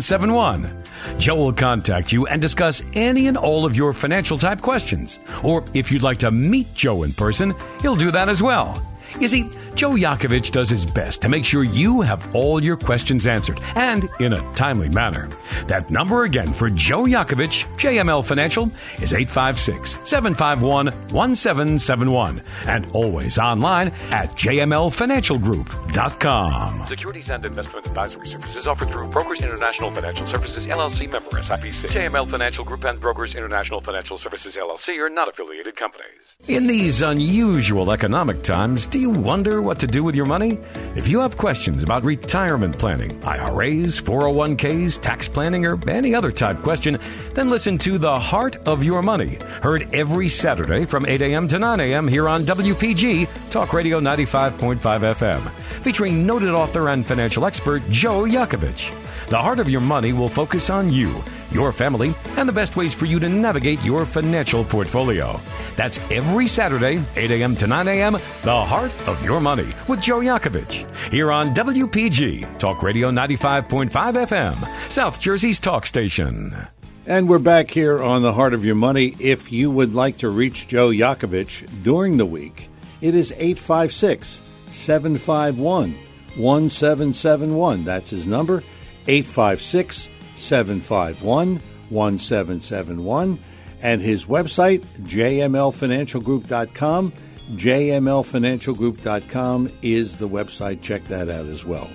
Joe 1.17 1.35
will 1.35 1.54
contact 1.54 2.12
you 2.12 2.27
and 2.27 2.41
discuss 2.41 2.81
any 2.93 3.27
and 3.27 3.37
all 3.37 3.65
of 3.65 3.75
your 3.75 3.93
financial 3.93 4.37
type 4.37 4.62
questions. 4.62 5.19
Or 5.43 5.63
if 5.73 5.91
you'd 5.91 6.04
like 6.04 6.17
to 6.19 6.31
meet 6.31 6.73
Joe 6.73 7.04
in 7.04 7.13
person, 7.13 7.54
he'll 7.81 7.95
do 7.95 8.12
that 8.12 8.29
as 8.29 8.41
well. 8.41 8.88
You 9.19 9.27
see, 9.27 9.49
Joe 9.75 9.91
Yakovich 9.91 10.51
does 10.51 10.69
his 10.69 10.85
best 10.85 11.21
to 11.21 11.29
make 11.29 11.45
sure 11.45 11.63
you 11.63 12.01
have 12.01 12.35
all 12.35 12.63
your 12.63 12.77
questions 12.77 13.27
answered 13.27 13.60
and 13.75 14.10
in 14.19 14.33
a 14.33 14.55
timely 14.55 14.89
manner. 14.89 15.29
That 15.67 15.89
number 15.89 16.23
again 16.23 16.53
for 16.53 16.69
Joe 16.69 17.03
Yakovich, 17.03 17.65
JML 17.77 18.25
Financial, 18.25 18.71
is 19.01 19.13
856 19.13 19.99
751 20.03 20.85
1771 21.12 22.41
and 22.67 22.85
always 22.91 23.37
online 23.37 23.89
at 24.12 24.29
jmlfinancialgroup.com. 24.31 26.85
Securities 26.85 27.29
and 27.29 27.45
investment 27.45 27.87
advisory 27.87 28.27
services 28.27 28.67
offered 28.67 28.89
through 28.89 29.10
Brokers 29.10 29.41
International 29.41 29.91
Financial 29.91 30.25
Services 30.25 30.67
LLC 30.67 31.12
member 31.12 31.29
SIPC. 31.31 31.89
JML 31.89 32.29
Financial 32.29 32.65
Group 32.65 32.83
and 32.83 32.99
Brokers 32.99 33.35
International 33.35 33.81
Financial 33.81 34.17
Services 34.17 34.55
LLC 34.55 34.99
are 34.99 35.10
not 35.10 35.29
affiliated 35.29 35.75
companies. 35.75 36.37
In 36.47 36.67
these 36.67 37.01
unusual 37.01 37.91
economic 37.91 38.43
times, 38.43 38.87
do 39.00 39.04
you 39.04 39.10
wonder 39.12 39.62
what 39.62 39.79
to 39.79 39.87
do 39.87 40.04
with 40.04 40.13
your 40.13 40.25
money? 40.25 40.60
If 40.93 41.08
you 41.08 41.21
have 41.21 41.37
questions 41.37 41.83
about 41.83 42.04
retirement 42.04 42.77
planning, 42.77 43.17
IRAs, 43.23 44.02
401ks, 44.02 45.00
tax 45.00 45.25
planning, 45.25 45.65
or 45.65 45.79
any 45.89 46.13
other 46.13 46.33
type 46.33 46.58
question, 46.58 47.00
then 47.33 47.50
listen 47.50 47.77
to 47.77 47.97
The 47.97 48.19
Heart 48.19 48.58
of 48.67 48.83
Your 48.83 49.02
Money, 49.02 49.35
heard 49.63 49.87
every 49.93 50.27
Saturday 50.27 50.83
from 50.83 51.06
8 51.06 51.21
a.m. 51.21 51.47
to 51.47 51.60
9 51.60 51.79
a.m. 51.79 52.10
here 52.10 52.27
on 52.27 52.43
WPG, 52.43 53.29
Talk 53.50 53.71
Radio 53.71 54.02
95.5 54.02 54.79
FM, 54.79 55.50
featuring 55.81 56.25
noted 56.25 56.50
author 56.50 56.89
and 56.89 57.06
financial 57.06 57.45
expert 57.45 57.81
Joe 57.89 58.23
Yakovich. 58.23 58.91
The 59.29 59.37
Heart 59.37 59.60
of 59.60 59.69
Your 59.69 59.79
Money 59.79 60.12
will 60.12 60.27
focus 60.27 60.69
on 60.69 60.91
you, 60.91 61.23
your 61.52 61.71
family, 61.71 62.13
and 62.37 62.47
the 62.47 62.54
best 62.54 62.75
ways 62.75 62.93
for 62.93 63.06
you 63.06 63.19
to 63.19 63.29
navigate 63.29 63.81
your 63.83 64.06
financial 64.06 64.63
portfolio. 64.63 65.39
That's 65.75 66.00
every 66.12 66.47
Saturday, 66.47 67.02
8 67.15 67.31
a.m. 67.31 67.56
to 67.58 67.67
9 67.67 67.87
a.m., 67.87 68.13
The 68.43 68.65
Heart 68.65 68.91
of 69.08 69.23
Your 69.23 69.39
Money 69.39 69.67
with 69.87 70.02
Joe 70.02 70.19
Yakovich. 70.19 70.85
Here 71.12 71.31
on 71.31 71.54
WPG, 71.54 72.60
Talk 72.60 72.83
Radio 72.83 73.12
95.5 73.12 73.89
FM, 73.89 74.91
South 74.91 75.19
Jersey's 75.19 75.60
talk 75.60 75.85
station. 75.85 76.67
And 77.06 77.27
we're 77.27 77.39
back 77.39 77.71
here 77.71 78.04
on 78.04 78.21
the 78.21 78.33
Heart 78.33 78.54
of 78.54 78.63
Your 78.63 78.75
Money. 78.75 79.15
If 79.19 79.52
you 79.52 79.71
would 79.71 79.95
like 79.95 80.17
to 80.19 80.29
reach 80.29 80.67
Joe 80.67 80.89
Yakovich 80.89 81.67
during 81.81 82.17
the 82.17 82.25
week, 82.25 82.69
it 83.02 83.15
is 83.15 83.31
856 83.31 84.41
751 84.71 85.97
1771. 86.35 87.83
That's 87.83 88.12
his 88.12 88.27
number, 88.27 88.63
856 89.08 90.10
751 90.40 91.62
1771. 91.90 93.40
And 93.81 94.02
his 94.02 94.25
website, 94.25 94.83
jmlfinancialgroup.com. 95.04 97.13
jmlfinancialgroup.com 97.54 99.71
is 99.81 100.17
the 100.17 100.27
website. 100.27 100.81
Check 100.81 101.06
that 101.06 101.29
out 101.29 101.46
as 101.46 101.65
well. 101.65 101.90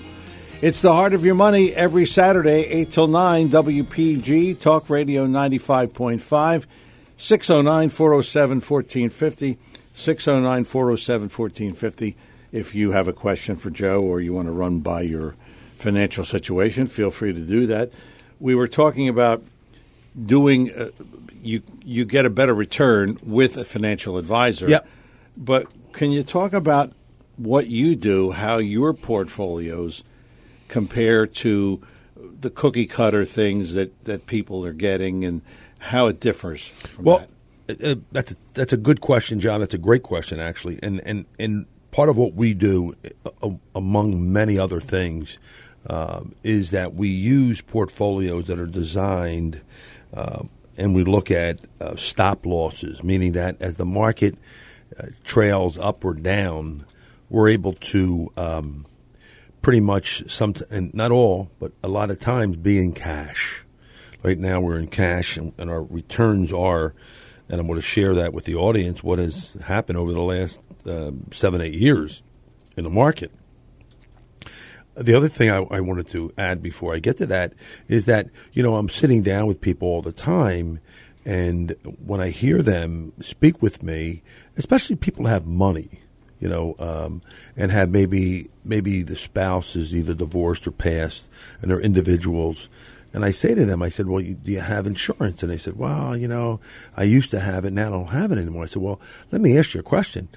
It's 0.63 0.81
the 0.81 0.93
Heart 0.93 1.13
of 1.15 1.27
Your 1.27 1.35
Money 1.35 1.75
every 1.75 2.07
Saturday, 2.07 2.65
8 2.67 2.93
till 2.93 3.07
9, 3.07 3.51
WPG, 3.51 4.59
Talk 4.59 4.89
Radio 4.89 5.27
95.5, 5.27 6.65
609 7.19 7.91
407 7.91 8.61
1450, 8.61 9.59
609 9.93 10.65
407 10.65 11.29
1450. 11.29 12.17
If 12.51 12.75
you 12.75 12.93
have 12.93 13.09
a 13.09 13.13
question 13.13 13.57
for 13.57 13.69
Joe 13.69 14.03
or 14.03 14.21
you 14.21 14.33
want 14.33 14.47
to 14.47 14.53
run 14.53 14.81
by 14.81 15.03
your 15.03 15.35
financial 15.77 16.25
situation, 16.25 16.87
feel 16.87 17.11
free 17.11 17.35
to 17.35 17.41
do 17.41 17.67
that. 17.67 17.93
We 18.41 18.55
were 18.55 18.69
talking 18.69 19.09
about 19.09 19.43
doing, 20.27 20.71
uh, 20.73 20.91
you, 21.43 21.63
you 21.85 22.05
get 22.05 22.25
a 22.27 22.31
better 22.31 22.55
return 22.55 23.19
with 23.23 23.57
a 23.57 23.65
financial 23.65 24.19
advisor. 24.19 24.69
Yep. 24.69 24.89
But 25.37 25.67
can 25.93 26.13
you 26.13 26.23
talk 26.23 26.53
about 26.53 26.93
what 27.37 27.69
you 27.69 27.97
do, 27.97 28.33
how 28.33 28.59
your 28.59 28.93
portfolios 28.95 30.05
compare 30.69 31.27
to 31.27 31.83
the 32.41 32.51
cookie 32.51 32.87
cutter 32.87 33.25
things 33.25 33.75
that, 33.75 34.05
that 34.05 34.27
people 34.27 34.65
are 34.65 34.73
getting 34.73 35.25
and 35.25 35.43
how 35.79 36.07
it 36.07 36.21
differs 36.21 36.67
from 36.69 37.05
Well, 37.05 37.27
that? 37.67 37.81
uh, 37.81 37.93
uh, 37.93 37.95
that's 38.13 38.33
a, 38.33 38.37
that's 38.55 38.73
a 38.73 38.77
good 38.77 39.01
question, 39.01 39.41
John. 39.41 39.61
That's 39.61 39.75
a 39.75 39.79
great 39.79 40.03
question, 40.03 40.41
actually. 40.41 40.79
And 40.83 41.01
and 41.05 41.25
and 41.39 41.67
part 41.91 42.09
of 42.09 42.17
what 42.17 42.35
we 42.35 42.55
do, 42.55 42.95
uh, 43.43 43.51
among 43.75 44.33
many 44.33 44.59
other 44.59 44.81
things, 44.81 45.39
um, 45.89 46.35
is 46.43 46.71
that 46.71 46.95
we 46.95 47.09
use 47.09 47.61
portfolios 47.61 48.47
that 48.47 48.59
are 48.59 48.67
designed, 48.67 49.61
uh, 50.13 50.45
and 50.77 50.95
we 50.95 51.05
look 51.05 51.31
at 51.31 51.61
uh, 51.81 51.97
stop 51.97 52.47
losses, 52.47 53.03
meaning 53.03 53.33
that 53.33 53.57
as 53.61 53.77
the 53.77 53.85
market 53.85 54.37
uh, 54.99 55.07
trails 55.25 55.79
up 55.79 56.05
or 56.05 56.15
down, 56.15 56.85
we're 57.29 57.49
able 57.49 57.75
to. 57.75 58.33
Um, 58.37 58.87
pretty 59.65 59.81
much 59.81 60.31
some 60.31 60.53
and 60.71 60.93
not 60.93 61.11
all, 61.11 61.51
but 61.59 61.73
a 61.83 61.89
lot 61.89 62.11
of 62.11 62.21
times 62.21 62.55
be 62.59 62.79
in 62.79 62.93
cash. 62.93 63.65
Right 64.23 64.39
now 64.39 64.61
we're 64.61 64.79
in 64.79 64.89
cash, 64.89 65.39
and, 65.39 65.55
and 65.57 65.71
our 65.71 65.83
returns 65.83 66.53
are, 66.53 66.95
and 67.49 67.59
I'm 67.59 67.67
going 67.67 67.79
to 67.79 67.83
share 67.83 68.15
that 68.15 68.35
with 68.35 68.45
the 68.45 68.57
audience. 68.57 69.03
What 69.03 69.19
has 69.19 69.55
happened 69.65 69.97
over 69.97 70.13
the 70.13 70.21
last 70.21 70.61
um, 70.87 71.29
seven, 71.33 71.63
eight 71.63 71.75
years 71.75 72.23
in 72.77 72.85
the 72.85 72.91
market. 72.91 73.31
The 74.97 75.15
other 75.15 75.29
thing 75.29 75.51
I, 75.51 75.59
I 75.59 75.81
wanted 75.81 76.09
to 76.11 76.33
add 76.39 76.63
before 76.63 76.95
I 76.95 77.01
get 77.01 77.17
to 77.19 77.27
that 77.27 77.53
is 77.89 78.05
that 78.07 78.29
you 78.53 78.63
know 78.63 78.77
I'm 78.77 78.89
sitting 78.89 79.23
down 79.23 79.47
with 79.47 79.61
people 79.61 79.89
all 79.89 80.03
the 80.03 80.13
time, 80.13 80.79
and 81.25 81.75
when 82.05 82.21
I 82.21 82.31
hear 82.31 82.63
them 82.63 83.13
speak 83.21 83.61
with 83.61 83.83
me, 83.83 84.23
especially 84.57 84.97
people 84.97 85.25
who 85.25 85.31
have 85.31 85.47
money, 85.47 86.01
you 86.39 86.49
know, 86.49 86.77
um, 86.79 87.23
and 87.57 87.73
have 87.73 87.91
maybe 87.91 88.51
maybe 88.65 89.03
the 89.03 89.17
spouse 89.17 89.75
is 89.75 89.95
either 89.95 90.15
divorced 90.15 90.67
or 90.67 90.71
passed, 90.71 91.29
and 91.61 91.71
they're 91.71 91.81
individuals. 91.81 92.69
And 93.13 93.25
I 93.25 93.31
say 93.31 93.55
to 93.55 93.65
them, 93.65 93.83
I 93.83 93.89
said, 93.89 94.07
"Well, 94.07 94.21
you, 94.21 94.35
do 94.35 94.53
you 94.53 94.61
have 94.61 94.87
insurance?" 94.87 95.43
And 95.43 95.51
they 95.51 95.59
said, 95.59 95.77
"Well, 95.77 96.17
you 96.17 96.29
know, 96.29 96.61
I 96.97 97.05
used 97.05 97.31
to 97.33 97.41
have 97.41 97.65
it, 97.65 97.73
now 97.73 97.89
I 97.89 97.91
don't 97.91 98.11
have 98.11 98.31
it 98.31 98.39
anymore." 98.39 98.65
I 98.65 98.67
said, 98.67 98.83
"Well, 98.83 99.01
let 99.33 99.41
me 99.41 99.59
ask 99.59 99.75
you 99.75 99.81
a 99.81 99.85
question. 99.85 100.29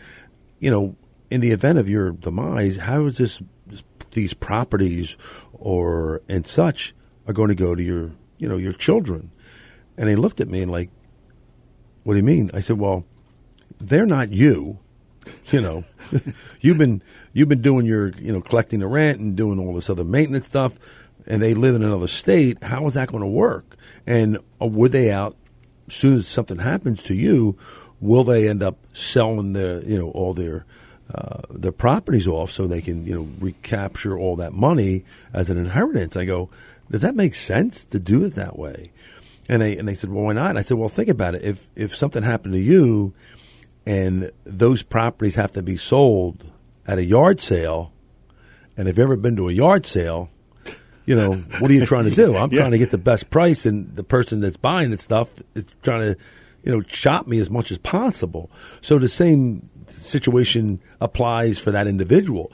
You 0.60 0.72
know, 0.72 0.95
in 1.30 1.41
the 1.41 1.51
event 1.51 1.78
of 1.78 1.89
your 1.89 2.12
demise, 2.12 2.78
how 2.78 3.05
is 3.05 3.18
this 3.18 3.41
these 4.18 4.34
properties 4.34 5.15
or 5.53 6.22
and 6.28 6.45
such 6.45 6.93
are 7.26 7.34
going 7.34 7.49
to 7.49 7.55
go 7.55 7.76
to 7.76 7.84
your 7.84 8.11
you 8.38 8.49
know 8.49 8.57
your 8.57 8.74
children?" 8.74 9.32
And 9.97 10.09
they 10.09 10.15
looked 10.15 10.41
at 10.41 10.49
me 10.49 10.61
and 10.61 10.72
like, 10.72 10.89
"What 12.03 12.13
do 12.13 12.18
you 12.18 12.24
mean?" 12.24 12.51
I 12.53 12.59
said, 12.59 12.78
"Well, 12.78 13.05
they're 13.80 14.05
not 14.05 14.32
you." 14.32 14.80
you 15.51 15.61
know, 15.61 15.84
you've 16.61 16.78
been 16.78 17.01
you've 17.34 17.49
been 17.49 17.61
doing 17.61 17.86
your 17.86 18.11
you 18.18 18.32
know 18.32 18.41
collecting 18.41 18.80
the 18.80 18.88
rent 18.88 19.20
and 19.20 19.36
doing 19.36 19.59
all 19.59 19.74
this 19.74 19.89
other 19.89 20.03
maintenance 20.03 20.47
stuff, 20.47 20.78
and 21.26 21.41
they 21.41 21.53
live 21.53 21.76
in 21.76 21.84
another 21.84 22.07
state. 22.07 22.63
How 22.63 22.86
is 22.88 22.93
that 22.93 23.09
going 23.09 23.24
to 23.24 23.28
work? 23.28 23.76
And 24.05 24.38
uh, 24.61 24.68
would 24.68 24.91
they 24.91 25.11
out 25.11 25.36
as 25.88 25.95
soon 25.95 26.15
as 26.15 26.28
something 26.28 26.59
happens 26.59 27.01
to 27.03 27.13
you? 27.13 27.57
Will 27.99 28.24
they 28.24 28.47
end 28.47 28.61
up 28.61 28.78
selling 28.93 29.53
their 29.53 29.84
you 29.84 29.97
know 29.97 30.09
all 30.11 30.34
their 30.34 30.65
uh, 31.14 31.41
their 31.49 31.72
properties 31.72 32.28
off 32.28 32.51
so 32.51 32.68
they 32.68 32.82
can 32.82 33.05
you 33.05 33.14
know 33.16 33.28
recapture 33.39 34.18
all 34.18 34.36
that 34.38 34.53
money 34.53 35.03
as 35.34 35.49
an 35.49 35.58
inheritance? 35.58 36.16
I 36.16 36.26
go, 36.26 36.49
does 36.91 37.01
that 37.01 37.16
make 37.16 37.36
sense 37.36 37.84
to 37.86 37.99
do 37.99 38.24
it 38.26 38.36
that 38.36 38.58
way? 38.58 38.91
And 39.49 39.62
they 39.62 39.78
and 39.78 39.88
they 39.88 39.93
said, 39.95 40.10
well, 40.12 40.26
why 40.26 40.34
not? 40.34 40.58
I 40.58 40.62
said, 40.62 40.78
well, 40.78 40.89
think 40.89 41.10
about 41.10 41.36
it. 41.36 41.43
If 41.43 41.68
if 41.76 41.95
something 41.95 42.24
happened 42.24 42.53
to 42.55 42.60
you 42.60 43.14
and 43.86 44.32
those 44.43 44.84
properties 44.84 45.36
have 45.36 45.53
to 45.53 45.64
be 45.64 45.78
sold 45.78 46.51
at 46.86 46.97
a 46.97 47.03
yard 47.03 47.39
sale. 47.39 47.93
And 48.76 48.88
if 48.88 48.97
you've 48.97 49.03
ever 49.05 49.16
been 49.16 49.36
to 49.38 49.47
a 49.49 49.53
yard 49.53 49.86
sale, 49.86 50.30
you 51.05 51.16
know, 51.16 51.36
what 51.60 51.72
are 51.72 51.74
you 51.74 51.86
trying 51.86 52.03
to 52.05 52.12
do? 52.16 52.36
I'm 52.38 52.51
Yeah. 52.51 52.60
trying 52.60 52.72
to 52.72 52.78
get 52.78 52.91
the 52.91 52.97
best 52.97 53.30
price, 53.30 53.66
and 53.66 53.95
the 53.95 54.03
person 54.03 54.41
that's 54.41 54.58
buying 54.58 54.91
the 54.91 54.97
stuff 54.97 55.32
is 55.55 55.64
trying 55.84 56.01
to, 56.14 56.20
you 56.64 56.72
know, 56.74 56.82
shop 56.88 57.28
me 57.28 57.39
as 57.39 57.49
much 57.49 57.72
as 57.72 57.78
possible. 57.78 58.51
So 58.82 58.99
the 58.99 59.08
same 59.08 59.70
situation 59.98 60.80
applies 61.02 61.60
for 61.60 61.72
that 61.72 61.88
individual. 61.88 62.52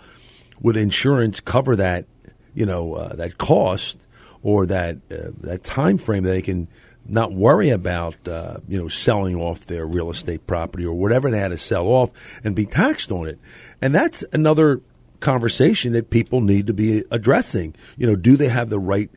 Would 0.61 0.77
insurance 0.77 1.39
cover 1.39 1.75
that, 1.75 2.05
you 2.53 2.65
know, 2.65 2.93
uh, 2.95 3.15
that 3.15 3.37
cost 3.37 3.97
or 4.41 4.65
that 4.67 4.97
uh, 5.11 5.31
that 5.41 5.63
time 5.63 5.97
frame 5.97 6.23
that 6.23 6.31
they 6.31 6.41
can 6.41 6.67
not 7.05 7.33
worry 7.33 7.69
about, 7.69 8.15
uh, 8.27 8.57
you 8.67 8.77
know, 8.77 8.87
selling 8.87 9.35
off 9.35 9.65
their 9.65 9.85
real 9.85 10.09
estate 10.09 10.47
property 10.47 10.85
or 10.85 10.93
whatever 10.93 11.29
they 11.29 11.39
had 11.39 11.49
to 11.49 11.57
sell 11.57 11.87
off 11.87 12.11
and 12.43 12.55
be 12.55 12.65
taxed 12.65 13.11
on 13.11 13.27
it? 13.27 13.39
And 13.81 13.93
that's 13.93 14.23
another 14.31 14.81
conversation 15.19 15.93
that 15.93 16.09
people 16.09 16.41
need 16.41 16.67
to 16.67 16.73
be 16.73 17.03
addressing. 17.11 17.75
You 17.97 18.07
know, 18.07 18.15
do 18.15 18.37
they 18.37 18.49
have 18.49 18.69
the 18.69 18.79
right 18.79 19.09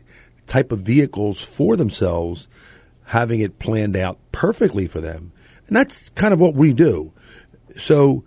type 0.47 0.73
of 0.73 0.81
vehicles 0.81 1.41
for 1.41 1.77
themselves, 1.77 2.49
having 3.07 3.41
it 3.41 3.59
planned 3.59 3.97
out 3.97 4.19
perfectly 4.33 4.87
for 4.87 5.01
them? 5.01 5.33
And 5.67 5.77
that's 5.77 6.09
kind 6.11 6.33
of 6.33 6.41
what 6.41 6.55
we 6.55 6.73
do. 6.73 7.13
So, 7.77 8.25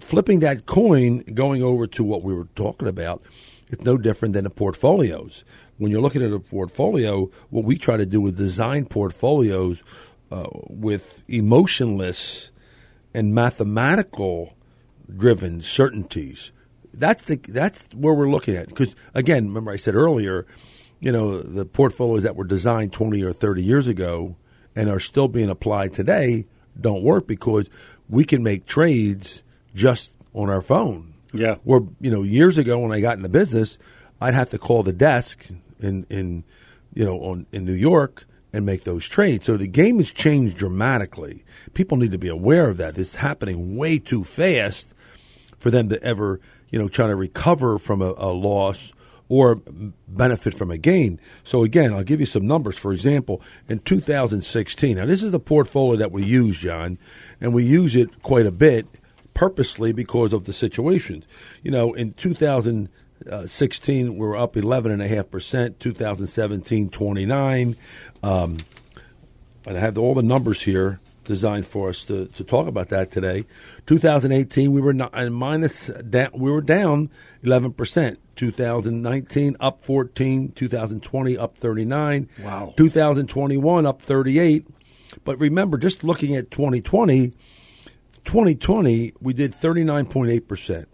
flipping 0.00 0.40
that 0.40 0.66
coin, 0.66 1.18
going 1.34 1.62
over 1.62 1.86
to 1.88 2.04
what 2.04 2.22
we 2.22 2.34
were 2.34 2.48
talking 2.54 2.88
about, 2.88 3.22
it's 3.68 3.82
no 3.82 3.98
different 3.98 4.34
than 4.34 4.44
the 4.44 4.50
portfolios. 4.50 5.44
When 5.76 5.90
you're 5.90 6.00
looking 6.00 6.22
at 6.22 6.32
a 6.32 6.40
portfolio, 6.40 7.30
what 7.50 7.64
we 7.64 7.76
try 7.76 7.96
to 7.96 8.06
do 8.06 8.26
is 8.26 8.32
design 8.32 8.86
portfolios 8.86 9.82
uh, 10.30 10.48
with 10.68 11.24
emotionless 11.28 12.50
and 13.14 13.34
mathematical 13.34 14.54
driven 15.14 15.60
certainties. 15.62 16.52
That's 16.92 17.24
the 17.24 17.36
that's 17.36 17.84
where 17.94 18.14
we're 18.14 18.30
looking 18.30 18.56
at. 18.56 18.68
Because 18.68 18.96
again, 19.14 19.48
remember 19.48 19.70
I 19.70 19.76
said 19.76 19.94
earlier, 19.94 20.46
you 21.00 21.12
know, 21.12 21.40
the 21.40 21.64
portfolios 21.64 22.24
that 22.24 22.34
were 22.34 22.44
designed 22.44 22.92
twenty 22.92 23.22
or 23.22 23.32
thirty 23.32 23.62
years 23.62 23.86
ago 23.86 24.36
and 24.74 24.88
are 24.88 25.00
still 25.00 25.28
being 25.28 25.48
applied 25.48 25.92
today 25.92 26.46
don't 26.80 27.02
work 27.02 27.26
because 27.26 27.68
we 28.08 28.24
can 28.24 28.42
make 28.42 28.66
trades 28.66 29.42
just 29.74 30.12
on 30.34 30.50
our 30.50 30.62
phone. 30.62 31.14
Yeah. 31.32 31.56
Where 31.64 31.80
you 32.00 32.10
know 32.10 32.22
years 32.22 32.58
ago 32.58 32.78
when 32.78 32.92
I 32.92 33.00
got 33.00 33.16
in 33.16 33.22
the 33.22 33.28
business, 33.28 33.78
I'd 34.20 34.34
have 34.34 34.50
to 34.50 34.58
call 34.58 34.82
the 34.82 34.92
desk 34.92 35.48
in 35.80 36.06
in 36.08 36.44
you 36.94 37.04
know 37.04 37.18
on 37.20 37.46
in 37.52 37.64
New 37.64 37.74
York 37.74 38.26
and 38.52 38.64
make 38.64 38.84
those 38.84 39.06
trades. 39.06 39.46
So 39.46 39.56
the 39.56 39.66
game 39.66 39.98
has 39.98 40.10
changed 40.10 40.56
dramatically. 40.56 41.44
People 41.74 41.98
need 41.98 42.12
to 42.12 42.18
be 42.18 42.28
aware 42.28 42.68
of 42.68 42.78
that. 42.78 42.96
It's 42.96 43.16
happening 43.16 43.76
way 43.76 43.98
too 43.98 44.24
fast 44.24 44.94
for 45.58 45.70
them 45.70 45.88
to 45.90 46.02
ever 46.02 46.40
you 46.70 46.78
know 46.78 46.88
try 46.88 47.06
to 47.06 47.16
recover 47.16 47.78
from 47.78 48.00
a, 48.00 48.14
a 48.16 48.32
loss 48.32 48.92
or 49.28 49.60
benefit 50.06 50.54
from 50.54 50.70
a 50.70 50.78
gain. 50.78 51.20
So 51.44 51.64
again, 51.64 51.92
I'll 51.92 52.04
give 52.04 52.20
you 52.20 52.26
some 52.26 52.46
numbers. 52.46 52.78
For 52.78 52.92
example, 52.92 53.42
in 53.68 53.80
2016, 53.80 54.96
now 54.96 55.06
this 55.06 55.22
is 55.22 55.32
the 55.32 55.40
portfolio 55.40 55.98
that 55.98 56.12
we 56.12 56.24
use, 56.24 56.58
John, 56.58 56.98
and 57.40 57.52
we 57.52 57.64
use 57.64 57.94
it 57.94 58.22
quite 58.22 58.46
a 58.46 58.52
bit 58.52 58.86
purposely 59.34 59.92
because 59.92 60.32
of 60.32 60.44
the 60.44 60.52
situations. 60.52 61.24
You 61.62 61.70
know, 61.70 61.92
in 61.92 62.14
2016, 62.14 64.16
we're 64.16 64.36
up 64.36 64.54
11.5%, 64.54 65.78
2017, 65.78 66.88
29. 66.88 67.76
Um, 68.22 68.58
and 69.66 69.76
I 69.76 69.80
have 69.80 69.98
all 69.98 70.14
the 70.14 70.22
numbers 70.22 70.62
here 70.62 71.00
designed 71.28 71.66
for 71.66 71.90
us 71.90 72.02
to, 72.04 72.26
to 72.26 72.42
talk 72.42 72.66
about 72.66 72.88
that 72.88 73.12
today. 73.12 73.44
2018, 73.86 74.72
we 74.72 74.80
were 74.80 74.94
not, 74.94 75.14
minus 75.30 75.86
down, 75.88 76.30
we 76.34 76.50
were 76.50 76.62
down 76.62 77.10
11%. 77.44 78.16
2019 78.34 79.56
up 79.58 79.84
14, 79.84 80.52
2020 80.52 81.36
up 81.36 81.58
39. 81.58 82.28
Wow. 82.42 82.72
2021 82.76 83.86
up 83.86 84.02
38. 84.02 84.66
But 85.24 85.38
remember, 85.38 85.76
just 85.76 86.02
looking 86.02 86.34
at 86.34 86.50
2020, 86.50 87.32
2020 88.24 89.12
we 89.20 89.32
did 89.32 89.52
39.8%, 89.52 90.86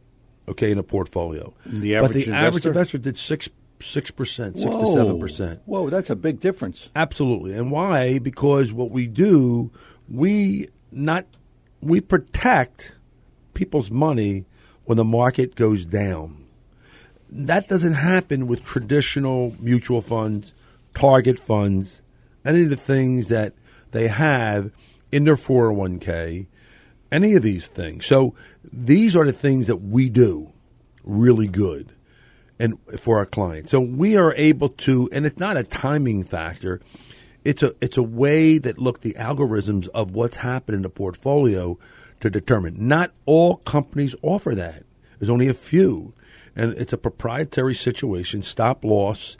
okay, 0.48 0.70
in 0.72 0.78
a 0.78 0.82
portfolio. 0.82 1.52
The 1.66 1.94
but 1.94 2.04
average 2.04 2.26
the 2.26 2.32
average 2.32 2.66
investor? 2.66 2.68
investor 2.68 2.98
did 2.98 3.16
6 3.18 3.48
6%, 3.80 4.16
six 4.24 4.54
to 4.54 4.92
seven 4.94 5.20
percent. 5.20 5.60
Whoa, 5.66 5.90
that's 5.90 6.10
a 6.10 6.16
big 6.16 6.40
difference. 6.40 6.90
Absolutely. 6.96 7.54
And 7.54 7.70
why? 7.70 8.18
Because 8.18 8.72
what 8.72 8.90
we 8.90 9.06
do, 9.06 9.70
we 10.08 10.68
not 10.90 11.26
we 11.80 12.00
protect 12.00 12.94
people's 13.52 13.90
money 13.90 14.44
when 14.84 14.96
the 14.96 15.04
market 15.04 15.54
goes 15.54 15.84
down. 15.86 16.46
That 17.30 17.68
doesn't 17.68 17.94
happen 17.94 18.46
with 18.46 18.64
traditional 18.64 19.54
mutual 19.58 20.00
funds, 20.00 20.54
target 20.94 21.38
funds, 21.38 22.00
any 22.44 22.64
of 22.64 22.70
the 22.70 22.76
things 22.76 23.28
that 23.28 23.54
they 23.90 24.08
have 24.08 24.70
in 25.10 25.24
their 25.24 25.36
401k, 25.36 26.46
any 27.10 27.34
of 27.34 27.42
these 27.42 27.66
things. 27.66 28.06
So 28.06 28.34
these 28.62 29.16
are 29.16 29.24
the 29.24 29.32
things 29.32 29.66
that 29.66 29.76
we 29.76 30.08
do 30.08 30.52
really 31.02 31.48
good 31.48 31.92
and 32.58 32.78
for 32.98 33.18
our 33.18 33.26
clients. 33.26 33.70
So 33.70 33.80
we 33.80 34.16
are 34.16 34.34
able 34.36 34.68
to, 34.68 35.08
and 35.12 35.26
it's 35.26 35.38
not 35.38 35.56
a 35.56 35.64
timing 35.64 36.24
factor. 36.24 36.80
It's 37.44 37.62
a 37.62 37.74
it's 37.80 37.96
a 37.96 38.02
way 38.02 38.58
that 38.58 38.78
look 38.78 39.00
the 39.00 39.14
algorithms 39.14 39.88
of 39.88 40.12
what's 40.12 40.36
happened 40.36 40.76
in 40.76 40.82
the 40.82 40.90
portfolio 40.90 41.78
to 42.20 42.30
determine. 42.30 42.88
Not 42.88 43.12
all 43.26 43.56
companies 43.58 44.14
offer 44.22 44.54
that. 44.54 44.84
There's 45.18 45.30
only 45.30 45.48
a 45.48 45.54
few, 45.54 46.14
and 46.56 46.72
it's 46.72 46.92
a 46.92 46.98
proprietary 46.98 47.74
situation, 47.74 48.42
stop 48.42 48.84
loss 48.84 49.36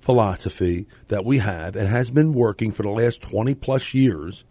philosophy 0.00 0.86
that 1.08 1.24
we 1.24 1.38
have 1.38 1.74
and 1.74 1.88
has 1.88 2.10
been 2.10 2.34
working 2.34 2.70
for 2.70 2.82
the 2.82 2.90
last 2.90 3.22
20 3.22 3.54
plus 3.54 3.94
years. 3.94 4.44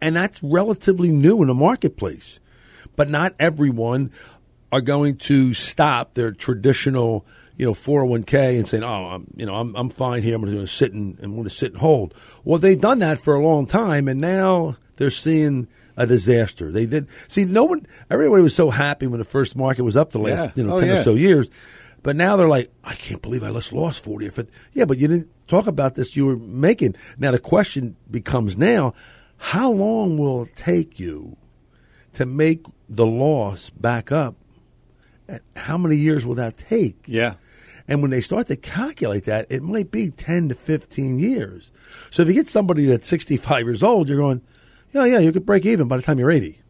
And 0.00 0.14
that's 0.14 0.42
relatively 0.42 1.10
new 1.10 1.42
in 1.42 1.48
the 1.48 1.54
marketplace. 1.54 2.38
But 2.96 3.10
not 3.10 3.34
everyone 3.40 4.12
are 4.70 4.80
going 4.80 5.16
to 5.16 5.52
stop 5.52 6.14
their 6.14 6.30
traditional, 6.30 7.26
you 7.56 7.66
know, 7.66 7.72
401k 7.72 8.58
and 8.58 8.66
saying, 8.68 8.82
"Oh, 8.82 9.06
I'm, 9.06 9.26
you 9.36 9.46
know, 9.46 9.54
I'm, 9.54 9.74
I'm 9.76 9.88
fine 9.90 10.22
here. 10.22 10.34
I'm 10.34 10.42
going 10.42 10.56
to 10.56 10.66
sit 10.66 10.92
and 10.92 11.18
I'm 11.22 11.32
going 11.32 11.44
to 11.44 11.50
sit 11.50 11.72
and 11.72 11.80
hold." 11.80 12.14
Well, 12.44 12.58
they've 12.58 12.80
done 12.80 12.98
that 13.00 13.18
for 13.18 13.34
a 13.34 13.40
long 13.44 13.66
time, 13.66 14.08
and 14.08 14.20
now 14.20 14.76
they're 14.96 15.10
seeing 15.10 15.68
a 15.96 16.06
disaster. 16.06 16.72
They 16.72 16.86
did 16.86 17.06
see 17.28 17.44
no 17.44 17.64
one. 17.64 17.86
Everybody 18.10 18.42
was 18.42 18.54
so 18.54 18.70
happy 18.70 19.06
when 19.06 19.18
the 19.18 19.24
first 19.24 19.54
market 19.56 19.82
was 19.82 19.96
up 19.96 20.10
the 20.10 20.18
last, 20.18 20.56
Yeah. 20.56 20.62
you 20.62 20.68
know, 20.68 20.76
Oh, 20.76 20.80
ten 20.80 20.88
yeah. 20.88 21.00
or 21.00 21.02
so 21.04 21.14
years, 21.14 21.48
but 22.02 22.16
now 22.16 22.34
they're 22.36 22.48
like, 22.48 22.72
"I 22.82 22.94
can't 22.94 23.22
believe 23.22 23.44
I 23.44 23.52
just 23.52 23.72
lost 23.72 24.02
forty 24.02 24.26
or 24.26 24.32
50. 24.32 24.52
Yeah, 24.72 24.84
but 24.86 24.98
you 24.98 25.06
didn't 25.08 25.28
talk 25.46 25.66
about 25.68 25.94
this. 25.94 26.16
You 26.16 26.26
were 26.26 26.36
making. 26.36 26.96
Now 27.18 27.30
the 27.30 27.38
question 27.38 27.94
becomes 28.10 28.56
now, 28.56 28.94
how 29.36 29.70
long 29.70 30.18
will 30.18 30.42
it 30.42 30.56
take 30.56 30.98
you 30.98 31.36
to 32.14 32.26
make 32.26 32.64
the 32.88 33.06
loss 33.06 33.70
back 33.70 34.10
up? 34.10 34.34
And 35.28 35.40
How 35.56 35.78
many 35.78 35.96
years 35.96 36.26
will 36.26 36.34
that 36.34 36.56
take? 36.56 36.96
Yeah. 37.06 37.34
And 37.86 38.00
when 38.00 38.10
they 38.10 38.20
start 38.20 38.46
to 38.46 38.56
calculate 38.56 39.24
that, 39.24 39.46
it 39.50 39.62
might 39.62 39.90
be 39.90 40.10
10 40.10 40.48
to 40.48 40.54
15 40.54 41.18
years. 41.18 41.70
So 42.10 42.22
if 42.22 42.28
you 42.28 42.34
get 42.34 42.48
somebody 42.48 42.86
that's 42.86 43.08
65 43.08 43.66
years 43.66 43.82
old, 43.82 44.08
you're 44.08 44.18
going, 44.18 44.40
yeah, 44.92 45.04
yeah, 45.04 45.18
you 45.18 45.32
could 45.32 45.44
break 45.44 45.66
even 45.66 45.88
by 45.88 45.96
the 45.96 46.02
time 46.02 46.18
you're 46.18 46.30
80. 46.30 46.60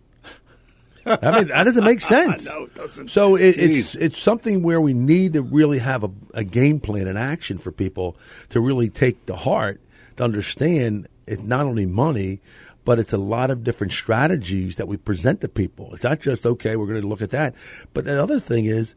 I 1.07 1.39
mean, 1.39 1.49
that 1.49 1.65
doesn't 1.65 1.85
make 1.85 2.01
sense. 2.01 2.47
No, 2.47 2.65
it 2.65 2.75
doesn't. 2.75 3.09
So 3.09 3.37
it, 3.37 3.57
it's 3.59 3.95
it's 3.95 4.19
something 4.19 4.63
where 4.63 4.81
we 4.81 4.95
need 4.95 5.35
to 5.35 5.43
really 5.43 5.79
have 5.79 6.03
a, 6.03 6.11
a 6.33 6.45
game 6.45 6.81
plan 6.81 7.07
and 7.07 7.19
action 7.19 7.59
for 7.59 7.71
people 7.71 8.17
to 8.49 8.61
really 8.61 8.89
take 8.89 9.27
to 9.27 9.37
heart 9.37 9.81
to 10.17 10.25
understand 10.25 11.09
it's 11.27 11.43
not 11.43 11.67
only 11.67 11.87
money, 11.87 12.41
but 12.85 12.99
it's 12.99 13.13
a 13.13 13.19
lot 13.19 13.51
of 13.51 13.65
different 13.65 13.93
strategies 13.93 14.77
that 14.77 14.89
we 14.89 14.97
present 14.97 15.41
to 15.43 15.49
people. 15.49 15.93
It's 15.95 16.05
not 16.05 16.21
just 16.21 16.47
okay, 16.47 16.77
we're 16.77 16.87
going 16.87 17.03
to 17.03 17.07
look 17.07 17.23
at 17.23 17.31
that, 17.31 17.55
but 17.93 18.05
the 18.05 18.23
other 18.23 18.41
thing 18.41 18.65
is 18.65 18.95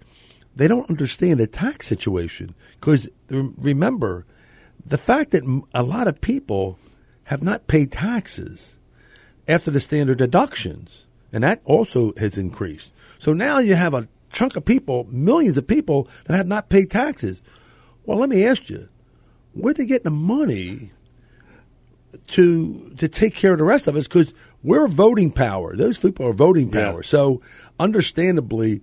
they 0.58 0.68
don't 0.68 0.90
understand 0.90 1.40
the 1.40 1.48
tax 1.48 1.88
situation 1.88 2.54
because 2.80 3.10
remember 3.30 4.26
the 4.86 4.98
fact 4.98 5.32
that 5.32 5.44
a 5.74 5.84
lot 5.84 6.08
of 6.08 6.22
people 6.22 6.80
have 7.26 7.44
not 7.44 7.68
paid 7.68 7.92
taxes 7.92 8.76
after 9.48 9.72
the 9.72 9.80
standard 9.80 10.18
deductions, 10.18 11.06
and 11.32 11.44
that 11.44 11.62
also 11.66 12.14
has 12.18 12.38
increased. 12.38 12.92
So 13.20 13.34
now 13.34 13.60
you 13.60 13.76
have 13.76 13.94
a 13.94 14.08
chunk 14.34 14.56
of 14.56 14.66
people, 14.66 15.08
millions 15.10 15.58
of 15.58 15.68
people 15.68 16.08
that 16.26 16.36
have 16.36 16.48
not 16.48 16.70
paid 16.70 16.90
taxes. 16.92 17.42
Well, 18.06 18.18
let 18.20 18.30
me 18.30 18.46
ask 18.46 18.70
you, 18.70 18.88
where 19.54 19.74
they 19.74 19.86
getting 19.86 20.06
the 20.06 20.12
money 20.12 20.92
to 22.28 22.94
to 22.98 23.08
take 23.08 23.36
care 23.36 23.54
of 23.54 23.58
the 23.58 23.64
rest 23.64 23.88
of 23.88 23.96
us? 23.96 24.08
Because 24.08 24.34
we're 24.64 24.88
voting 24.88 25.32
power; 25.32 25.76
those 25.76 25.98
people 25.98 26.26
are 26.26 26.34
voting 26.34 26.70
Yeah. 26.70 26.92
power. 26.92 27.04
So, 27.04 27.42
understandably, 27.80 28.82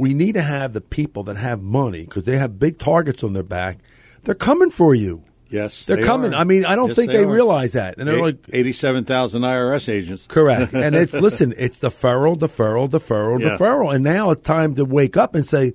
we 0.00 0.14
need 0.14 0.32
to 0.32 0.42
have 0.42 0.72
the 0.72 0.80
people 0.80 1.22
that 1.24 1.36
have 1.36 1.60
money 1.62 2.04
because 2.06 2.22
they 2.24 2.38
have 2.38 2.58
big 2.58 2.78
targets 2.78 3.22
on 3.22 3.34
their 3.34 3.42
back. 3.42 3.78
They're 4.22 4.34
coming 4.34 4.70
for 4.70 4.94
you. 4.94 5.24
Yes, 5.50 5.84
They're 5.84 5.96
they 5.98 6.04
coming. 6.04 6.32
are. 6.32 6.36
I 6.38 6.44
mean, 6.44 6.64
I 6.64 6.76
don't 6.76 6.88
Yes, 6.88 6.96
think 6.96 7.10
they, 7.12 7.24
are. 7.24 7.26
realize 7.30 7.72
that, 7.72 7.98
and 7.98 8.06
they're 8.08 8.16
Eight- 8.18 8.22
like, 8.22 8.38
87,000 8.52 9.42
IRS 9.42 9.88
agents. 9.92 10.26
Correct. 10.26 10.72
And 10.84 10.94
it's 10.94 11.12
listen, 11.12 11.52
it's 11.58 11.78
deferral, 11.78 12.38
deferral, 12.38 12.88
deferral, 12.88 13.40
Yeah. 13.40 13.56
deferral. 13.58 13.92
And 13.94 14.02
now 14.04 14.30
it's 14.30 14.42
time 14.42 14.74
to 14.76 14.84
wake 14.84 15.16
up 15.16 15.34
and 15.34 15.44
say, 15.44 15.72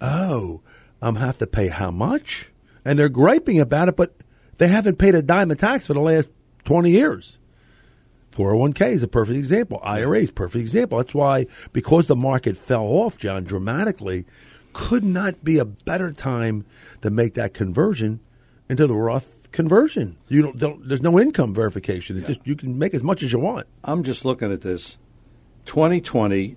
Oh, 0.00 0.60
I'm 1.02 1.16
have 1.16 1.38
to 1.38 1.46
pay 1.46 1.68
how 1.68 1.90
much? 1.90 2.50
And 2.84 2.98
they're 2.98 3.08
griping 3.08 3.60
about 3.60 3.88
it, 3.88 3.96
but 3.96 4.14
they 4.58 4.68
haven't 4.68 4.98
paid 4.98 5.14
a 5.14 5.22
dime 5.22 5.50
of 5.50 5.58
tax 5.58 5.88
for 5.88 5.94
the 5.94 6.00
last 6.00 6.28
twenty 6.64 6.92
years. 6.92 7.37
401k 8.38 8.92
is 8.92 9.02
a 9.02 9.08
perfect 9.08 9.36
example. 9.36 9.80
IRA 9.82 10.20
is 10.20 10.30
a 10.30 10.32
perfect 10.32 10.60
example. 10.60 10.98
That's 10.98 11.14
why, 11.14 11.46
because 11.72 12.06
the 12.06 12.14
market 12.14 12.56
fell 12.56 12.84
off, 12.84 13.18
John, 13.18 13.42
dramatically, 13.42 14.26
could 14.72 15.02
not 15.02 15.42
be 15.42 15.58
a 15.58 15.64
better 15.64 16.12
time 16.12 16.64
to 17.02 17.10
make 17.10 17.34
that 17.34 17.52
conversion 17.52 18.20
into 18.68 18.86
the 18.86 18.94
Roth 18.94 19.50
conversion. 19.50 20.18
You 20.28 20.42
don't, 20.42 20.58
don't 20.58 20.88
there's 20.88 21.02
no 21.02 21.18
income 21.18 21.52
verification. 21.52 22.16
It's 22.16 22.28
just 22.28 22.46
you 22.46 22.54
can 22.54 22.78
make 22.78 22.94
as 22.94 23.02
much 23.02 23.24
as 23.24 23.32
you 23.32 23.40
want. 23.40 23.66
I'm 23.82 24.04
just 24.04 24.24
looking 24.24 24.52
at 24.52 24.60
this. 24.60 24.98
2020, 25.66 26.56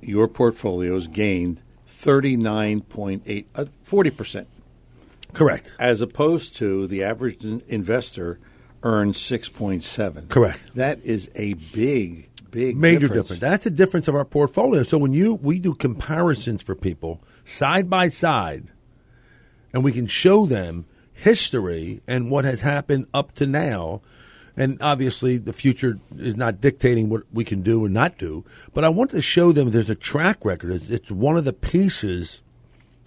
your 0.00 0.28
portfolios 0.28 1.08
gained 1.08 1.60
39.8, 1.88 3.44
uh, 3.54 3.64
40%, 3.84 4.46
Correct. 5.34 5.74
as 5.78 6.00
opposed 6.00 6.56
to 6.56 6.86
the 6.86 7.04
average 7.04 7.44
investor 7.44 8.38
earned 8.82 9.14
6.7. 9.14 10.28
Correct. 10.28 10.70
That 10.74 11.00
is 11.04 11.30
a 11.34 11.54
big, 11.54 12.28
big 12.50 12.76
Major 12.76 13.00
difference. 13.08 13.28
difference. 13.28 13.40
That's 13.40 13.64
the 13.64 13.70
difference 13.70 14.08
of 14.08 14.14
our 14.14 14.24
portfolio. 14.24 14.82
So 14.82 14.98
when 14.98 15.12
you 15.12 15.34
we 15.34 15.58
do 15.58 15.74
comparisons 15.74 16.62
for 16.62 16.74
people 16.74 17.20
side 17.44 17.88
by 17.90 18.08
side, 18.08 18.70
and 19.72 19.84
we 19.84 19.92
can 19.92 20.06
show 20.06 20.46
them 20.46 20.86
history 21.12 22.00
and 22.06 22.30
what 22.30 22.44
has 22.44 22.60
happened 22.60 23.06
up 23.12 23.34
to 23.36 23.46
now, 23.46 24.00
And 24.58 24.78
obviously, 24.80 25.36
the 25.36 25.52
future 25.52 25.98
is 26.16 26.34
not 26.34 26.62
dictating 26.62 27.10
what 27.10 27.24
we 27.30 27.44
can 27.44 27.60
do 27.62 27.84
and 27.84 27.92
not 27.92 28.16
do. 28.16 28.42
But 28.72 28.84
I 28.84 28.88
want 28.88 29.10
to 29.10 29.20
show 29.20 29.52
them 29.52 29.70
there's 29.70 29.90
a 29.90 29.94
track 29.94 30.44
record. 30.46 30.70
It's, 30.72 30.88
it's 30.88 31.10
one 31.10 31.36
of 31.36 31.44
the 31.44 31.52
pieces 31.52 32.42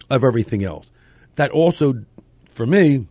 of 0.08 0.22
everything 0.22 0.62
else. 0.62 0.88
That 1.34 1.50
also, 1.50 2.04
for 2.48 2.66
me, 2.66 3.08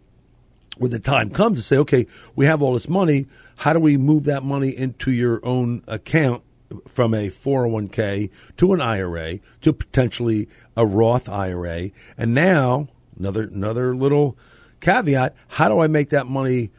when 0.80 0.92
the 0.92 1.00
time 1.00 1.30
comes 1.30 1.60
to 1.60 1.64
say, 1.64 1.78
okay, 1.78 2.08
we 2.36 2.46
have 2.46 2.62
all 2.62 2.74
this 2.74 2.90
money, 2.90 3.28
how 3.60 3.74
do 3.74 3.80
we 3.80 3.98
move 3.98 4.24
that 4.24 4.44
money 4.44 4.70
into 4.70 5.12
your 5.12 5.46
own 5.46 5.84
account 5.88 6.42
from 6.88 7.14
a 7.14 7.28
401k 7.28 8.32
to 8.58 8.74
an 8.74 8.82
IRA 8.82 9.40
to 9.62 9.74
potentially 9.74 10.48
a 10.78 10.86
Roth 10.86 11.28
IRA? 11.28 11.92
And 12.18 12.34
now, 12.34 12.88
another 13.18 13.44
another 13.44 13.94
little 13.94 14.38
caveat, 14.80 15.36
how 15.50 15.68
do 15.68 15.80
I 15.80 15.88
make 15.88 16.10
that 16.10 16.28
money 16.28 16.72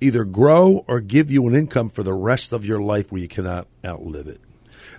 either 0.00 0.24
grow 0.24 0.84
or 0.88 1.00
give 1.00 1.30
you 1.30 1.46
an 1.46 1.54
income 1.54 1.88
for 1.88 2.02
the 2.02 2.12
rest 2.12 2.52
of 2.52 2.66
your 2.66 2.80
life 2.80 3.12
where 3.12 3.22
you 3.22 3.28
cannot 3.28 3.68
outlive 3.84 4.26
it? 4.26 4.40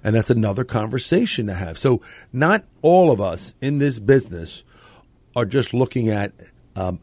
And 0.03 0.15
that's 0.15 0.29
another 0.29 0.63
conversation 0.63 1.47
to 1.47 1.53
have. 1.53 1.77
So, 1.77 2.01
not 2.31 2.63
all 2.81 3.11
of 3.11 3.19
us 3.19 3.53
in 3.59 3.79
this 3.79 3.99
business 3.99 4.63
are 5.35 5.45
just 5.45 5.73
looking 5.73 6.07
at 6.07 6.31
um, 6.75 6.99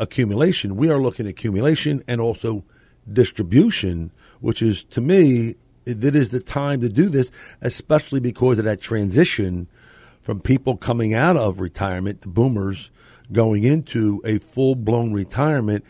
accumulation. 0.00 0.76
We 0.76 0.90
are 0.90 0.98
looking 0.98 1.26
at 1.26 1.30
accumulation 1.30 2.02
and 2.08 2.20
also 2.20 2.64
distribution, 3.10 4.10
which 4.40 4.62
is 4.62 4.82
to 4.84 5.00
me, 5.00 5.54
that 5.84 6.16
is 6.16 6.30
the 6.30 6.40
time 6.40 6.80
to 6.80 6.88
do 6.88 7.08
this, 7.08 7.30
especially 7.60 8.20
because 8.20 8.58
of 8.58 8.64
that 8.64 8.80
transition 8.80 9.68
from 10.22 10.40
people 10.40 10.76
coming 10.76 11.14
out 11.14 11.36
of 11.36 11.60
retirement, 11.60 12.22
the 12.22 12.28
boomers, 12.28 12.90
going 13.32 13.64
into 13.64 14.20
a 14.24 14.38
full 14.38 14.74
blown 14.74 15.12
retirement 15.12 15.84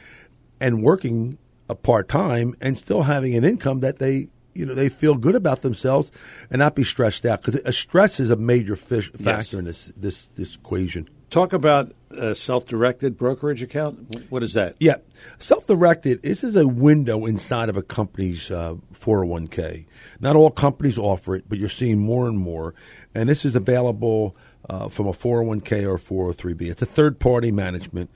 and 0.60 0.82
working 0.82 1.38
a 1.68 1.74
part 1.74 2.08
time 2.08 2.54
and 2.60 2.76
still 2.76 3.02
having 3.02 3.34
an 3.34 3.44
income 3.44 3.80
that 3.80 3.98
they 3.98 4.28
you 4.54 4.66
know 4.66 4.74
they 4.74 4.88
feel 4.88 5.14
good 5.14 5.34
about 5.34 5.62
themselves 5.62 6.10
and 6.50 6.58
not 6.58 6.74
be 6.74 6.84
stressed 6.84 7.24
out 7.24 7.42
because 7.42 7.76
stress 7.76 8.20
is 8.20 8.30
a 8.30 8.36
major 8.36 8.76
fish, 8.76 9.10
factor 9.12 9.22
yes. 9.22 9.52
in 9.52 9.64
this 9.64 9.86
this 9.96 10.28
this 10.34 10.56
equation. 10.56 11.08
Talk 11.30 11.52
about 11.52 11.92
a 12.10 12.34
self-directed 12.34 13.16
brokerage 13.16 13.62
account. 13.62 14.30
What 14.30 14.42
is 14.42 14.54
that? 14.54 14.74
Yeah, 14.80 14.96
self-directed. 15.38 16.22
This 16.22 16.42
is 16.42 16.56
a 16.56 16.66
window 16.66 17.24
inside 17.24 17.68
of 17.68 17.76
a 17.76 17.82
company's 17.82 18.50
uh, 18.50 18.74
401k. 18.92 19.86
Not 20.18 20.34
all 20.34 20.50
companies 20.50 20.98
offer 20.98 21.36
it, 21.36 21.44
but 21.48 21.58
you're 21.58 21.68
seeing 21.68 22.00
more 22.00 22.26
and 22.26 22.36
more. 22.36 22.74
And 23.14 23.28
this 23.28 23.44
is 23.44 23.54
available 23.54 24.34
uh, 24.68 24.88
from 24.88 25.06
a 25.06 25.12
401k 25.12 25.84
or 25.86 25.98
403b. 26.34 26.62
It's 26.62 26.82
a 26.82 26.86
third-party 26.86 27.52
management. 27.52 28.10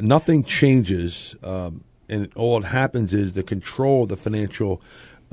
Nothing 0.00 0.42
changes, 0.42 1.36
um, 1.42 1.84
and 2.08 2.32
all 2.34 2.58
that 2.58 2.68
happens 2.68 3.12
is 3.12 3.34
the 3.34 3.42
control 3.42 4.04
of 4.04 4.08
the 4.08 4.16
financial 4.16 4.80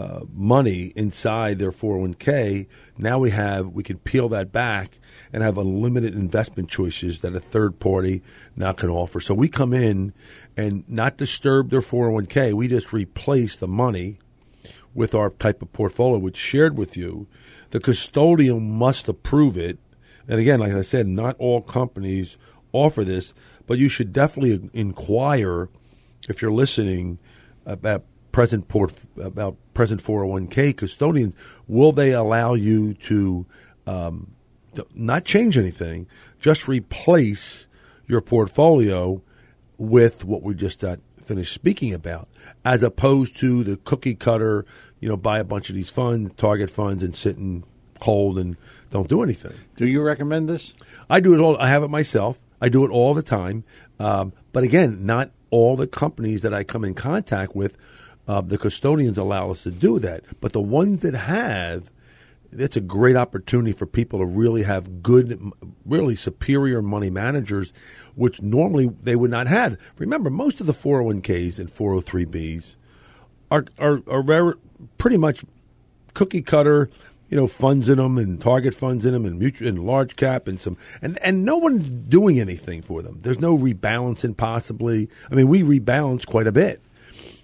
uh, 0.01 0.25
money 0.33 0.91
inside 0.95 1.59
their 1.59 1.71
401k. 1.71 2.65
Now 2.97 3.19
we 3.19 3.29
have 3.29 3.67
we 3.69 3.83
can 3.83 3.99
peel 3.99 4.29
that 4.29 4.51
back 4.51 4.99
and 5.31 5.43
have 5.43 5.59
unlimited 5.59 6.15
investment 6.15 6.69
choices 6.69 7.19
that 7.19 7.35
a 7.35 7.39
third 7.39 7.79
party 7.79 8.23
now 8.55 8.73
can 8.73 8.89
offer. 8.89 9.21
So 9.21 9.35
we 9.35 9.47
come 9.47 9.73
in 9.73 10.13
and 10.57 10.83
not 10.89 11.17
disturb 11.17 11.69
their 11.69 11.81
401k. 11.81 12.53
We 12.53 12.67
just 12.67 12.91
replace 12.91 13.55
the 13.55 13.67
money 13.67 14.17
with 14.95 15.13
our 15.13 15.29
type 15.29 15.61
of 15.61 15.71
portfolio, 15.71 16.17
which 16.17 16.37
shared 16.37 16.77
with 16.77 16.97
you. 16.97 17.27
The 17.69 17.79
custodian 17.79 18.71
must 18.71 19.07
approve 19.07 19.55
it. 19.55 19.77
And 20.27 20.39
again, 20.39 20.59
like 20.59 20.73
I 20.73 20.81
said, 20.81 21.07
not 21.07 21.37
all 21.37 21.61
companies 21.61 22.37
offer 22.73 23.03
this, 23.03 23.33
but 23.67 23.77
you 23.77 23.87
should 23.87 24.11
definitely 24.11 24.69
inquire 24.73 25.69
if 26.27 26.41
you're 26.41 26.51
listening 26.51 27.19
about 27.65 28.03
present 28.31 28.67
port 28.67 28.93
about 29.21 29.57
present 29.73 30.01
401k 30.01 30.75
custodians. 30.75 31.33
Will 31.67 31.91
they 31.91 32.11
allow 32.11 32.53
you 32.53 32.93
to 32.95 33.45
um, 33.87 34.31
not 34.93 35.25
change 35.25 35.57
anything, 35.57 36.07
just 36.39 36.67
replace 36.67 37.67
your 38.07 38.21
portfolio 38.21 39.21
with 39.77 40.23
what 40.23 40.43
we 40.43 40.53
just 40.53 40.79
got 40.79 40.99
finished 41.21 41.53
speaking 41.53 41.93
about, 41.93 42.27
as 42.65 42.83
opposed 42.83 43.37
to 43.37 43.63
the 43.63 43.77
cookie 43.77 44.15
cutter, 44.15 44.65
you 44.99 45.09
know, 45.09 45.17
buy 45.17 45.39
a 45.39 45.43
bunch 45.43 45.69
of 45.69 45.75
these 45.75 45.89
funds, 45.89 46.31
target 46.35 46.69
funds, 46.69 47.03
and 47.03 47.15
sit 47.15 47.37
and 47.37 47.63
hold 48.01 48.37
and 48.37 48.57
don't 48.89 49.07
do 49.07 49.23
anything. 49.23 49.53
Do 49.75 49.87
you 49.87 50.01
recommend 50.01 50.49
this? 50.49 50.73
I 51.09 51.19
do 51.19 51.33
it 51.33 51.39
all. 51.39 51.57
I 51.57 51.69
have 51.69 51.83
it 51.83 51.89
myself. 51.89 52.39
I 52.59 52.69
do 52.69 52.85
it 52.85 52.91
all 52.91 53.13
the 53.13 53.23
time. 53.23 53.63
Um, 53.99 54.33
but 54.51 54.63
again, 54.63 55.05
not 55.05 55.31
all 55.49 55.75
the 55.75 55.87
companies 55.87 56.41
that 56.43 56.53
I 56.53 56.63
come 56.63 56.83
in 56.83 56.93
contact 56.93 57.55
with, 57.55 57.77
uh, 58.31 58.39
the 58.39 58.57
custodians 58.57 59.17
allow 59.17 59.51
us 59.51 59.63
to 59.63 59.71
do 59.71 59.99
that. 59.99 60.23
But 60.39 60.53
the 60.53 60.61
ones 60.61 61.01
that 61.01 61.13
have, 61.13 61.91
it's 62.53 62.77
a 62.77 62.81
great 62.81 63.17
opportunity 63.17 63.73
for 63.73 63.85
people 63.85 64.19
to 64.19 64.25
really 64.25 64.63
have 64.63 65.03
good, 65.03 65.51
really 65.85 66.15
superior 66.15 66.81
money 66.81 67.09
managers, 67.09 67.73
which 68.15 68.41
normally 68.41 68.89
they 69.03 69.17
would 69.17 69.31
not 69.31 69.47
have. 69.47 69.77
Remember, 69.97 70.29
most 70.29 70.61
of 70.61 70.67
the 70.67 70.71
401ks 70.71 71.59
and 71.59 71.69
403bs 71.69 72.75
are 73.51 73.65
are, 73.77 74.01
are 74.07 74.23
very, 74.23 74.53
pretty 74.97 75.17
much 75.17 75.43
cookie 76.13 76.41
cutter, 76.41 76.89
you 77.29 77.35
know, 77.35 77.47
funds 77.47 77.89
in 77.89 77.97
them 77.97 78.17
and 78.17 78.39
target 78.39 78.73
funds 78.73 79.05
in 79.05 79.11
them 79.11 79.25
and 79.25 79.39
mutual 79.39 79.67
and 79.67 79.85
large 79.85 80.15
cap 80.15 80.47
and 80.47 80.57
some 80.57 80.77
and 81.01 81.19
and 81.21 81.43
no 81.43 81.57
one's 81.57 81.85
doing 81.85 82.39
anything 82.39 82.81
for 82.81 83.01
them. 83.01 83.19
There's 83.23 83.41
no 83.41 83.57
rebalancing 83.57 84.37
possibly. 84.37 85.09
I 85.29 85.35
mean, 85.35 85.49
we 85.49 85.63
rebalance 85.63 86.25
quite 86.25 86.47
a 86.47 86.53
bit 86.53 86.81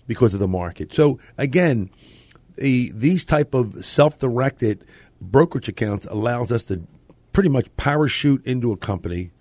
because 0.08 0.34
of 0.34 0.40
the 0.40 0.48
market. 0.48 0.94
So 0.94 1.20
again 1.38 1.90
a, 2.60 2.90
these 2.90 3.26
type 3.26 3.54
of 3.54 3.86
self-directed 3.86 4.84
brokerage 5.22 5.70
accounts 5.70 6.06
allows 6.08 6.52
us 6.52 6.64
to 6.64 6.86
pretty 7.34 7.50
much 7.50 7.76
parachute 7.78 8.46
into 8.46 8.72
a 8.72 8.78
company, 8.78 9.32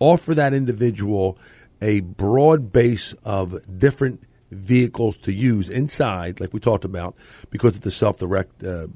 offer 0.00 0.34
that 0.34 0.52
individual 0.52 1.38
a 1.80 2.00
broad 2.00 2.72
base 2.72 3.12
of 3.24 3.78
different 3.78 4.22
vehicles 4.50 5.16
to 5.18 5.32
use 5.32 5.68
inside, 5.68 6.40
like 6.40 6.52
we 6.52 6.60
talked 6.60 6.84
about, 6.84 7.14
because 7.50 7.76
of 7.76 7.82
the 7.82 7.90
self-direct 7.90 8.62
uh, 8.62 8.86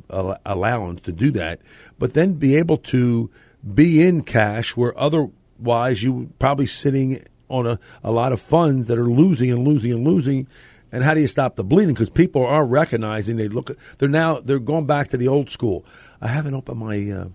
allowance 0.45 1.01
to 1.01 1.13
do 1.13 1.31
that, 1.33 1.61
but 1.99 2.15
then 2.15 2.35
be 2.35 2.57
able 2.57 2.77
to 2.79 3.31
be 3.75 4.07
in 4.07 4.23
cash 4.23 4.77
where 4.77 4.99
otherwise 4.99 6.03
you 6.03 6.33
probably 6.39 6.67
sitting 6.67 7.25
on 7.49 7.67
a, 7.67 7.79
a 8.05 8.13
lot 8.13 8.33
of 8.33 8.41
funds 8.41 8.89
that 8.89 8.99
are 8.99 9.11
losing 9.11 9.51
and 9.51 9.67
losing 9.67 9.93
and 9.93 10.05
losing 10.05 10.47
and 10.93 11.05
how 11.05 11.15
do 11.15 11.21
you 11.21 11.27
stop 11.27 11.57
the 11.57 11.65
bleeding? 11.65 11.95
Because 11.95 12.11
people 12.11 12.45
are 12.45 12.65
recognizing 12.65 13.37
they 13.37 13.49
look. 13.49 13.71
They're 13.99 14.09
now 14.09 14.41
they're 14.41 14.59
going 14.59 14.87
back 14.87 15.09
to 15.09 15.17
the 15.17 15.29
old 15.29 15.51
school. 15.51 15.85
I 16.21 16.29
haven't 16.29 16.55
opened 16.55 16.81
my 16.81 17.11
uh, 17.11 17.29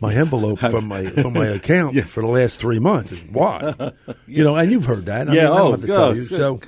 my 0.00 0.14
envelope 0.14 0.60
from 0.60 0.86
my 0.86 1.06
from 1.06 1.34
my 1.34 1.46
account 1.56 1.94
yeah. 1.94 2.04
for 2.04 2.22
the 2.22 2.28
last 2.28 2.58
three 2.58 2.78
months. 2.78 3.18
Why? 3.30 3.92
you 4.26 4.44
know, 4.44 4.56
and 4.56 4.70
you've 4.70 4.84
heard 4.84 5.06
that. 5.06 5.28
I 5.28 5.34
yeah. 5.34 5.44
Mean, 5.44 5.52
oh, 5.52 5.70
have 5.72 5.80
to 5.80 5.86
tell 5.86 6.16
you. 6.16 6.24
So 6.24 6.60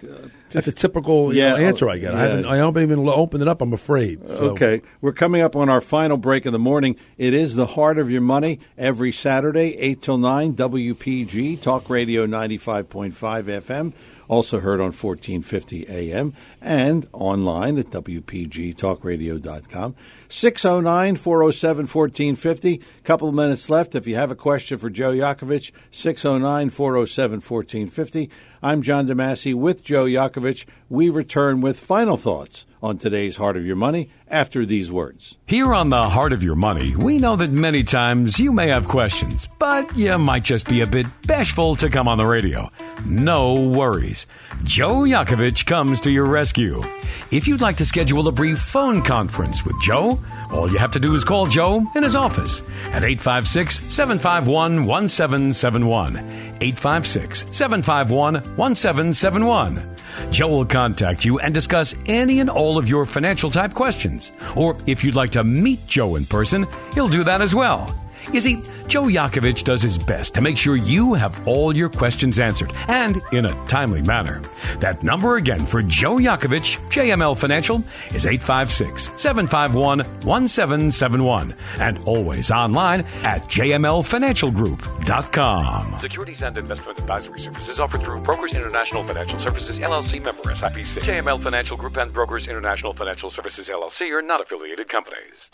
that's 0.50 0.66
a 0.66 0.72
typical 0.72 1.34
yeah, 1.34 1.50
know, 1.50 1.56
answer 1.56 1.88
I 1.88 1.98
get. 1.98 2.12
Yeah. 2.12 2.18
I 2.18 2.22
haven't. 2.22 2.44
I 2.46 2.56
haven't 2.56 2.82
even 2.82 3.08
opened 3.08 3.42
it 3.42 3.48
up. 3.48 3.60
I'm 3.60 3.72
afraid. 3.72 4.20
So. 4.20 4.50
Okay, 4.50 4.82
we're 5.00 5.12
coming 5.12 5.42
up 5.42 5.54
on 5.54 5.68
our 5.68 5.80
final 5.80 6.16
break 6.16 6.46
of 6.46 6.52
the 6.52 6.58
morning. 6.58 6.96
It 7.18 7.34
is 7.34 7.54
the 7.54 7.66
heart 7.66 7.98
of 7.98 8.10
your 8.10 8.20
money 8.20 8.60
every 8.76 9.12
Saturday, 9.12 9.76
eight 9.78 10.02
till 10.02 10.18
nine. 10.18 10.54
WPG 10.54 11.60
Talk 11.60 11.88
Radio 11.88 12.26
ninety 12.26 12.58
five 12.58 12.88
point 12.88 13.14
five 13.14 13.46
FM 13.46 13.92
also 14.30 14.60
heard 14.60 14.80
on 14.80 14.92
1450 14.92 15.88
AM 15.88 16.32
and 16.60 17.08
online 17.12 17.78
at 17.78 17.90
WPGTalkRadio.com. 17.90 19.96
609 20.28 21.16
407 21.16 21.88
1450. 21.88 22.80
Couple 23.02 23.28
of 23.28 23.34
minutes 23.34 23.68
left. 23.68 23.96
If 23.96 24.06
you 24.06 24.14
have 24.14 24.30
a 24.30 24.36
question 24.36 24.78
for 24.78 24.88
Joe 24.88 25.10
Yakovich, 25.10 25.72
609 25.90 26.70
407 26.70 27.40
1450. 27.40 28.30
I'm 28.62 28.82
John 28.82 29.08
DeMasi 29.08 29.52
with 29.52 29.82
Joe 29.82 30.04
Yakovich. 30.04 30.64
We 30.88 31.10
return 31.10 31.60
with 31.60 31.80
final 31.80 32.16
thoughts 32.16 32.66
on 32.80 32.98
today's 32.98 33.36
Heart 33.36 33.56
of 33.56 33.66
Your 33.66 33.74
Money 33.74 34.10
after 34.30 34.64
these 34.64 34.90
words. 34.90 35.38
Here 35.46 35.74
on 35.74 35.90
the 35.90 36.08
Heart 36.08 36.32
of 36.32 36.42
Your 36.42 36.54
Money, 36.54 36.96
we 36.96 37.18
know 37.18 37.36
that 37.36 37.50
many 37.50 37.82
times 37.82 38.38
you 38.38 38.52
may 38.52 38.68
have 38.68 38.88
questions, 38.88 39.48
but 39.58 39.96
you 39.96 40.16
might 40.18 40.44
just 40.44 40.68
be 40.68 40.80
a 40.80 40.86
bit 40.86 41.06
bashful 41.26 41.76
to 41.76 41.88
come 41.88 42.08
on 42.08 42.18
the 42.18 42.26
radio. 42.26 42.70
No 43.04 43.54
worries. 43.54 44.26
Joe 44.64 45.00
Yakovich 45.00 45.66
comes 45.66 46.00
to 46.02 46.10
your 46.10 46.26
rescue. 46.26 46.82
If 47.30 47.48
you'd 47.48 47.60
like 47.60 47.76
to 47.78 47.86
schedule 47.86 48.26
a 48.28 48.32
brief 48.32 48.58
phone 48.58 49.02
conference 49.02 49.64
with 49.64 49.80
Joe, 49.80 50.22
all 50.50 50.70
you 50.70 50.78
have 50.78 50.92
to 50.92 51.00
do 51.00 51.14
is 51.14 51.24
call 51.24 51.46
Joe 51.46 51.86
in 51.94 52.02
his 52.02 52.16
office 52.16 52.62
at 52.92 53.04
856 53.04 53.80
751 53.92 54.86
1771. 54.86 56.16
856 56.60 57.46
751 57.50 58.34
1771. 58.56 59.96
Joe 60.30 60.48
will 60.48 60.66
contact 60.66 61.24
you 61.24 61.38
and 61.38 61.54
discuss 61.54 61.94
any 62.06 62.40
and 62.40 62.50
all 62.50 62.78
of 62.78 62.88
your 62.88 63.06
financial 63.06 63.50
type 63.50 63.74
questions. 63.74 64.19
Or 64.56 64.76
if 64.86 65.04
you'd 65.04 65.14
like 65.14 65.30
to 65.30 65.44
meet 65.44 65.86
Joe 65.86 66.16
in 66.16 66.26
person, 66.26 66.66
he'll 66.94 67.08
do 67.08 67.24
that 67.24 67.40
as 67.40 67.54
well. 67.54 67.94
You 68.32 68.40
see, 68.40 68.62
Joe 68.86 69.04
Yakovich 69.04 69.64
does 69.64 69.82
his 69.82 69.98
best 69.98 70.34
to 70.34 70.40
make 70.40 70.56
sure 70.58 70.76
you 70.76 71.14
have 71.14 71.46
all 71.46 71.76
your 71.76 71.88
questions 71.88 72.38
answered 72.38 72.72
and 72.88 73.20
in 73.32 73.46
a 73.46 73.66
timely 73.66 74.02
manner. 74.02 74.42
That 74.78 75.02
number 75.02 75.36
again 75.36 75.66
for 75.66 75.82
Joe 75.82 76.16
Yakovich, 76.16 76.78
JML 76.90 77.36
Financial, 77.36 77.82
is 78.14 78.26
856 78.26 79.10
751 79.16 79.98
1771 80.24 81.54
and 81.78 81.98
always 82.04 82.50
online 82.50 83.00
at 83.22 83.42
jmlfinancialgroup.com. 83.44 85.98
Securities 85.98 86.42
and 86.42 86.58
investment 86.58 86.98
advisory 86.98 87.40
services 87.40 87.80
offered 87.80 88.02
through 88.02 88.22
Brokers 88.22 88.54
International 88.54 89.02
Financial 89.04 89.38
Services 89.38 89.78
LLC 89.78 90.22
member 90.22 90.42
SIPC. 90.42 91.00
JML 91.02 91.40
Financial 91.40 91.76
Group 91.76 91.96
and 91.96 92.12
Brokers 92.12 92.48
International 92.48 92.92
Financial 92.92 93.30
Services 93.30 93.68
LLC 93.68 94.10
are 94.12 94.22
not 94.22 94.40
affiliated 94.40 94.88
companies. 94.88 95.48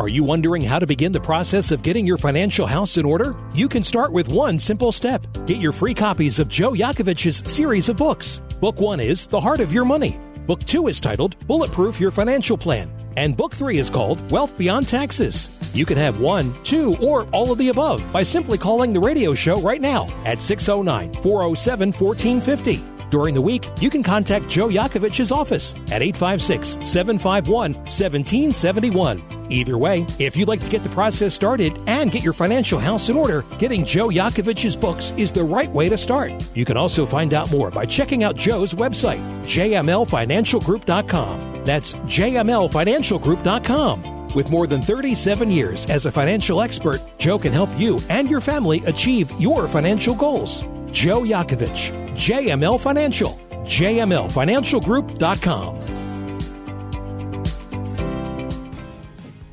Are 0.00 0.08
you 0.08 0.24
wondering 0.24 0.62
how 0.62 0.78
to 0.78 0.86
begin 0.86 1.12
the 1.12 1.20
process 1.20 1.70
of 1.70 1.82
getting 1.82 2.06
your 2.06 2.16
financial 2.16 2.66
house 2.66 2.96
in 2.96 3.04
order? 3.04 3.36
You 3.52 3.68
can 3.68 3.84
start 3.84 4.12
with 4.12 4.28
one 4.28 4.58
simple 4.58 4.92
step. 4.92 5.26
Get 5.44 5.58
your 5.58 5.72
free 5.72 5.92
copies 5.92 6.38
of 6.38 6.48
Joe 6.48 6.72
Yakovich's 6.72 7.42
series 7.52 7.90
of 7.90 7.98
books. 7.98 8.38
Book 8.62 8.80
one 8.80 8.98
is 8.98 9.26
The 9.26 9.38
Heart 9.38 9.60
of 9.60 9.74
Your 9.74 9.84
Money. 9.84 10.18
Book 10.46 10.64
two 10.64 10.88
is 10.88 11.00
titled 11.00 11.36
Bulletproof 11.46 12.00
Your 12.00 12.10
Financial 12.10 12.56
Plan. 12.56 12.90
And 13.18 13.36
book 13.36 13.54
three 13.54 13.76
is 13.76 13.90
called 13.90 14.30
Wealth 14.30 14.56
Beyond 14.56 14.88
Taxes. 14.88 15.50
You 15.74 15.84
can 15.84 15.98
have 15.98 16.18
one, 16.18 16.54
two, 16.64 16.96
or 16.96 17.24
all 17.24 17.52
of 17.52 17.58
the 17.58 17.68
above 17.68 18.02
by 18.10 18.22
simply 18.22 18.56
calling 18.56 18.94
the 18.94 19.00
radio 19.00 19.34
show 19.34 19.60
right 19.60 19.82
now 19.82 20.08
at 20.24 20.40
609 20.40 21.12
407 21.22 21.92
1450. 21.92 22.89
During 23.10 23.34
the 23.34 23.42
week, 23.42 23.68
you 23.80 23.90
can 23.90 24.04
contact 24.04 24.48
Joe 24.48 24.68
Yakovich's 24.68 25.32
office 25.32 25.74
at 25.90 26.00
856 26.00 26.88
751 26.88 27.74
1771. 27.74 29.22
Either 29.50 29.76
way, 29.76 30.06
if 30.20 30.36
you'd 30.36 30.46
like 30.46 30.62
to 30.62 30.70
get 30.70 30.84
the 30.84 30.88
process 30.90 31.34
started 31.34 31.76
and 31.88 32.12
get 32.12 32.22
your 32.22 32.32
financial 32.32 32.78
house 32.78 33.08
in 33.08 33.16
order, 33.16 33.44
getting 33.58 33.84
Joe 33.84 34.06
Yakovich's 34.08 34.76
books 34.76 35.12
is 35.16 35.32
the 35.32 35.42
right 35.42 35.72
way 35.72 35.88
to 35.88 35.96
start. 35.96 36.32
You 36.54 36.64
can 36.64 36.76
also 36.76 37.04
find 37.04 37.34
out 37.34 37.50
more 37.50 37.72
by 37.72 37.84
checking 37.84 38.22
out 38.22 38.36
Joe's 38.36 38.74
website, 38.74 39.18
jmlfinancialgroup.com. 39.42 41.64
That's 41.64 41.94
jmlfinancialgroup.com. 41.94 44.34
With 44.34 44.50
more 44.50 44.66
than 44.68 44.80
37 44.80 45.50
years 45.50 45.84
as 45.86 46.06
a 46.06 46.12
financial 46.12 46.60
expert, 46.60 47.00
Joe 47.18 47.40
can 47.40 47.52
help 47.52 47.76
you 47.76 47.98
and 48.08 48.30
your 48.30 48.40
family 48.40 48.84
achieve 48.86 49.32
your 49.40 49.66
financial 49.66 50.14
goals. 50.14 50.64
Joe 50.92 51.22
Yakovich, 51.22 51.92
JML 52.14 52.80
Financial, 52.80 53.38
jmlfinancialgroup.com. 53.64 55.76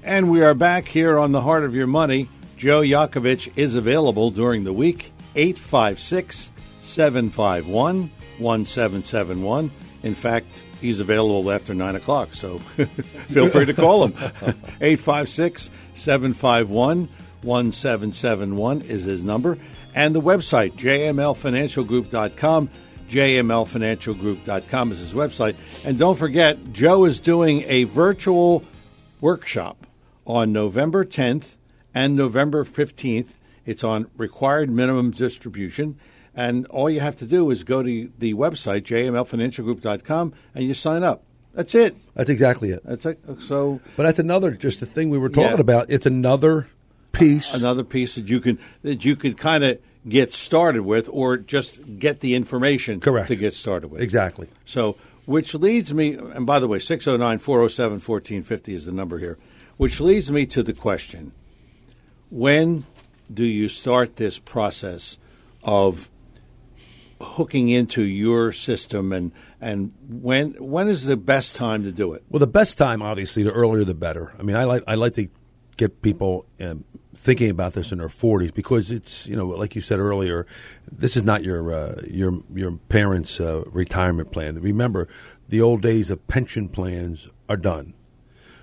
And 0.04 0.30
we 0.32 0.42
are 0.42 0.54
back 0.54 0.88
here 0.88 1.20
on 1.20 1.34
the 1.34 1.42
Heart 1.42 1.66
of 1.66 1.76
Your 1.76 1.88
Money. 1.88 2.30
Joe 2.56 2.80
Yakovich 2.82 3.52
is 3.56 3.76
available 3.76 4.32
during 4.32 4.64
the 4.64 4.74
week, 4.74 5.12
856 5.36 6.50
751 6.82 8.10
1771. 8.40 9.72
In 10.04 10.16
fact, 10.16 10.64
he's 10.82 11.00
available 11.00 11.52
after 11.52 11.76
9 11.76 11.96
o'clock, 11.96 12.34
so 12.34 12.58
feel 13.30 13.50
free 13.50 13.66
to 13.66 13.74
call 13.74 14.08
him. 14.08 14.14
856 14.82 15.70
751 15.94 17.10
1771 17.44 18.82
is 18.82 19.04
his 19.04 19.24
number. 19.24 19.60
And 19.98 20.14
the 20.14 20.22
website, 20.22 20.74
jmlfinancialgroup.com. 20.74 22.70
jmlfinancialgroup.com 23.10 24.92
is 24.92 25.00
his 25.00 25.16
website. 25.16 25.56
And 25.84 25.98
don't 25.98 26.16
forget, 26.20 26.72
Joe 26.72 27.06
is 27.06 27.20
doing 27.20 27.64
a 27.66 27.86
virtual 27.86 28.64
workshop 29.22 29.88
on 30.28 30.54
November 30.54 31.04
10th 31.04 31.56
and 31.96 32.16
November 32.16 32.64
15th. 32.64 33.30
It's 33.66 33.84
on 33.84 34.06
required 34.18 34.70
minimum 34.70 35.10
distribution. 35.10 35.98
And 36.36 36.68
all 36.68 36.92
you 36.92 37.00
have 37.00 37.16
to 37.18 37.26
do 37.26 37.50
is 37.50 37.64
go 37.64 37.82
to 37.82 38.08
the 38.20 38.36
website, 38.36 38.82
jmlfinancialgroup.com, 38.84 40.34
and 40.54 40.64
you 40.64 40.76
sign 40.76 41.02
up. 41.02 41.24
That's 41.56 41.74
it. 41.74 41.96
That's 42.14 42.30
exactly 42.30 42.70
it. 42.70 42.84
That's 42.86 43.04
it. 43.08 43.20
So, 43.48 43.82
But 43.96 44.04
that's 44.04 44.20
another 44.20 44.52
just 44.52 44.80
the 44.80 44.86
thing 44.86 45.10
we 45.10 45.18
were 45.18 45.30
talking 45.30 45.54
Yeah. 45.58 45.60
about. 45.62 45.90
It's 45.90 46.06
another 46.06 46.68
piece. 47.14 47.52
another 47.56 47.84
piece 47.84 48.14
that 48.14 48.30
you 48.30 48.40
can 48.40 48.60
that 48.84 49.04
you 49.04 49.16
could 49.16 49.38
kind 49.38 49.64
of 49.64 49.80
get 50.08 50.34
started 50.34 50.84
with, 50.84 51.10
or 51.12 51.38
just 51.38 52.00
get 52.00 52.20
the 52.20 52.36
information 52.36 53.00
Correct. 53.00 53.28
to 53.28 53.36
get 53.36 53.54
started 53.54 53.90
with. 53.90 54.02
Exactly. 54.02 54.50
So, 54.66 54.96
which 55.26 55.54
leads 55.54 55.94
me, 55.94 56.16
and 56.16 56.46
by 56.46 56.60
the 56.60 56.68
way, 56.68 56.80
609 56.80 57.38
407 57.40 57.94
1450 57.96 58.74
is 58.74 58.86
the 58.86 58.92
number 58.92 59.20
here, 59.20 59.38
which 59.78 60.00
leads 60.00 60.32
me 60.32 60.46
to 60.46 60.64
the 60.64 60.74
question 60.74 61.34
when 62.30 62.86
do 63.34 63.44
you 63.46 63.70
start 63.70 64.16
this 64.18 64.40
process 64.40 65.18
of 65.64 66.10
hooking 67.22 67.70
into 67.70 68.04
your 68.04 68.52
system 68.52 69.12
and 69.12 69.32
and 69.60 69.92
when 70.08 70.52
when 70.60 70.88
is 70.88 71.06
the 71.06 71.18
best 71.18 71.56
time 71.56 71.84
to 71.84 71.92
do 71.92 72.14
it 72.14 72.24
Well, 72.30 72.40
the 72.40 72.48
best 72.48 72.78
time, 72.78 73.02
obviously, 73.02 73.44
the 73.44 73.52
earlier 73.52 73.84
the 73.84 73.96
better. 73.96 74.34
I 74.38 74.44
mean, 74.44 74.56
I 74.56 74.66
like 74.66 74.84
I 74.88 74.96
like 74.96 75.16
to 75.16 75.28
get 75.78 76.02
people 76.02 76.46
um, 76.60 76.84
thinking 77.18 77.50
about 77.50 77.74
this 77.74 77.92
in 77.92 77.98
their 77.98 78.10
forties 78.10 78.52
because 78.52 78.92
it's 78.92 79.28
you 79.28 79.36
know, 79.36 79.48
like 79.48 79.76
you 79.76 79.82
said 79.82 80.00
earlier, 80.00 80.46
this 80.90 81.18
is 81.18 81.24
not 81.24 81.44
your 81.44 81.74
uh, 81.74 82.02
your 82.10 82.42
your 82.54 82.78
parents' 82.90 83.40
uh, 83.40 83.64
retirement 83.68 84.32
plan. 84.32 84.60
Remember, 84.62 85.08
the 85.50 85.62
old 85.62 85.82
days 85.82 86.10
of 86.10 86.26
pension 86.28 86.70
plans 86.70 87.28
are 87.50 87.58
done. 87.58 87.94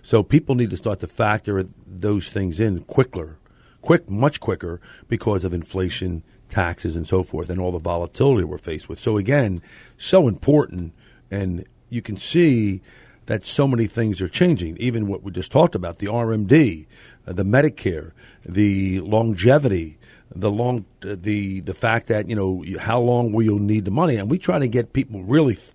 So 0.03 0.23
people 0.23 0.55
need 0.55 0.71
to 0.71 0.77
start 0.77 1.01
to 1.01 1.07
factor 1.07 1.65
those 1.87 2.29
things 2.29 2.61
in 2.61 2.81
quicker, 2.85 3.39
quick, 3.81 4.09
much 4.09 4.39
quicker 4.39 4.81
because 5.09 5.45
of 5.45 5.55
inflation, 5.55 6.23
taxes, 6.49 6.95
and 6.95 7.07
so 7.07 7.23
forth, 7.23 7.49
and 7.49 7.61
all 7.61 7.73
the 7.73 7.79
volatility 7.79 8.45
we're 8.45 8.59
faced 8.59 8.89
with. 8.89 9.01
So 9.01 9.17
again, 9.17 9.63
so 9.97 10.29
important, 10.29 10.93
and 11.31 11.65
you 11.89 12.03
can 12.03 12.19
see 12.19 12.83
that 13.27 13.47
so 13.47 13.67
many 13.67 13.87
things 13.87 14.21
are 14.21 14.29
changing. 14.29 14.77
Even 14.79 15.07
what 15.07 15.23
we 15.23 15.33
just 15.33 15.53
talked 15.53 15.75
about, 15.75 15.99
the 15.99 16.07
RMD, 16.07 16.87
uh, 17.27 17.33
the 17.33 17.45
Medicare, 17.45 18.13
the 18.45 19.01
longevity, 19.01 19.99
the 20.35 20.51
long, 20.51 20.85
uh, 21.05 21.17
the 21.19 21.61
the 21.61 21.75
fact 21.75 22.09
that 22.09 22.29
you 22.29 22.37
know 22.37 22.65
how 22.79 23.01
long 23.01 23.33
will 23.33 23.45
you 23.45 23.59
need 23.59 23.85
the 23.85 23.91
money, 23.91 24.17
and 24.17 24.31
we 24.31 24.39
try 24.39 24.59
to 24.59 24.69
get 24.69 24.93
people 24.93 25.23
really 25.23 25.55
th- 25.55 25.71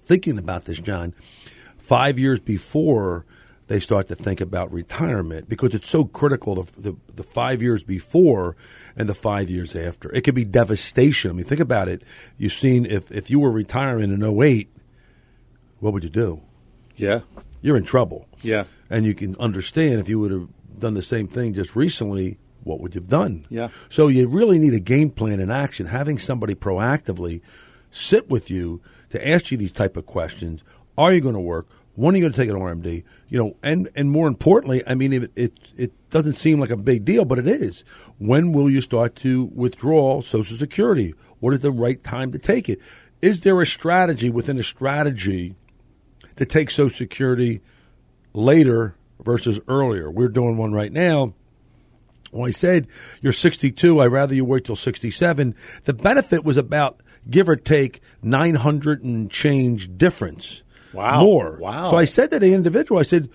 thinking 0.00 0.38
about 0.38 0.64
this, 0.64 0.78
John, 0.78 1.14
five 1.76 2.18
years 2.18 2.40
before 2.40 3.26
they 3.68 3.80
start 3.80 4.06
to 4.08 4.14
think 4.14 4.40
about 4.40 4.72
retirement 4.72 5.48
because 5.48 5.74
it's 5.74 5.88
so 5.88 6.04
critical 6.04 6.62
the, 6.62 6.80
the, 6.80 6.96
the 7.16 7.22
five 7.22 7.62
years 7.62 7.82
before 7.82 8.56
and 8.96 9.08
the 9.08 9.14
five 9.14 9.50
years 9.50 9.74
after. 9.74 10.14
It 10.14 10.22
could 10.22 10.34
be 10.34 10.44
devastation. 10.44 11.32
I 11.32 11.34
mean, 11.34 11.44
think 11.44 11.60
about 11.60 11.88
it. 11.88 12.02
You've 12.38 12.52
seen 12.52 12.86
if, 12.86 13.10
if 13.10 13.28
you 13.28 13.40
were 13.40 13.50
retiring 13.50 14.12
in 14.12 14.22
08, 14.22 14.70
what 15.80 15.92
would 15.92 16.04
you 16.04 16.10
do? 16.10 16.45
Yeah 16.96 17.20
You're 17.62 17.76
in 17.76 17.84
trouble. 17.84 18.26
yeah 18.42 18.64
And 18.90 19.04
you 19.04 19.14
can 19.14 19.36
understand 19.36 20.00
if 20.00 20.08
you 20.08 20.18
would 20.20 20.30
have 20.32 20.48
done 20.78 20.94
the 20.94 21.02
same 21.02 21.26
thing 21.26 21.54
just 21.54 21.74
recently, 21.76 22.38
what 22.62 22.80
would 22.80 22.94
you 22.94 23.00
have 23.00 23.08
done? 23.08 23.46
Yeah. 23.48 23.68
So 23.88 24.08
you 24.08 24.28
really 24.28 24.58
need 24.58 24.74
a 24.74 24.80
game 24.80 25.10
plan 25.10 25.40
in 25.40 25.50
action. 25.50 25.86
Having 25.86 26.18
somebody 26.18 26.54
proactively 26.54 27.40
sit 27.90 28.28
with 28.28 28.50
you 28.50 28.80
to 29.10 29.28
ask 29.28 29.50
you 29.50 29.56
these 29.56 29.72
type 29.72 29.96
of 29.96 30.04
questions. 30.06 30.62
Are 30.98 31.12
you 31.14 31.20
going 31.20 31.34
to 31.34 31.40
work? 31.40 31.66
When 31.94 32.14
are 32.14 32.18
you 32.18 32.24
going 32.24 32.32
to 32.32 32.36
take 32.38 32.50
an 32.50 32.56
RMD? 32.56 33.04
You 33.30 33.38
know, 33.38 33.56
and 33.62 33.88
and 33.94 34.10
more 34.10 34.28
importantly, 34.28 34.82
I 34.86 34.94
mean, 34.94 35.12
it, 35.14 35.30
it 35.34 35.52
it 35.76 36.10
doesn't 36.10 36.36
seem 36.36 36.60
like 36.60 36.70
a 36.70 36.76
big 36.76 37.04
deal, 37.06 37.24
but 37.24 37.38
it 37.38 37.46
is. 37.48 37.84
When 38.18 38.52
will 38.52 38.68
you 38.68 38.80
start 38.82 39.14
to 39.16 39.44
withdraw 39.54 40.20
Social 40.20 40.58
Security? 40.58 41.14
What 41.40 41.54
is 41.54 41.60
the 41.60 41.70
right 41.72 42.02
time 42.04 42.32
to 42.32 42.38
take 42.38 42.68
it? 42.68 42.80
Is 43.22 43.40
there 43.40 43.60
a 43.62 43.66
strategy 43.66 44.28
within 44.28 44.58
a 44.58 44.62
strategy 44.62 45.54
to 46.36 46.46
take 46.46 46.70
Social 46.70 46.96
Security 46.96 47.60
later 48.32 48.96
versus 49.22 49.60
earlier. 49.68 50.10
We're 50.10 50.28
doing 50.28 50.56
one 50.56 50.72
right 50.72 50.92
now. 50.92 51.34
When 52.30 52.48
I 52.48 52.52
said 52.52 52.86
you're 53.22 53.32
62, 53.32 54.00
I'd 54.00 54.06
rather 54.06 54.34
you 54.34 54.44
wait 54.44 54.64
till 54.64 54.76
67. 54.76 55.54
The 55.84 55.94
benefit 55.94 56.44
was 56.44 56.56
about 56.56 57.02
give 57.28 57.48
or 57.48 57.56
take 57.56 58.00
900 58.22 59.02
and 59.02 59.30
change 59.30 59.96
difference. 59.96 60.62
Wow. 60.92 61.22
More. 61.22 61.58
Wow. 61.60 61.90
So 61.90 61.96
I 61.96 62.04
said 62.04 62.30
to 62.30 62.38
the 62.38 62.54
individual, 62.54 63.00
I 63.00 63.04
said, 63.04 63.28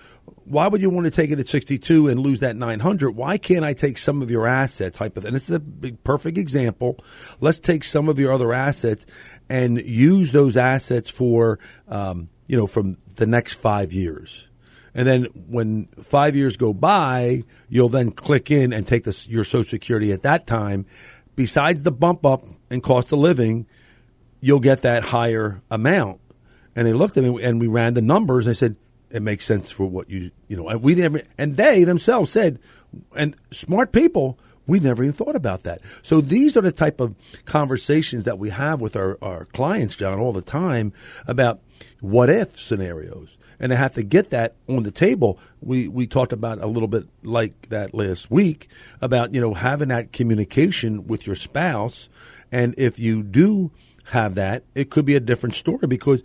why 0.46 0.68
would 0.68 0.82
you 0.82 0.90
want 0.90 1.06
to 1.06 1.12
take 1.12 1.32
it 1.32 1.40
at 1.40 1.48
62 1.48 2.08
and 2.08 2.20
lose 2.20 2.40
that 2.40 2.56
900? 2.56 3.12
Why 3.12 3.38
can't 3.38 3.64
I 3.64 3.74
take 3.74 3.98
some 3.98 4.22
of 4.22 4.32
your 4.32 4.48
assets? 4.48 4.98
Type 4.98 5.16
of, 5.18 5.26
and 5.26 5.36
it's 5.36 5.50
a 5.50 5.60
big, 5.60 6.04
perfect 6.04 6.38
example. 6.38 6.98
Let's 7.40 7.60
take 7.60 7.84
some 7.84 8.10
of 8.10 8.20
your 8.20 8.34
other 8.34 8.52
assets 8.52 9.06
and 9.50 9.80
use 9.82 10.32
those 10.32 10.58
assets 10.58 11.10
for, 11.10 11.60
um, 11.88 12.30
you 12.52 12.58
know, 12.58 12.68
from 12.68 12.98
the 13.16 13.26
next 13.26 13.54
five 13.54 13.94
years. 13.94 14.50
And 14.94 15.08
then 15.08 15.24
when 15.48 15.86
five 15.98 16.36
years 16.36 16.58
go 16.58 16.74
by, 16.74 17.44
you'll 17.70 17.88
then 17.88 18.12
click 18.12 18.52
in 18.52 18.74
and 18.74 18.86
take 18.86 19.06
your 19.30 19.46
Social 19.46 19.64
Security 19.64 20.12
at 20.12 20.24
that 20.24 20.48
time. 20.48 20.86
Besides 21.38 21.84
the 21.84 21.94
bump 21.94 22.26
up 22.26 22.44
in 22.70 22.82
cost 22.82 23.14
of 23.14 23.20
living, 23.20 23.68
you'll 24.42 24.60
get 24.60 24.82
that 24.82 25.02
higher 25.02 25.62
amount. 25.72 26.20
And 26.76 26.86
they 26.86 26.92
looked 26.92 27.16
at 27.16 27.24
me 27.24 27.42
and 27.42 27.62
we 27.62 27.68
ran 27.68 27.94
the 27.94 28.02
numbers. 28.02 28.48
And 28.48 28.52
I 28.52 28.54
said, 28.56 28.76
it 29.10 29.22
makes 29.22 29.46
sense 29.46 29.72
for 29.72 29.86
what 29.86 30.10
you, 30.10 30.32
you 30.50 30.58
know, 30.58 30.68
and 30.68 30.84
we 30.84 30.94
never, 30.96 31.22
and 31.38 31.56
they 31.56 31.86
themselves 31.86 32.34
said, 32.34 32.60
And 33.16 33.34
smart 33.52 33.94
people, 33.94 34.38
we 34.68 34.82
never 34.82 35.04
even 35.04 35.14
thought 35.14 35.38
about 35.38 35.64
that. 35.64 35.80
So 36.02 36.20
these 36.20 36.58
are 36.58 36.62
the 36.62 36.74
type 36.74 37.00
of 37.00 37.16
conversations 37.46 38.26
that 38.26 38.40
we 38.40 38.50
have 38.50 38.82
with 38.82 38.98
our, 38.98 39.18
our 39.22 39.46
clients, 39.46 39.96
John, 39.96 40.20
all 40.20 40.34
the 40.34 40.42
time 40.42 40.92
about 41.26 41.62
what 42.02 42.30
if 42.30 42.60
scenarios. 42.60 43.38
And 43.60 43.70
to 43.70 43.76
have 43.76 43.94
to 43.94 44.04
get 44.04 44.32
that 44.32 44.56
on 44.68 44.84
the 44.84 44.92
table, 44.92 45.38
we, 45.62 45.88
we 45.88 46.08
talked 46.08 46.34
about 46.34 46.60
a 46.60 46.66
little 46.66 46.88
bit 46.88 47.08
like 47.22 47.70
that 47.70 47.94
last 47.94 48.32
week 48.32 48.68
about, 49.02 49.36
you 49.36 49.40
know, 49.40 49.54
having 49.54 49.90
that 49.90 50.12
communication 50.12 51.06
with 51.06 51.28
your 51.28 51.36
spouse. 51.36 52.10
And 52.52 52.74
if 52.80 52.98
you 52.98 53.22
do 53.22 53.72
have 54.06 54.34
that, 54.36 54.64
it 54.74 54.90
could 54.90 55.06
be 55.06 55.16
a 55.16 55.20
different 55.20 55.54
story 55.54 55.86
because 55.88 56.24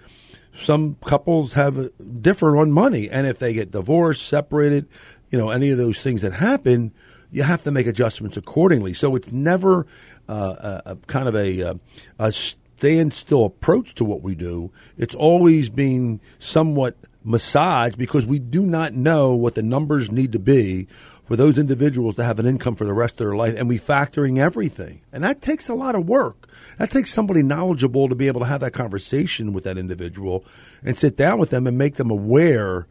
some 0.54 0.96
couples 1.04 1.52
have 1.52 1.90
differ 2.22 2.56
on 2.56 2.72
money. 2.72 3.10
And 3.10 3.26
if 3.26 3.38
they 3.38 3.52
get 3.52 3.70
divorced, 3.70 4.26
separated, 4.26 4.88
you 5.30 5.38
know, 5.38 5.50
any 5.50 5.68
of 5.70 5.76
those 5.76 6.00
things 6.00 6.22
that 6.22 6.32
happen, 6.32 6.94
you 7.30 7.42
have 7.42 7.62
to 7.64 7.70
make 7.70 7.86
adjustments 7.86 8.38
accordingly. 8.38 8.94
So 8.94 9.14
it's 9.14 9.30
never 9.30 9.86
uh, 10.26 10.80
a, 10.86 10.90
a, 10.92 10.96
kind 11.06 11.28
of 11.28 11.36
a, 11.36 11.60
a, 11.60 11.80
a 12.18 12.32
standstill 12.76 13.44
approach 13.44 13.94
to 13.94 14.04
what 14.04 14.22
we 14.22 14.34
do. 14.34 14.70
It's 14.98 15.14
always 15.14 15.68
being 15.70 16.20
somewhat 16.38 16.96
massaged 17.24 17.98
because 17.98 18.26
we 18.26 18.38
do 18.38 18.64
not 18.64 18.92
know 18.92 19.34
what 19.34 19.54
the 19.54 19.62
numbers 19.62 20.12
need 20.12 20.32
to 20.32 20.38
be 20.38 20.86
for 21.24 21.34
those 21.36 21.58
individuals 21.58 22.14
to 22.14 22.24
have 22.24 22.38
an 22.38 22.46
income 22.46 22.76
for 22.76 22.84
the 22.84 22.92
rest 22.92 23.14
of 23.14 23.26
their 23.26 23.34
life, 23.34 23.54
and 23.56 23.68
we 23.68 23.78
factoring 23.78 24.38
everything, 24.38 25.00
and 25.12 25.24
that 25.24 25.42
takes 25.42 25.68
a 25.68 25.74
lot 25.74 25.96
of 25.96 26.06
work. 26.06 26.48
That 26.78 26.90
takes 26.90 27.12
somebody 27.12 27.42
knowledgeable 27.42 28.08
to 28.08 28.14
be 28.14 28.28
able 28.28 28.40
to 28.40 28.46
have 28.46 28.60
that 28.60 28.72
conversation 28.72 29.52
with 29.52 29.64
that 29.64 29.76
individual 29.76 30.44
and 30.84 30.96
sit 30.96 31.16
down 31.16 31.38
with 31.38 31.50
them 31.50 31.66
and 31.66 31.76
make 31.76 31.94
them 31.96 32.10
aware 32.10 32.86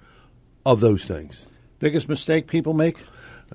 of 0.66 0.82
those 0.82 1.06
things. 1.06 1.48
Biggest 1.80 2.10
mistake 2.10 2.48
people 2.48 2.74
make? 2.74 2.98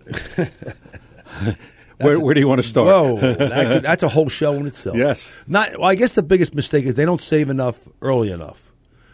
where, 2.01 2.21
where, 2.21 2.35
do 2.35 2.41
you 2.41 2.49
want 2.49 2.63
to 2.63 2.69
start? 2.69 2.87
Whoa, 2.87 3.17
that 3.37 3.69
could, 3.69 3.83
that's 3.83 4.03
a 4.03 4.09
whole 4.09 4.29
show 4.29 4.55
in 4.55 4.67
itself. 4.67 4.97
Yes. 4.97 5.33
Not. 5.47 5.79
Well, 5.79 5.89
I 5.89 5.95
guess 5.95 6.13
the 6.13 6.23
biggest 6.23 6.55
mistake 6.55 6.85
is 6.85 6.95
they 6.95 7.05
don't 7.05 7.21
save 7.21 7.51
enough 7.51 7.89
early 8.01 8.31
enough. 8.31 8.73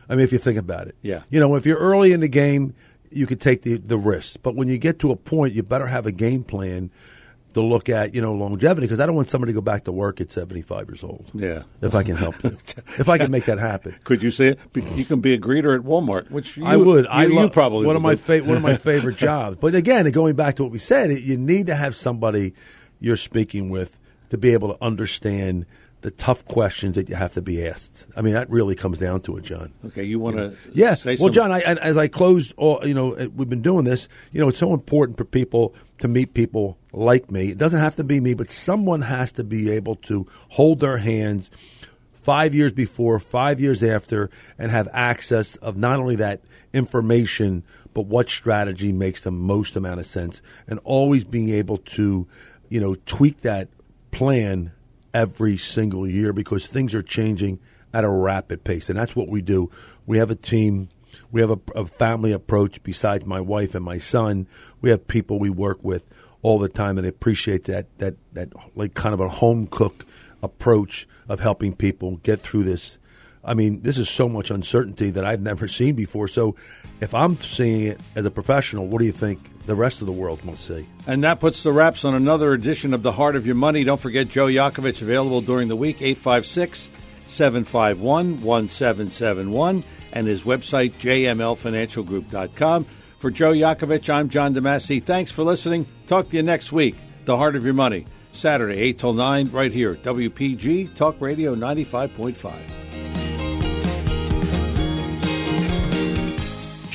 I 0.09 0.14
mean, 0.14 0.24
if 0.24 0.32
you 0.32 0.39
think 0.39 0.59
about 0.59 0.87
it. 0.87 0.95
Yeah. 1.03 1.22
You 1.30 1.41
know, 1.41 1.57
if 1.57 1.66
you're 1.66 1.78
early 1.78 2.12
in 2.12 2.20
the 2.20 2.28
game, 2.28 2.74
you 3.11 3.26
could 3.26 3.41
take 3.41 3.62
the 3.62 3.76
the 3.76 3.99
risks, 3.99 4.37
but 4.37 4.55
when 4.55 4.68
you 4.68 4.78
get 4.78 4.99
to 5.01 5.11
a 5.11 5.16
point, 5.16 5.55
you 5.55 5.62
better 5.62 5.87
have 5.87 6.07
a 6.07 6.12
game 6.12 6.45
plan 6.45 6.91
to 7.57 7.63
look 7.63 7.89
at, 7.89 8.15
you 8.15 8.21
know, 8.21 8.35
longevity 8.35 8.87
because 8.87 9.01
I 9.01 9.07
don't 9.07 9.17
want 9.17 9.31
somebody 9.31 9.53
to 9.53 9.55
go 9.55 9.63
back 9.63 9.85
to 9.85 9.93
work 9.93 10.21
at 10.21 10.31
75 10.31 10.89
years 10.89 11.03
old. 11.03 11.31
Yeah. 11.33 11.63
If 11.81 11.95
I 11.95 12.03
can 12.03 12.17
help 12.17 12.43
you. 12.45 12.51
if 12.99 13.09
I 13.09 13.17
can 13.17 13.31
make 13.31 13.47
that 13.47 13.59
happen. 13.59 13.97
Could 14.05 14.23
you 14.23 14.31
see 14.31 14.49
it? 14.49 14.59
You 14.75 15.05
can 15.07 15.21
be 15.21 15.33
a 15.33 15.39
greeter 15.39 15.75
at 15.75 15.83
Walmart, 15.83 16.31
which 16.31 16.59
you, 16.59 16.67
I 16.67 16.77
would. 16.77 17.07
You, 17.07 17.11
I 17.11 17.25
you 17.25 17.49
probably 17.49 17.87
one 17.87 17.97
of 17.97 18.03
my 18.03 18.17
fa- 18.17 18.45
one 18.45 18.59
of 18.59 18.63
my 18.63 18.77
favorite 18.77 19.17
jobs. 19.17 19.57
But 19.59 19.75
again, 19.75 20.11
going 20.11 20.37
back 20.37 20.57
to 20.57 20.65
what 20.65 20.73
we 20.73 20.79
said, 20.79 21.11
you 21.11 21.39
need 21.39 21.67
to 21.69 21.75
have 21.75 21.97
somebody 21.97 22.53
you're 23.01 23.17
speaking 23.17 23.71
with 23.71 23.99
to 24.29 24.37
be 24.37 24.53
able 24.53 24.75
to 24.75 24.85
understand 24.85 25.65
the 26.07 26.13
tough 26.13 26.45
questions 26.45 26.95
that 26.95 27.09
you 27.09 27.17
have 27.17 27.33
to 27.33 27.43
be 27.43 27.67
asked. 27.67 28.07
I 28.17 28.23
mean, 28.23 28.35
that 28.35 28.49
really 28.49 28.77
comes 28.77 29.01
down 29.01 29.23
to 29.23 29.39
it, 29.39 29.43
John. 29.43 29.73
Okay, 29.87 30.05
you 30.05 30.21
want 30.21 30.37
to? 30.37 30.55
Yeah. 30.73 30.95
Well, 31.05 31.17
some- 31.17 31.33
John, 31.33 31.51
I, 31.51 31.59
as 31.63 31.99
I 31.99 32.07
closed, 32.07 32.55
all, 32.57 32.87
you 32.87 32.95
know, 32.95 33.17
we've 33.35 33.51
been 33.51 33.61
doing 33.61 33.85
this. 33.85 34.09
You 34.31 34.41
know, 34.41 34.49
it's 34.49 34.61
so 34.61 34.73
important 34.73 35.19
for 35.19 35.25
people 35.25 35.75
to 35.99 36.07
meet 36.07 36.33
people 36.33 36.79
like 36.93 37.33
me. 37.33 37.49
It 37.51 37.59
doesn't 37.59 37.81
have 37.81 37.97
to 37.97 38.05
be 38.05 38.21
me, 38.21 38.35
but 38.35 38.51
someone 38.51 39.03
has 39.03 39.33
to 39.33 39.43
be 39.43 39.69
able 39.73 39.97
to 39.97 40.29
hold 40.51 40.79
their 40.79 40.99
hands 40.99 41.51
five 42.13 42.55
years 42.55 42.71
before, 42.71 43.19
five 43.19 43.59
years 43.61 43.83
after, 43.83 44.31
and 44.61 44.71
have 44.71 44.89
access 44.93 45.57
of 45.57 45.77
not 45.77 45.99
only 45.99 46.15
that 46.15 46.41
information, 46.73 47.65
but 47.95 48.03
what 48.07 48.29
strategy 48.29 48.93
makes 48.93 49.23
the 49.23 49.33
most 49.33 49.75
amount 49.75 49.99
of 49.99 50.07
sense, 50.07 50.41
and 50.69 50.79
always 50.85 51.25
being 51.25 51.49
able 51.49 51.79
to, 51.79 52.29
you 52.69 52.79
know, 52.79 52.95
tweak 53.07 53.41
that 53.41 53.71
plan 54.13 54.71
every 55.13 55.57
single 55.57 56.07
year 56.07 56.33
because 56.33 56.67
things 56.67 56.95
are 56.95 57.03
changing 57.03 57.59
at 57.93 58.05
a 58.05 58.09
rapid 58.09 58.65
pace, 58.65 58.91
and 58.91 58.99
that's 58.99 59.17
what 59.17 59.29
we 59.29 59.41
do. 59.41 59.71
We 60.07 60.19
have 60.19 60.31
a 60.31 60.35
team. 60.35 60.89
We 61.33 61.41
have 61.41 61.51
a, 61.51 61.59
a, 61.75 61.87
family 61.87 62.33
approach 62.33 62.83
besides 62.83 63.25
my 63.25 63.41
wife 63.41 63.75
and 63.75 63.85
my 63.85 63.99
son. 63.99 64.47
We 64.81 64.91
have 64.91 65.09
people 65.09 65.39
we 65.39 65.51
work 65.51 65.79
with 65.83 66.05
all 66.43 66.59
the 66.59 66.69
time, 66.69 66.99
and 66.99 67.07
appreciate 67.07 67.65
that 67.65 67.87
that 67.99 68.17
that 68.35 68.53
like 68.77 68.95
kind 68.95 69.15
of 69.15 69.21
a 69.21 69.29
home 69.29 69.67
cook 69.67 70.05
approach 70.43 71.09
of 71.29 71.41
helping 71.41 71.75
people 71.75 72.17
get 72.19 72.41
through 72.41 72.65
this. 72.65 72.99
I 73.45 73.55
mean, 73.55 73.83
this 73.83 73.97
is 73.97 74.09
so 74.09 74.29
much 74.29 74.51
uncertainty 74.51 75.11
that 75.11 75.25
I've 75.25 75.41
never 75.41 75.69
seen 75.81 75.95
before. 75.95 76.29
So, 76.29 76.57
if 77.01 77.15
I'm 77.15 77.37
seeing 77.37 77.83
it 77.85 78.01
as 78.15 78.27
a 78.27 78.31
professional, 78.31 78.87
what 78.87 78.99
do 78.99 79.07
you 79.07 79.13
think 79.13 79.51
the 79.67 79.75
rest 79.75 80.01
of 80.01 80.07
the 80.07 80.12
world 80.12 80.45
must 80.45 80.64
see? 80.67 80.87
And 81.07 81.23
that 81.25 81.41
puts 81.41 81.62
the 81.62 81.73
wraps 81.73 82.05
on 82.05 82.14
another 82.14 82.53
edition 82.53 82.95
of 82.95 83.03
The 83.03 83.12
Heart 83.12 83.37
of 83.37 83.47
Your 83.47 83.57
Money. 83.57 83.85
Don't 83.85 84.01
forget 84.01 84.29
Joe 84.29 84.47
Yakovich 84.47 85.03
available 85.03 85.41
during 85.41 85.69
the 85.69 85.77
week, 85.77 86.01
856 86.01 86.89
751 87.27 88.41
1771, 88.41 89.85
and 90.12 90.27
his 90.27 90.45
website, 90.45 90.93
jmlfinancialgroup.com. 90.95 92.87
For 93.19 93.31
Joe 93.31 93.53
Yakovich, 93.53 94.09
I'm 94.09 94.29
John 94.29 94.55
DeMasi. 94.55 95.03
Thanks 95.03 95.31
for 95.31 95.43
listening. 95.43 95.87
Talk 96.07 96.29
to 96.31 96.37
you 96.37 96.43
next 96.43 96.73
week. 96.73 96.97
The 97.25 97.37
Heart 97.37 97.57
of 97.57 97.64
Your 97.64 97.75
Money, 97.75 98.07
Saturday, 98.33 98.79
8 98.79 98.99
till 98.99 99.12
9, 99.14 99.51
right 99.51 99.73
here, 99.73 99.97
WPG 99.97 100.95
Talk 100.95 101.21
Radio 101.21 101.55
95.5. 101.57 102.86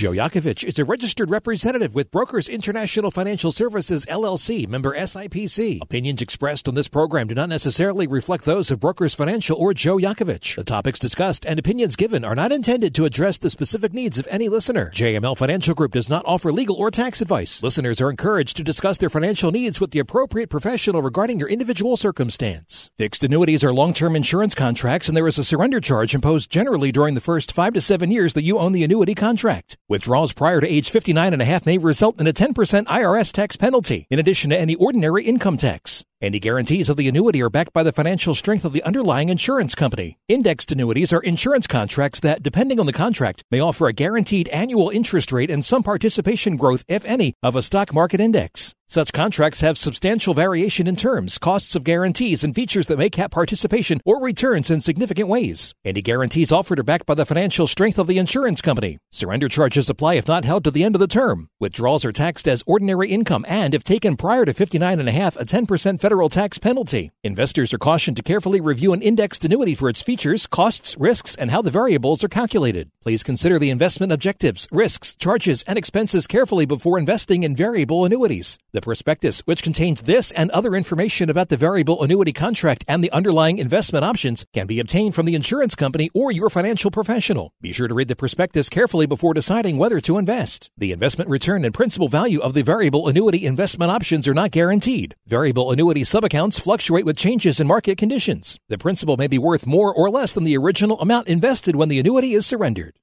Joe 0.02 0.14
Yakovich 0.14 0.64
is 0.64 0.80
a 0.80 0.84
registered 0.84 1.30
representative 1.30 1.93
with 1.93 2.10
Brokers 2.10 2.49
International 2.49 3.12
Financial 3.12 3.52
Services 3.52 4.04
LLC, 4.08 4.68
member 4.68 4.97
SIPC. 4.97 5.80
Opinions 5.80 6.24
expressed 6.24 6.68
on 6.68 6.74
this 6.74 6.88
program 6.88 7.28
do 7.28 7.36
not 7.36 7.49
necessarily 7.49 8.08
reflect 8.08 8.43
those 8.43 8.72
of 8.72 8.80
Brokers 8.80 9.14
Financial 9.14 9.56
or 9.56 9.76
Joe 9.76 9.97
Yakovich. 9.97 10.56
The 10.56 10.64
topics 10.64 10.97
discussed 10.97 11.45
and 11.45 11.60
opinions 11.60 11.95
given 11.95 12.26
are 12.26 12.34
not 12.34 12.52
intended 12.52 12.95
to 12.95 13.06
address 13.06 13.38
the 13.38 13.52
specific 13.52 13.93
needs 13.93 14.18
of 14.18 14.28
any 14.32 14.49
listener. 14.49 14.89
JML 14.91 15.38
Financial 15.38 15.76
Group 15.76 15.91
does 15.91 16.10
not 16.10 16.26
offer 16.26 16.52
legal 16.52 16.78
or 16.78 16.89
tax 16.89 17.22
advice. 17.22 17.62
Listeners 17.62 18.02
are 18.02 18.10
encouraged 18.10 18.58
to 18.58 18.64
discuss 18.64 18.97
their 18.97 19.08
financial 19.12 19.52
needs 19.52 19.80
with 19.80 19.91
the 19.91 19.99
appropriate 19.99 20.49
professional 20.49 21.04
regarding 21.04 21.38
your 21.38 21.47
individual 21.47 21.95
circumstance. 21.95 22.89
Fixed 22.97 23.24
annuities 23.24 23.64
are 23.64 23.72
long-term 23.72 24.16
insurance 24.16 24.56
contracts 24.56 25.08
and 25.08 25.16
there 25.16 25.28
is 25.28 25.38
a 25.38 25.43
surrender 25.43 25.80
charge 25.80 26.16
imposed 26.16 26.49
generally 26.49 26.91
during 26.91 27.14
the 27.14 27.22
first 27.22 27.52
5 27.52 27.76
to 27.76 27.82
7 27.82 28.10
years 28.10 28.34
that 28.34 28.41
you 28.41 28.58
own 28.58 28.72
the 28.72 28.84
annuity 28.84 29.14
contract. 29.14 29.78
Withdrawals 29.91 30.31
prior 30.31 30.61
to 30.61 30.67
age 30.69 30.89
59 30.89 31.33
and 31.33 31.41
a 31.41 31.45
half 31.45 31.65
may 31.65 31.77
result 31.77 32.17
in 32.17 32.25
a 32.25 32.31
10% 32.31 32.53
IRS 32.85 33.29
tax 33.33 33.57
penalty, 33.57 34.07
in 34.09 34.19
addition 34.19 34.49
to 34.49 34.57
any 34.57 34.73
ordinary 34.75 35.25
income 35.25 35.57
tax. 35.57 36.05
Any 36.21 36.39
guarantees 36.39 36.87
of 36.87 36.95
the 36.95 37.09
annuity 37.09 37.41
are 37.41 37.49
backed 37.49 37.73
by 37.73 37.83
the 37.83 37.91
financial 37.91 38.33
strength 38.33 38.63
of 38.63 38.71
the 38.71 38.83
underlying 38.83 39.27
insurance 39.27 39.75
company. 39.75 40.17
Indexed 40.29 40.71
annuities 40.71 41.11
are 41.11 41.19
insurance 41.19 41.67
contracts 41.67 42.21
that, 42.21 42.41
depending 42.41 42.79
on 42.79 42.85
the 42.85 42.93
contract, 42.93 43.43
may 43.51 43.59
offer 43.59 43.85
a 43.85 43.91
guaranteed 43.91 44.47
annual 44.47 44.87
interest 44.91 45.29
rate 45.33 45.51
and 45.51 45.65
some 45.65 45.83
participation 45.83 46.55
growth, 46.55 46.85
if 46.87 47.03
any, 47.03 47.33
of 47.43 47.57
a 47.57 47.61
stock 47.61 47.93
market 47.93 48.21
index. 48.21 48.73
Such 48.91 49.13
contracts 49.13 49.61
have 49.61 49.77
substantial 49.77 50.33
variation 50.33 50.85
in 50.85 50.97
terms, 50.97 51.37
costs 51.37 51.77
of 51.77 51.85
guarantees, 51.85 52.43
and 52.43 52.53
features 52.53 52.87
that 52.87 52.99
may 52.99 53.09
cap 53.09 53.31
participation 53.31 54.01
or 54.03 54.21
returns 54.21 54.69
in 54.69 54.81
significant 54.81 55.29
ways. 55.29 55.73
Any 55.85 56.01
guarantees 56.01 56.51
offered 56.51 56.77
are 56.77 56.83
backed 56.83 57.05
by 57.05 57.13
the 57.13 57.25
financial 57.25 57.67
strength 57.67 57.97
of 57.97 58.07
the 58.07 58.17
insurance 58.17 58.59
company. 58.59 58.97
Surrender 59.09 59.47
charges 59.47 59.89
apply 59.89 60.15
if 60.15 60.27
not 60.27 60.43
held 60.43 60.65
to 60.65 60.71
the 60.71 60.83
end 60.83 60.97
of 60.97 60.99
the 60.99 61.07
term. 61.07 61.47
Withdrawals 61.57 62.03
are 62.03 62.11
taxed 62.11 62.49
as 62.49 62.65
ordinary 62.67 63.09
income 63.09 63.45
and, 63.47 63.73
if 63.73 63.81
taken 63.81 64.17
prior 64.17 64.43
to 64.43 64.53
59 64.53 64.99
and 64.99 65.07
a 65.07 65.13
half, 65.13 65.37
a 65.37 65.45
10% 65.45 66.01
federal 66.01 66.27
tax 66.27 66.57
penalty. 66.57 67.11
Investors 67.23 67.73
are 67.73 67.77
cautioned 67.77 68.17
to 68.17 68.23
carefully 68.23 68.59
review 68.59 68.91
an 68.91 69.01
indexed 69.01 69.45
annuity 69.45 69.73
for 69.73 69.87
its 69.87 70.01
features, 70.01 70.47
costs, 70.47 70.97
risks, 70.97 71.33
and 71.35 71.49
how 71.49 71.61
the 71.61 71.71
variables 71.71 72.25
are 72.25 72.27
calculated. 72.27 72.89
Please 73.01 73.23
consider 73.23 73.57
the 73.57 73.69
investment 73.69 74.11
objectives, 74.11 74.67
risks, 74.69 75.15
charges, 75.15 75.63
and 75.65 75.77
expenses 75.77 76.27
carefully 76.27 76.65
before 76.65 76.99
investing 76.99 77.43
in 77.43 77.55
variable 77.55 78.03
annuities. 78.03 78.59
The 78.82 78.86
prospectus, 78.86 79.41
which 79.41 79.61
contains 79.61 80.01
this 80.01 80.32
and 80.32 80.49
other 80.49 80.73
information 80.73 81.29
about 81.29 81.49
the 81.49 81.55
variable 81.55 82.01
annuity 82.01 82.34
contract 82.34 82.84
and 82.88 83.03
the 83.03 83.11
underlying 83.11 83.59
investment 83.59 84.03
options, 84.03 84.43
can 84.53 84.65
be 84.65 84.79
obtained 84.79 85.13
from 85.13 85.27
the 85.27 85.36
insurance 85.36 85.75
company 85.75 86.09
or 86.15 86.32
your 86.32 86.49
financial 86.49 86.89
professional. 86.89 87.53
Be 87.61 87.73
sure 87.73 87.88
to 87.88 87.93
read 87.93 88.07
the 88.07 88.15
prospectus 88.15 88.69
carefully 88.69 89.05
before 89.05 89.36
deciding 89.36 89.77
whether 89.77 90.01
to 90.01 90.17
invest. 90.17 90.71
The 90.75 90.91
investment 90.91 91.29
return 91.29 91.63
and 91.63 91.75
principal 91.75 92.07
value 92.07 92.39
of 92.39 92.55
the 92.55 92.63
variable 92.63 93.07
annuity 93.07 93.45
investment 93.45 93.91
options 93.91 94.27
are 94.27 94.34
not 94.34 94.49
guaranteed. 94.49 95.13
Variable 95.27 95.71
annuity 95.71 96.01
subaccounts 96.01 96.59
fluctuate 96.59 97.05
with 97.05 97.17
changes 97.17 97.59
in 97.59 97.67
market 97.67 97.99
conditions. 97.99 98.57
The 98.67 98.79
principal 98.79 99.15
may 99.15 99.27
be 99.27 99.38
worth 99.38 99.67
more 99.67 99.93
or 99.93 100.09
less 100.09 100.34
than 100.34 100.43
the 100.43 100.57
original 100.57 100.99
amount 100.99 101.27
invested 101.27 101.75
when 101.75 101.89
the 101.89 101.99
annuity 101.99 102.34
is 102.34 102.47
surrendered. 102.47 102.95